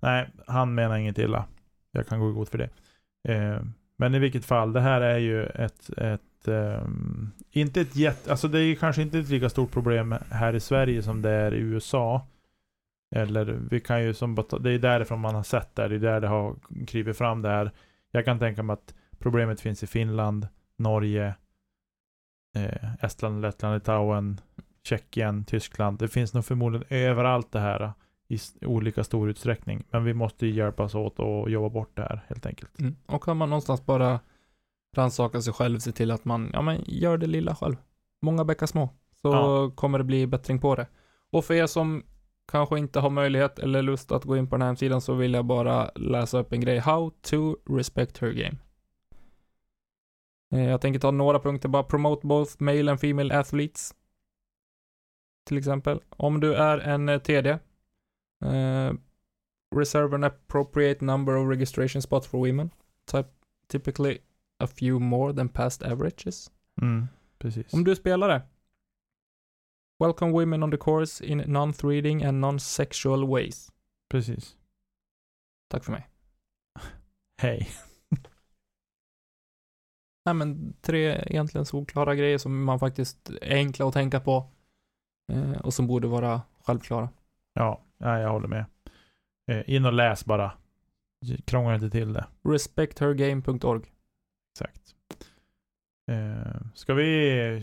Nej, 0.00 0.28
han 0.46 0.74
menar 0.74 0.96
inget 0.96 1.18
illa. 1.18 1.44
Jag 1.90 2.06
kan 2.06 2.20
gå 2.20 2.30
i 2.30 2.32
god 2.32 2.48
för 2.48 2.58
det. 2.58 2.68
Eh, 3.34 3.60
men 3.98 4.14
i 4.14 4.18
vilket 4.18 4.44
fall, 4.44 4.72
det 4.72 4.80
här 4.80 5.00
är 5.00 5.18
ju 5.18 5.44
ett, 5.46 5.90
ett 5.98 6.48
ehm, 6.48 7.30
inte 7.60 7.80
ett 7.80 7.96
jätte, 7.96 8.30
alltså 8.30 8.48
det 8.48 8.60
är 8.60 8.74
kanske 8.74 9.02
inte 9.02 9.18
ett 9.18 9.28
lika 9.28 9.48
stort 9.48 9.72
problem 9.72 10.14
här 10.30 10.54
i 10.54 10.60
Sverige 10.60 11.02
som 11.02 11.22
det 11.22 11.30
är 11.30 11.54
i 11.54 11.58
USA. 11.58 12.26
Eller 13.14 13.44
vi 13.44 13.80
kan 13.80 14.04
ju 14.04 14.14
som, 14.14 14.34
det 14.60 14.70
är 14.70 14.78
därifrån 14.78 15.20
man 15.20 15.34
har 15.34 15.42
sett 15.42 15.74
det, 15.74 15.88
det 15.88 15.94
är 15.94 15.98
där 15.98 16.20
det 16.20 16.28
har 16.28 16.56
krivit 16.86 17.18
fram 17.18 17.42
det 17.42 17.48
här. 17.48 17.70
Jag 18.10 18.24
kan 18.24 18.38
tänka 18.38 18.62
mig 18.62 18.74
att 18.74 18.94
problemet 19.18 19.60
finns 19.60 19.82
i 19.82 19.86
Finland, 19.86 20.48
Norge, 20.78 21.34
eh, 22.56 23.04
Estland, 23.04 23.42
Lettland, 23.42 23.74
Litauen, 23.74 24.40
Tjeckien, 24.82 25.44
Tyskland. 25.44 25.98
Det 25.98 26.08
finns 26.08 26.34
nog 26.34 26.44
förmodligen 26.44 26.86
överallt 26.90 27.52
det 27.52 27.60
här 27.60 27.92
i 28.28 28.38
olika 28.66 29.04
stor 29.04 29.30
utsträckning. 29.30 29.84
Men 29.90 30.04
vi 30.04 30.14
måste 30.14 30.46
ju 30.46 30.52
hjälpas 30.52 30.94
åt 30.94 31.18
och 31.18 31.50
jobba 31.50 31.68
bort 31.68 31.90
det 31.94 32.02
här 32.02 32.24
helt 32.28 32.46
enkelt. 32.46 32.80
Mm. 32.80 32.96
Och 33.06 33.22
kan 33.22 33.36
man 33.36 33.50
någonstans 33.50 33.86
bara 33.86 34.20
rannsaka 34.98 35.40
sig 35.42 35.52
själv, 35.52 35.78
se 35.78 35.92
till 35.92 36.10
att 36.10 36.24
man, 36.24 36.50
ja 36.52 36.62
men 36.62 36.84
gör 36.86 37.16
det 37.18 37.26
lilla 37.26 37.54
själv. 37.56 37.76
Många 38.22 38.44
bäckar 38.44 38.66
små. 38.66 38.88
Så 39.22 39.28
Ja. 39.28 39.70
kommer 39.74 39.98
det 39.98 40.04
bli 40.04 40.26
bättring 40.26 40.60
på 40.60 40.74
det. 40.74 40.86
Och 41.30 41.44
för 41.44 41.54
er 41.54 41.66
som 41.66 42.02
kanske 42.52 42.78
inte 42.78 43.00
har 43.00 43.10
möjlighet 43.10 43.58
eller 43.58 43.82
lust 43.82 44.12
att 44.12 44.24
gå 44.24 44.36
in 44.36 44.46
på 44.48 44.54
den 44.56 44.62
här 44.62 44.68
hemsidan 44.68 45.00
så 45.00 45.14
vill 45.14 45.34
jag 45.34 45.44
bara 45.44 45.90
läsa 45.94 46.38
upp 46.38 46.52
en 46.52 46.60
grej. 46.60 46.78
How 46.78 47.10
to 47.10 47.56
respect 47.68 48.18
her 48.18 48.30
game. 48.32 48.56
Eh, 50.52 50.64
Jag 50.70 50.80
tänker 50.80 51.00
ta 51.00 51.10
några 51.10 51.38
punkter 51.38 51.68
bara. 51.68 51.82
Promote 51.82 52.26
both 52.26 52.52
male 52.58 52.90
and 52.90 53.00
female 53.00 53.34
athletes. 53.38 53.94
Till 55.46 55.58
exempel. 55.58 56.00
Om 56.10 56.40
du 56.40 56.54
är 56.54 56.78
en 56.78 57.08
eh, 57.08 57.18
TD. 57.18 57.50
Eh, 58.44 58.92
reserve 59.76 60.14
an 60.14 60.24
appropriate 60.24 61.04
number 61.04 61.36
of 61.36 61.48
registration 61.50 62.02
spots 62.02 62.26
for 62.28 62.46
women. 62.46 62.70
Type, 63.10 63.28
typically 63.68 64.18
a 64.58 64.66
few 64.66 64.98
more 64.98 65.32
than 65.32 65.48
past 65.48 65.82
averages. 65.82 66.50
Mm, 66.82 67.08
precis. 67.38 67.74
Om 67.74 67.84
du 67.84 67.90
är 67.90 67.94
spelare. 67.94 68.42
Welcome 69.98 70.32
women 70.32 70.62
on 70.62 70.70
the 70.70 70.76
course 70.76 71.24
in 71.24 71.38
non-threading 71.46 72.24
and 72.24 72.40
non-sexual 72.40 73.26
ways. 73.28 73.72
Precis. 74.08 74.56
Tack 75.68 75.84
för 75.84 75.92
mig. 75.92 76.08
Hej. 77.42 77.68
Nej 80.24 80.34
men 80.34 80.76
tre 80.80 81.24
egentligen 81.26 81.66
solklara 81.66 82.14
grejer 82.14 82.38
som 82.38 82.64
man 82.64 82.78
faktiskt 82.78 83.30
är 83.30 83.54
enkla 83.56 83.88
att 83.88 83.94
tänka 83.94 84.20
på. 84.20 84.50
Eh, 85.32 85.60
och 85.60 85.74
som 85.74 85.86
borde 85.86 86.08
vara 86.08 86.42
självklara. 86.64 87.08
Ja, 87.52 87.82
ja, 87.98 88.18
jag 88.18 88.30
håller 88.30 88.48
med. 88.48 88.64
Eh, 89.50 89.70
in 89.70 89.84
och 89.84 89.92
läs 89.92 90.24
bara. 90.24 90.52
Krångla 91.44 91.74
inte 91.74 91.90
till 91.90 92.12
det. 92.12 92.26
Respecthergame.org. 92.48 93.92
Exakt. 94.56 94.94
Eh, 96.10 96.60
ska 96.74 96.94
vi 96.94 97.62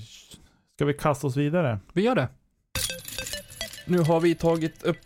Ska 0.75 0.85
vi 0.85 0.93
kasta 0.93 1.27
oss 1.27 1.37
vidare? 1.37 1.79
Vi 1.93 2.01
gör 2.01 2.15
det. 2.15 2.29
Nu 3.87 3.97
har 3.99 4.19
vi 4.21 4.35
tagit 4.35 4.83
upp 4.83 4.97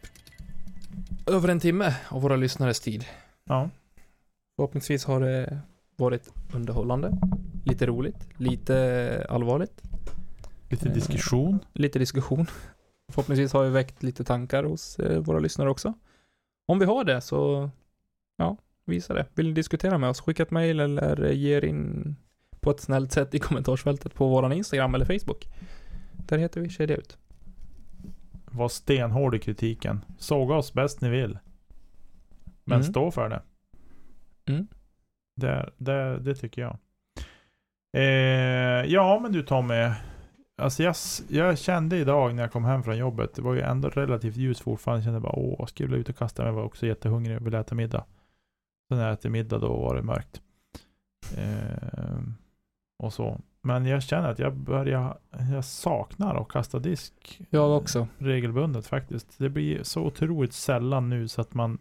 över 1.28 1.50
en 1.50 1.60
timme 1.60 1.96
av 2.10 2.22
våra 2.22 2.36
lyssnares 2.36 2.80
tid. 2.80 3.06
Ja. 3.44 3.70
Förhoppningsvis 4.56 5.06
har 5.06 5.20
det 5.20 5.60
varit 5.96 6.34
underhållande, 6.54 7.12
lite 7.66 7.86
roligt, 7.86 8.28
lite 8.38 9.26
allvarligt, 9.30 9.82
Lite 10.70 10.88
Eh, 10.90 10.94
diskussion. 10.94 11.60
lite 11.74 12.00
diskussion. 12.00 12.46
Förhoppningsvis 13.12 13.54
har 13.54 13.64
vi 13.64 13.70
väckt 13.70 14.04
lite 14.04 14.24
tankar 14.24 14.64
hos 14.64 15.00
eh, 15.00 15.20
våra 15.20 15.40
lyssnare 15.40 15.70
också. 15.70 15.94
Om 16.68 16.80
vi 16.80 16.86
har 16.86 17.04
det 17.04 17.22
så, 17.22 17.70
ja, 18.38 18.58
visa 18.88 19.14
det. 19.14 19.26
Vill 19.36 19.48
ni 19.48 19.54
diskutera 19.54 19.98
med 19.98 20.10
oss, 20.10 20.22
skicka 20.22 20.44
ett 20.44 20.52
mejl 20.52 20.80
eller 20.80 21.32
ge 21.32 21.58
er 21.58 21.66
in 21.66 22.16
på 22.60 22.72
ett 22.72 22.80
snällt 22.80 23.12
sätt 23.12 23.34
i 23.36 23.40
kommentarsfältet 23.40 24.14
på 24.14 24.28
våran 24.28 24.52
Instagram 24.52 24.96
eller 24.96 25.06
Facebook. 25.06 25.48
Där 26.28 26.38
heter 26.38 26.62
vi 26.62 26.70
Kedja 26.70 26.96
Ut. 26.98 27.18
Var 28.46 28.70
stenhård 28.70 29.36
i 29.36 29.40
kritiken. 29.40 30.02
Såga 30.18 30.56
oss 30.56 30.74
bäst 30.74 31.02
ni 31.02 31.10
vill. 31.10 31.40
Men 32.64 32.76
Mm. 32.76 32.84
stå 32.92 33.12
för 33.12 33.30
det. 33.30 33.42
Mm. 34.48 34.68
Det, 35.36 35.70
det, 35.78 36.20
det 36.20 36.36
tycker 36.36 36.62
jag. 36.62 36.78
Eh, 37.98 38.86
ja, 38.94 39.20
men 39.24 39.32
du 39.32 39.44
Tommy. 39.44 39.90
Alltså 40.62 40.84
jag, 40.84 40.96
jag 41.30 41.58
kände 41.58 41.98
idag 41.98 42.36
när 42.36 42.44
jag 42.44 42.52
kom 42.52 42.66
hem 42.66 42.84
från 42.84 42.98
jobbet, 42.98 43.34
det 43.36 43.42
var 43.42 43.54
ju 43.54 43.62
ändå 43.62 43.90
relativt 43.90 44.36
ljust 44.36 44.62
fortfarande. 44.62 45.00
Jag 45.00 45.06
kände 45.06 45.20
bara 45.20 45.36
åh, 45.36 45.56
jag 45.60 45.70
skulle 45.70 45.98
ut 45.98 46.10
och 46.10 46.18
kasta 46.18 46.42
mig. 46.44 46.50
Jag 46.50 46.56
var 46.56 46.64
också 46.64 46.86
jättehungrig 46.88 47.38
och 47.38 47.46
ville 47.46 47.60
äta 47.60 47.76
middag. 47.76 48.06
Så 48.88 48.96
när 48.96 49.04
jag 49.04 49.14
äter 49.14 49.30
middag 49.30 49.60
då 49.60 49.78
var 49.78 49.96
det 49.96 50.02
mörkt. 50.02 50.42
Eh, 51.38 52.22
och 53.00 53.14
så. 53.14 53.42
Men 53.62 53.86
jag 53.86 54.04
känner 54.04 54.30
att 54.30 54.40
jag 54.40 54.56
börjar, 54.56 55.20
jag 55.54 55.66
saknar 55.66 56.42
att 56.42 56.48
kasta 56.48 56.80
disk. 56.80 57.42
Jag 57.50 57.78
också. 57.78 58.08
regelbundet 58.18 58.88
faktiskt. 58.88 59.38
Det 59.38 59.50
blir 59.50 59.84
så 59.84 60.02
otroligt 60.02 60.54
sällan 60.54 61.10
nu 61.10 61.28
så 61.28 61.42
att 61.42 61.54
man 61.54 61.78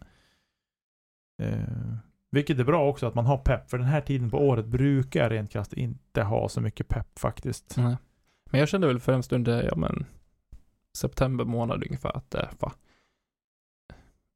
eh, 1.43 1.97
vilket 2.31 2.59
är 2.59 2.65
bra 2.65 2.89
också 2.89 3.07
att 3.07 3.15
man 3.15 3.27
har 3.27 3.39
pepp. 3.39 3.71
För 3.71 3.79
den 3.79 3.87
här 3.87 4.01
tiden 4.01 4.31
på 4.31 4.39
året 4.39 4.67
brukar 4.67 5.23
jag 5.23 5.33
rent 5.33 5.51
krasst 5.51 5.73
inte 5.73 6.23
ha 6.23 6.49
så 6.49 6.61
mycket 6.61 6.89
pepp 6.89 7.19
faktiskt. 7.19 7.77
Nej. 7.77 7.97
Men 8.51 8.61
jag 8.61 8.69
kände 8.69 8.87
väl 8.87 9.01
främst 9.01 9.33
under, 9.33 9.63
ja 9.63 9.77
men, 9.77 10.05
september 10.97 11.45
månad 11.45 11.85
ungefär 11.85 12.17
att 12.17 12.31
det, 12.31 12.49
fa, 12.59 12.73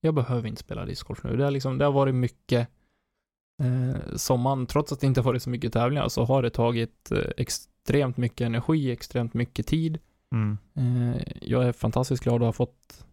jag 0.01 0.15
behöver 0.15 0.49
inte 0.49 0.61
spela 0.61 0.85
discgolf 0.85 1.25
nu. 1.25 1.37
Det, 1.37 1.47
är 1.47 1.51
liksom, 1.51 1.79
det 1.79 1.85
har 1.85 1.93
varit 1.93 2.15
mycket 2.15 2.69
eh, 3.63 4.17
sommaren, 4.17 4.67
trots 4.67 4.93
att 4.93 5.01
det 5.01 5.07
inte 5.07 5.21
har 5.21 5.25
varit 5.25 5.43
så 5.43 5.51
mycket 5.51 5.73
tävlingar, 5.73 6.09
så 6.09 6.25
har 6.25 6.43
det 6.43 6.51
tagit 6.51 7.13
eh, 7.13 7.19
extremt 7.37 8.17
mycket 8.17 8.45
energi, 8.45 8.91
extremt 8.91 9.35
mycket 9.35 9.67
tid. 9.67 9.99
Mm. 10.35 10.59
Eh, 10.77 11.23
jag 11.41 11.65
är 11.65 11.73
fantastiskt 11.73 12.23
glad 12.23 12.35
att 12.35 12.49
ha 12.49 12.53
fått 12.53 13.05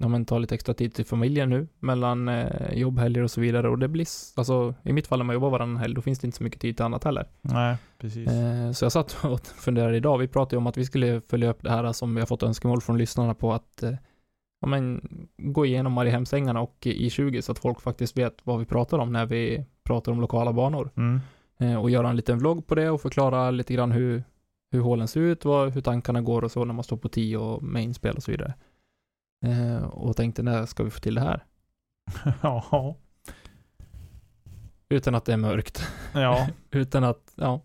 ja, 0.00 0.08
men, 0.08 0.24
ta 0.24 0.38
lite 0.38 0.54
extra 0.54 0.74
tid 0.74 0.94
till 0.94 1.04
familjen 1.04 1.50
nu, 1.50 1.68
mellan 1.78 2.28
eh, 2.28 2.72
jobbhelger 2.72 3.22
och 3.22 3.30
så 3.30 3.40
vidare. 3.40 3.68
Och 3.68 3.78
det 3.78 3.88
blir, 3.88 4.06
alltså 4.36 4.74
i 4.82 4.92
mitt 4.92 5.06
fall 5.06 5.18
när 5.18 5.24
man 5.24 5.34
jobbar 5.34 5.50
varannan 5.50 5.76
helg, 5.76 5.94
då 5.94 6.02
finns 6.02 6.18
det 6.18 6.26
inte 6.26 6.38
så 6.38 6.44
mycket 6.44 6.60
tid 6.60 6.76
till 6.76 6.84
annat 6.84 7.04
heller. 7.04 7.26
Nej, 7.40 7.76
precis. 7.98 8.28
Eh, 8.28 8.72
så 8.72 8.84
jag 8.84 8.92
satt 8.92 9.16
och 9.24 9.46
funderade 9.46 9.96
idag, 9.96 10.18
vi 10.18 10.28
pratade 10.28 10.56
ju 10.56 10.58
om 10.58 10.66
att 10.66 10.76
vi 10.76 10.84
skulle 10.84 11.20
följa 11.20 11.50
upp 11.50 11.62
det 11.62 11.70
här 11.70 11.92
som 11.92 12.14
vi 12.14 12.20
har 12.20 12.26
fått 12.26 12.42
önskemål 12.42 12.80
från 12.80 12.98
lyssnarna 12.98 13.34
på 13.34 13.52
att 13.52 13.82
eh, 13.82 13.94
men, 14.66 15.08
gå 15.36 15.66
igenom 15.66 15.92
Mariehemsängarna 15.92 16.60
och 16.60 16.76
I20 16.80 17.40
så 17.40 17.52
att 17.52 17.58
folk 17.58 17.80
faktiskt 17.80 18.16
vet 18.16 18.36
vad 18.44 18.58
vi 18.58 18.64
pratar 18.64 18.98
om 18.98 19.12
när 19.12 19.26
vi 19.26 19.64
pratar 19.84 20.12
om 20.12 20.20
lokala 20.20 20.52
banor. 20.52 20.90
Mm. 20.96 21.20
Eh, 21.58 21.80
och 21.80 21.90
göra 21.90 22.10
en 22.10 22.16
liten 22.16 22.38
vlogg 22.38 22.66
på 22.66 22.74
det 22.74 22.90
och 22.90 23.00
förklara 23.00 23.50
lite 23.50 23.74
grann 23.74 23.92
hur, 23.92 24.24
hur 24.70 24.80
hålen 24.80 25.08
ser 25.08 25.20
ut, 25.20 25.44
vad, 25.44 25.72
hur 25.72 25.80
tankarna 25.80 26.20
går 26.20 26.44
och 26.44 26.50
så 26.50 26.64
när 26.64 26.74
man 26.74 26.84
står 26.84 26.96
på 26.96 27.08
10 27.08 27.36
och 27.36 27.62
mainspel 27.62 28.16
och 28.16 28.22
så 28.22 28.30
vidare. 28.30 28.54
Eh, 29.46 29.84
och 29.84 30.16
tänkte 30.16 30.42
när 30.42 30.66
ska 30.66 30.84
vi 30.84 30.90
få 30.90 31.00
till 31.00 31.14
det 31.14 31.20
här? 31.20 31.44
ja. 32.42 32.96
Utan 34.88 35.14
att 35.14 35.24
det 35.24 35.32
är 35.32 35.36
mörkt. 35.36 35.86
Ja. 36.14 36.48
Utan 36.70 37.04
att, 37.04 37.32
ja. 37.34 37.62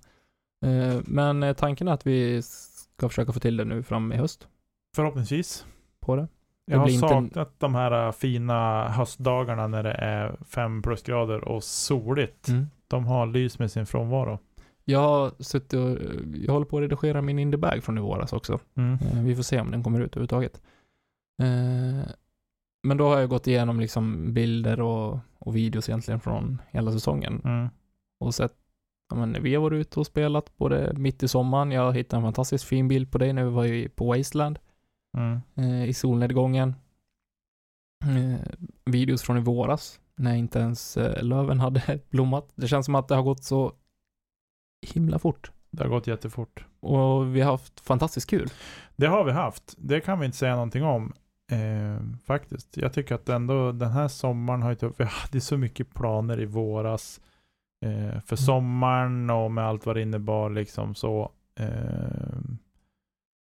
Eh, 0.66 1.02
men 1.06 1.44
eh, 1.44 1.54
tanken 1.54 1.88
är 1.88 1.92
att 1.92 2.08
vi 2.08 2.42
ska 2.42 3.10
försöka 3.10 3.32
få 3.32 3.40
till 3.40 3.58
det 3.58 3.66
nu 3.66 3.84
fram 3.84 4.12
i 4.12 4.18
höst 4.18 4.48
Förhoppningsvis. 4.96 5.66
på 6.00 6.16
det. 6.16 6.28
Jag 6.66 6.78
har 6.78 6.86
blir 6.86 6.96
inte 6.96 7.08
saknat 7.08 7.60
de 7.60 7.76
här 7.76 8.06
äh, 8.06 8.12
fina 8.12 8.90
höstdagarna 8.90 9.68
när 9.68 9.84
det 9.84 9.92
är 9.92 10.36
fem 10.46 10.82
plusgrader 10.82 11.48
och 11.48 11.64
soligt. 11.64 12.48
Mm. 12.48 12.66
De 12.88 13.06
har 13.06 13.26
lyst 13.26 13.60
med 13.60 13.72
sin 13.72 13.86
frånvaro. 13.86 14.40
Jag 14.86 15.00
har 15.00 15.32
suttit 15.44 15.74
och, 15.74 15.98
jag 16.36 16.54
håller 16.54 16.66
på 16.66 16.78
att 16.78 16.82
redigera 16.82 17.22
min 17.22 17.40
indiebag 17.40 17.84
från 17.84 17.98
i 17.98 18.02
våras 18.02 18.34
också. 18.34 18.60
Mm. 18.76 18.94
Eh, 18.94 19.24
Vi 19.24 19.36
får 19.36 19.44
se 19.44 19.60
om 19.60 19.72
den 19.72 19.84
kommer 19.84 20.00
ut 20.00 20.12
överhuvudtaget. 20.16 20.62
Eh, 21.42 22.10
Men 22.84 22.98
då 22.98 23.08
har 23.08 23.20
jag 23.20 23.30
gått 23.30 23.48
igenom 23.48 23.80
liksom 23.80 24.34
bilder 24.34 24.82
och, 24.82 25.20
och 25.40 25.56
videos 25.56 25.90
egentligen 25.90 26.20
från 26.20 26.62
hela 26.72 26.92
säsongen 26.92 27.42
Mm. 27.46 27.70
och 28.20 28.36
sett, 28.36 28.54
ja 29.10 29.16
men 29.16 29.44
vi 29.44 29.56
har 29.56 29.62
varit 29.62 29.82
ute 29.82 30.00
och 30.00 30.06
spelat 30.06 30.58
både 30.58 30.94
mitt 30.94 31.24
i 31.24 31.28
sommaren, 31.28 31.72
jag 31.72 31.94
hittade 31.94 32.18
en 32.20 32.24
fantastiskt 32.24 32.64
fin 32.66 32.88
bild 32.88 33.12
på 33.12 33.18
dig 33.18 33.34
när 33.34 33.44
vi 33.44 33.50
var 33.50 33.88
på 33.90 34.06
Wasteland 34.06 34.60
Mm. 35.18 35.42
eh, 35.56 35.84
i 35.90 35.94
solnedgången. 35.94 36.76
Eh, 38.06 38.40
videos 38.86 39.22
från 39.22 39.38
i 39.38 39.42
våras 39.42 40.00
när 40.16 40.36
inte 40.36 40.60
ens 40.60 40.98
eh, 40.98 41.24
löven 41.24 41.60
hade 41.60 42.00
blommat. 42.10 42.52
Det 42.56 42.68
känns 42.68 42.86
som 42.86 42.96
att 42.96 43.08
det 43.08 43.16
har 43.16 43.24
gått 43.24 43.44
så 43.44 43.74
himla 44.94 45.20
fort 45.20 45.52
Det 45.72 45.84
har 45.84 45.90
gått 45.90 46.08
jättefort. 46.08 46.66
och 46.80 47.36
vi 47.36 47.42
har 47.42 47.52
haft 47.52 47.80
fantastiskt 47.80 48.30
kul. 48.30 48.50
Det 48.96 49.08
har 49.08 49.24
vi 49.24 49.32
haft. 49.32 49.76
Det 49.78 50.02
kan 50.02 50.20
vi 50.20 50.26
inte 50.26 50.38
säga 50.38 50.54
någonting 50.54 50.84
om. 50.84 51.14
Eh, 51.52 52.18
faktiskt. 52.26 52.78
Jag 52.78 52.94
tycker 52.94 53.16
att 53.16 53.30
ändå 53.30 53.72
den 53.72 53.92
här 53.92 54.08
sommaren 54.08 54.62
har 54.62 54.72
inte, 54.72 54.92
vi 54.98 55.04
hade 55.04 55.42
så 55.42 55.58
mycket 55.58 55.94
planer 55.94 56.40
i 56.40 56.46
våras. 56.46 57.22
Eh, 57.86 58.20
för 58.20 58.36
sommaren 58.36 59.30
och 59.30 59.52
med 59.52 59.64
allt 59.66 59.86
vad 59.86 59.96
det 59.96 60.02
innebar 60.02 60.50
liksom 60.50 60.96
så. 60.96 61.32
Eh, 61.60 62.40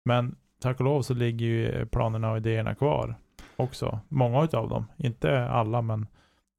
men 0.05 0.37
tack 0.67 0.81
och 0.81 0.85
lov 0.85 1.03
så 1.03 1.15
ligger 1.15 1.47
ju 1.47 1.87
planerna 1.87 2.31
och 2.31 2.37
idéerna 2.37 2.75
kvar 2.75 3.15
också. 3.57 4.01
Många 4.09 4.45
utav 4.45 4.69
dem. 4.69 4.87
Inte 4.97 5.49
alla 5.49 5.83
men 5.83 6.07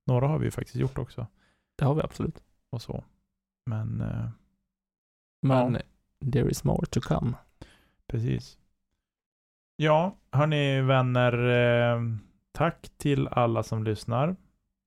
några 0.05 0.27
har 0.27 0.39
vi 0.39 0.45
ju 0.45 0.51
faktiskt 0.51 0.75
gjort 0.75 0.97
också. 0.97 1.27
Det 1.77 1.85
har 1.85 1.95
vi 1.95 2.01
absolut. 2.01 2.43
Och 2.69 2.81
så. 2.81 3.03
Men 3.65 4.01
eh, 4.01 4.29
Men 5.41 5.73
Ja. 5.73 5.81
there 6.31 6.49
is 6.49 6.63
more 6.63 6.85
to 6.85 7.01
come. 7.01 7.33
Precis. 8.07 8.57
Ja, 9.75 10.15
hörni 10.31 10.81
vänner. 10.81 11.33
Eh, 11.47 12.01
tack 12.51 12.89
till 12.97 13.27
alla 13.27 13.63
som 13.63 13.83
lyssnar. 13.83 14.35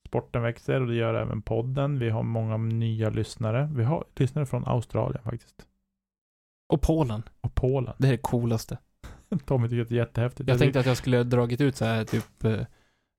Sporten 0.09 0.43
växer 0.43 0.81
och 0.81 0.87
det 0.87 0.95
gör 0.95 1.15
även 1.15 1.43
podden. 1.43 1.99
Vi 1.99 2.11
har 2.11 2.23
många 2.23 2.57
nya 2.57 3.11
lyssnare. 3.11 3.71
Vi 3.75 3.85
har 3.85 4.05
lyssnare 4.17 4.47
från 4.47 4.65
Australien 4.67 5.23
faktiskt. 5.23 5.67
Och 6.73 6.83
Polen. 6.83 7.23
Och 7.41 7.55
Polen. 7.55 7.95
Det 7.99 8.07
är 8.09 8.13
det 8.13 8.19
coolaste. 8.19 8.79
Tommy 9.47 9.69
tycker 9.69 9.83
att 9.83 9.89
det 9.89 9.95
är 9.95 9.97
jättehäftigt. 9.97 10.49
Jag 10.49 10.59
tänkte 10.59 10.81
att 10.81 10.87
jag 10.87 10.97
skulle 10.97 11.23
dragit 11.23 11.61
ut 11.61 11.77
så 11.77 11.85
här 11.85 12.05
typ 12.05 12.45
eh, 12.45 12.61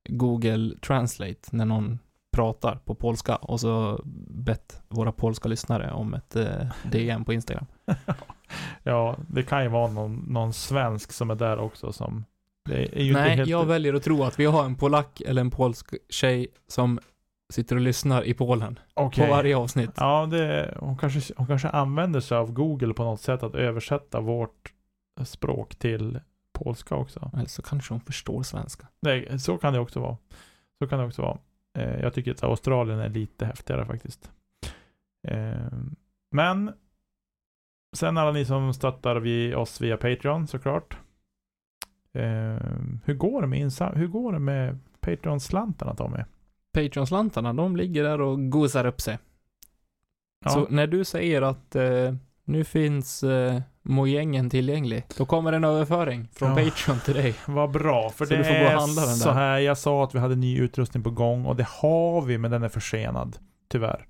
Google 0.10 0.76
Translate 0.82 1.42
när 1.52 1.66
någon 1.66 2.00
pratar 2.32 2.76
på 2.76 2.96
polska 2.96 3.36
och 3.36 3.60
så 3.60 4.02
bett 4.30 4.82
våra 4.90 5.12
polska 5.12 5.50
lyssnare 5.50 5.92
om 5.92 6.14
ett 6.14 6.36
eh, 6.36 6.68
DM 6.92 7.26
på 7.26 7.34
Instagram. 7.34 7.66
ja, 8.84 9.18
det 9.28 9.44
kan 9.44 9.64
ju 9.64 9.70
vara 9.70 9.92
någon, 9.92 10.16
någon 10.16 10.54
svensk 10.54 11.12
som 11.12 11.30
är 11.30 11.36
där 11.36 11.60
också 11.60 11.92
som... 11.94 12.26
Nej, 12.70 13.36
helt... 13.36 13.50
jag 13.50 13.66
väljer 13.66 13.94
att 13.94 14.04
tro 14.04 14.24
att 14.24 14.40
vi 14.40 14.46
har 14.46 14.66
en 14.66 14.76
polack 14.76 15.22
eller 15.22 15.42
en 15.42 15.52
polsk 15.52 15.94
tjej 16.10 16.48
som 16.68 17.00
sitter 17.54 17.76
och 17.76 17.82
lyssnar 17.82 18.24
i 18.24 18.34
Polen 18.34 18.80
Okej. 18.94 19.26
på 19.26 19.32
varje 19.32 19.58
avsnitt. 19.58 19.92
Ja, 19.96 20.26
det, 20.32 20.78
hon, 20.80 20.98
kanske, 20.98 21.34
hon 21.38 21.48
kanske 21.48 21.70
använder 21.70 22.20
sig 22.20 22.38
av 22.38 22.52
Google 22.52 22.94
på 22.94 23.04
något 23.04 23.22
sätt 23.22 23.44
att 23.44 23.56
översätta 23.56 24.20
vårt 24.20 24.74
språk 25.26 25.76
till 25.76 26.20
polska 26.54 26.96
också. 26.96 27.32
Eller 27.34 27.46
så 27.46 27.62
kanske 27.62 27.94
hon 27.94 28.02
förstår 28.02 28.44
svenska. 28.44 28.88
Nej, 29.00 29.40
så 29.40 29.58
kan 29.58 29.74
det 29.74 29.80
också 29.80 30.00
vara. 30.00 30.18
Så 30.80 30.88
kan 30.88 31.00
det 31.00 31.06
också 31.06 31.22
vara. 31.22 31.38
Eh, 31.78 32.00
jag 32.00 32.14
tycker 32.14 32.32
att 32.32 32.44
Australien 32.44 33.00
är 33.00 33.10
lite 33.10 33.46
häftigare 33.46 33.86
faktiskt. 33.86 34.32
Eh, 35.28 35.72
men 36.32 36.72
sen 37.96 38.18
alla 38.18 38.32
ni 38.32 38.46
som 38.46 38.74
stöttar 38.74 39.16
vi 39.16 39.56
oss 39.56 39.82
via 39.82 39.98
Patreon 39.98 40.48
såklart. 40.48 40.98
Eh, 42.14 42.58
hur 43.06 43.14
går 43.14 43.42
det 43.42 43.48
med 43.48 43.72
hur 43.96 44.08
går 44.08 44.34
det 44.34 44.40
med 44.40 44.80
Patreon-slantarna 45.00 45.96
Tommy? 45.96 46.24
Patreon-slantarna, 46.74 47.54
de 47.54 47.76
ligger 47.76 48.04
där 48.04 48.22
och 48.22 48.50
gosar 48.52 48.86
upp 48.86 49.02
sig. 49.02 49.20
Ja, 50.46 50.52
Så 50.52 50.68
när 50.70 50.88
du 50.88 51.06
säger 51.06 51.42
att 51.42 51.76
eh, 51.76 52.16
nu 52.44 52.64
finns 52.64 53.24
eh, 53.24 53.62
mojängen 53.84 54.50
tillgänglig, 54.50 55.04
då 55.18 55.26
kommer 55.26 55.54
en 55.54 55.64
överföring 55.64 56.28
från 56.34 56.50
Ja. 56.50 56.56
Patreon 56.56 57.00
till 57.00 57.14
dig. 57.14 57.36
vad 57.48 57.72
bra. 57.72 58.10
För 58.10 58.26
Så 58.26 58.34
det 58.34 58.38
du 58.38 58.44
får 58.44 58.54
gå 58.60 58.66
och 58.66 58.82
handla 58.82 59.02
den 59.06 59.16
så 59.16 59.28
där. 59.30 59.36
här. 59.36 59.58
Jag 59.60 59.78
sa 59.78 60.04
att 60.04 60.16
vi 60.16 60.20
hade 60.20 60.36
ny 60.36 60.60
utrustning 60.60 61.04
på 61.04 61.10
gång 61.12 61.46
och 61.46 61.56
det 61.56 61.68
har 61.82 62.22
vi, 62.22 62.38
men 62.38 62.52
den 62.52 62.64
är 62.64 62.70
försenad. 62.70 63.38
Tyvärr. 63.70 64.06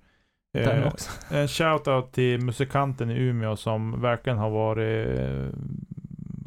Den 0.54 0.82
Eh, 0.84 0.88
också. 0.88 1.10
En 1.36 1.48
shoutout 1.48 2.12
till 2.12 2.42
musikanten 2.42 3.10
i 3.12 3.14
Umeå 3.20 3.56
som 3.56 4.02
verkligen 4.02 4.38
har 4.40 4.50
varit 4.50 5.20
eh, 5.20 5.48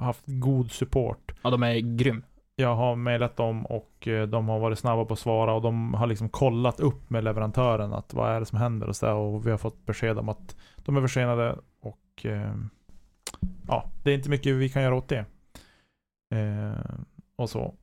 haft 0.05 0.23
god 0.27 0.71
support. 0.71 1.33
Ja, 1.43 1.51
de 1.51 1.63
är 1.63 1.97
grym. 1.97 2.23
Jag 2.57 2.75
har 2.77 2.97
mejlat 2.97 3.37
dem 3.37 3.67
och 3.67 4.09
eh, 4.09 4.27
de 4.27 4.49
har 4.49 4.59
varit 4.59 4.79
snabba 4.79 5.05
på 5.05 5.13
att 5.13 5.19
svara 5.19 5.53
och 5.55 5.63
de 5.63 5.95
har 5.95 6.07
liksom 6.07 6.29
kollat 6.29 6.81
upp 6.81 7.11
med 7.11 7.25
leverantören 7.25 7.93
att 7.93 8.15
vad 8.15 8.31
är 8.31 8.41
det 8.41 8.47
som 8.47 8.59
händer 8.59 8.89
och 8.89 8.97
så 8.97 9.07
där, 9.07 9.15
och 9.15 9.47
vi 9.47 9.51
har 9.51 9.59
fått 9.59 9.87
besked 9.87 10.19
om 10.19 10.29
att 10.29 10.57
de 10.77 10.97
är 10.97 11.01
försenade 11.01 11.57
och 11.83 12.27
eh, 12.27 12.55
ja, 13.69 13.91
det 14.03 14.11
är 14.11 14.15
inte 14.15 14.31
mycket 14.31 14.55
vi 14.55 14.69
kan 14.69 14.83
göra 14.83 14.95
åt 14.95 15.09
det. 15.09 15.25
Eh, 16.35 17.01
och 17.37 17.51
så. 17.51 17.75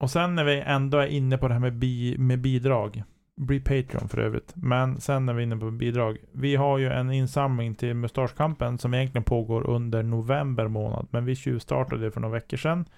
Och 0.00 0.10
sen 0.10 0.34
när 0.34 0.44
vi 0.44 0.60
ändå 0.60 0.98
är 0.98 1.06
inne 1.06 1.38
på 1.38 1.48
det 1.48 1.54
här 1.54 1.60
med, 1.60 1.74
bi, 1.74 2.18
med 2.18 2.40
bidrag. 2.40 3.02
Bli 3.36 3.60
Patreon 3.60 4.08
för 4.08 4.18
övrigt. 4.18 4.52
Men 4.56 5.00
sen 5.00 5.26
när 5.26 5.34
vi 5.34 5.42
är 5.42 5.46
inne 5.46 5.56
på 5.56 5.70
bidrag. 5.70 6.18
Vi 6.32 6.56
har 6.56 6.78
ju 6.78 6.88
en 6.88 7.12
insamling 7.12 7.74
till 7.74 7.94
Mustaschkampen 7.94 8.78
som 8.78 8.94
egentligen 8.94 9.24
pågår 9.24 9.66
under 9.66 10.02
november 10.02 10.68
månad. 10.68 11.06
Men 11.10 11.24
vi 11.24 11.34
tjuvstartade 11.34 12.04
det 12.04 12.10
för 12.10 12.20
några 12.20 12.34
veckor 12.34 12.56
sedan. 12.56 12.88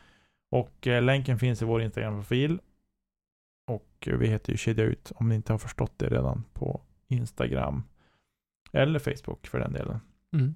Och 0.51 0.86
eh, 0.86 1.02
länken 1.02 1.39
finns 1.39 1.62
i 1.62 1.64
vår 1.64 1.82
Instagram-profil. 1.82 2.60
Och 3.70 4.09
eh, 4.09 4.16
vi 4.16 4.27
heter 4.27 4.52
ju 4.52 4.56
Kedja 4.56 4.85
Ut 4.85 5.12
om 5.14 5.28
ni 5.28 5.35
inte 5.35 5.52
har 5.52 5.59
förstått 5.59 5.93
det 5.97 6.09
redan 6.09 6.44
på 6.52 6.81
Instagram. 7.09 7.82
Eller 8.72 8.98
Facebook 8.98 9.47
för 9.47 9.59
den 9.59 9.72
delen. 9.72 10.01
Mm. 10.32 10.55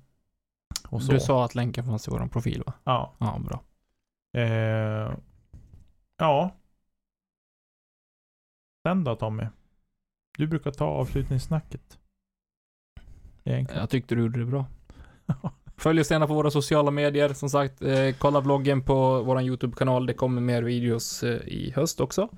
Och 0.88 1.02
så. 1.02 1.12
Du 1.12 1.20
sa 1.20 1.44
att 1.44 1.55
länken 1.55 1.84
fanns 1.84 2.09
i 2.09 2.10
vår 2.10 2.26
profil 2.26 2.62
va? 2.66 2.72
Ja. 2.84 3.12
Ja, 3.18 3.38
bra. 3.38 3.62
Eh, 4.42 5.12
ja. 6.18 6.51
Sen 8.86 9.05
då 9.05 9.16
Tommy? 9.16 9.46
Du 10.38 10.46
brukar 10.46 10.70
ta 10.70 10.84
avslutningssnacket. 10.84 11.98
Egentligen. 13.44 13.80
Jag 13.80 13.90
tyckte 13.90 14.14
du 14.14 14.20
gjorde 14.20 14.38
det 14.38 14.46
bra. 14.46 14.66
Följ 15.76 16.01
oss 16.01 16.10
gärna 16.10 16.26
på 16.26 16.34
våra 16.34 16.51
sociala 16.51 16.90
medier. 16.90 17.32
Som 17.32 17.51
sagt, 17.51 17.82
eh, 17.82 18.14
kolla 18.18 18.40
vloggen 18.40 18.82
på 18.82 19.22
vår 19.22 19.42
YouTube-kanal. 19.42 20.06
Det 20.06 20.14
kommer 20.14 20.40
mer 20.40 20.62
videos 20.62 21.22
eh, 21.22 21.48
i 21.48 21.72
höst 21.76 22.01
också. 22.01 22.28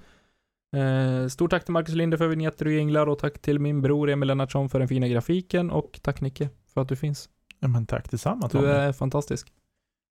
Eh, 0.76 1.28
stort 1.28 1.50
tack 1.50 1.64
till 1.64 1.72
Marcus 1.72 1.94
Linde 1.94 2.18
för 2.18 2.28
vignetter 2.28 2.66
och 2.66 2.72
jinglar 2.72 3.06
och 3.06 3.18
tack 3.18 3.38
till 3.38 3.58
min 3.58 3.82
bror 3.82 4.10
Emil 4.10 4.26
Lennartsson 4.26 4.68
för 4.68 4.78
den 4.78 4.88
fina 4.88 5.08
grafiken 5.08 5.70
och 5.70 6.00
tack 6.02 6.20
Nicke 6.20 6.48
för 6.74 6.80
att 6.80 6.88
du 6.88 6.96
finns. 6.96 7.28
Ja, 7.60 7.68
men 7.68 7.86
tack 7.86 8.10
detsamma 8.10 8.48
Tommy. 8.48 8.64
Du 8.64 8.72
är 8.72 8.92
fantastisk. 8.92 9.52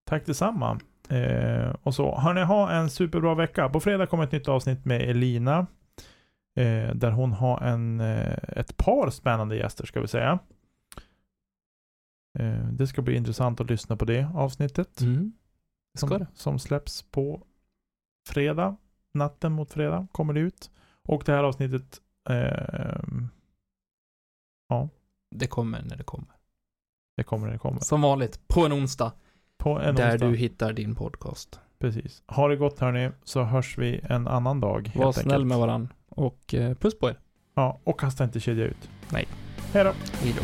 Tack 0.05 0.26
detsamma. 0.26 0.80
Eh, 1.09 1.76
och 1.84 1.95
så. 1.95 2.15
Hörni, 2.19 2.41
ha 2.41 2.72
en 2.72 2.89
superbra 2.89 3.35
vecka. 3.35 3.69
På 3.69 3.80
fredag 3.80 4.07
kommer 4.07 4.23
ett 4.23 4.31
nytt 4.31 4.47
avsnitt 4.47 4.85
med 4.85 5.01
Elina. 5.01 5.67
Eh, 6.55 6.95
där 6.95 7.11
hon 7.11 7.34
har 7.34 7.61
en, 7.61 7.99
eh, 8.01 8.38
ett 8.47 8.77
par 8.77 9.09
spännande 9.09 9.55
gäster 9.55 9.85
ska 9.85 10.01
vi 10.01 10.07
säga. 10.07 10.39
Eh, 12.39 12.67
det 12.72 12.88
ska 12.88 13.01
bli 13.01 13.15
intressant 13.15 13.61
att 13.61 13.69
lyssna 13.69 13.97
på 13.97 14.05
det 14.05 14.30
avsnittet. 14.35 15.01
Mm. 15.01 15.34
Som, 15.97 16.09
det. 16.09 16.27
som 16.34 16.59
släpps 16.59 17.01
på 17.01 17.43
fredag. 18.27 18.76
Natten 19.13 19.51
mot 19.51 19.72
fredag 19.72 20.07
kommer 20.11 20.34
det 20.34 20.39
ut. 20.39 20.72
Och 21.07 21.23
det 21.26 21.31
här 21.31 21.43
avsnittet 21.43 22.01
ehm, 22.30 23.30
Ja, 24.67 24.89
Det 25.35 25.47
kommer 25.47 25.81
när 25.81 25.95
det 25.97 26.03
kommer. 26.03 26.35
Det 27.17 27.23
kommer 27.23 27.51
det 27.51 27.57
kommer. 27.57 27.79
Som 27.79 28.01
vanligt, 28.01 28.47
på 28.47 28.65
en 28.65 28.73
onsdag. 28.73 29.11
På 29.57 29.79
en 29.79 29.95
där 29.95 30.11
onsdag. 30.11 30.27
du 30.27 30.35
hittar 30.35 30.73
din 30.73 30.95
podcast. 30.95 31.59
Precis. 31.79 32.23
Ha 32.27 32.47
det 32.47 32.55
gott 32.55 32.79
hörni, 32.79 33.09
så 33.23 33.43
hörs 33.43 33.77
vi 33.77 34.01
en 34.03 34.27
annan 34.27 34.59
dag. 34.59 34.91
Var 34.95 35.11
snäll 35.11 35.25
enkelt. 35.25 35.47
med 35.47 35.57
varann. 35.57 35.93
Och 36.09 36.53
eh, 36.53 36.73
puss 36.73 36.99
på 36.99 37.09
er. 37.09 37.19
Ja, 37.55 37.79
och 37.83 37.99
kasta 37.99 38.23
inte 38.23 38.39
kedja 38.39 38.65
ut. 38.65 38.89
Nej. 39.11 39.27
Hej 39.73 39.83
då. 39.83 39.91
Hej 40.21 40.35
då. 40.37 40.43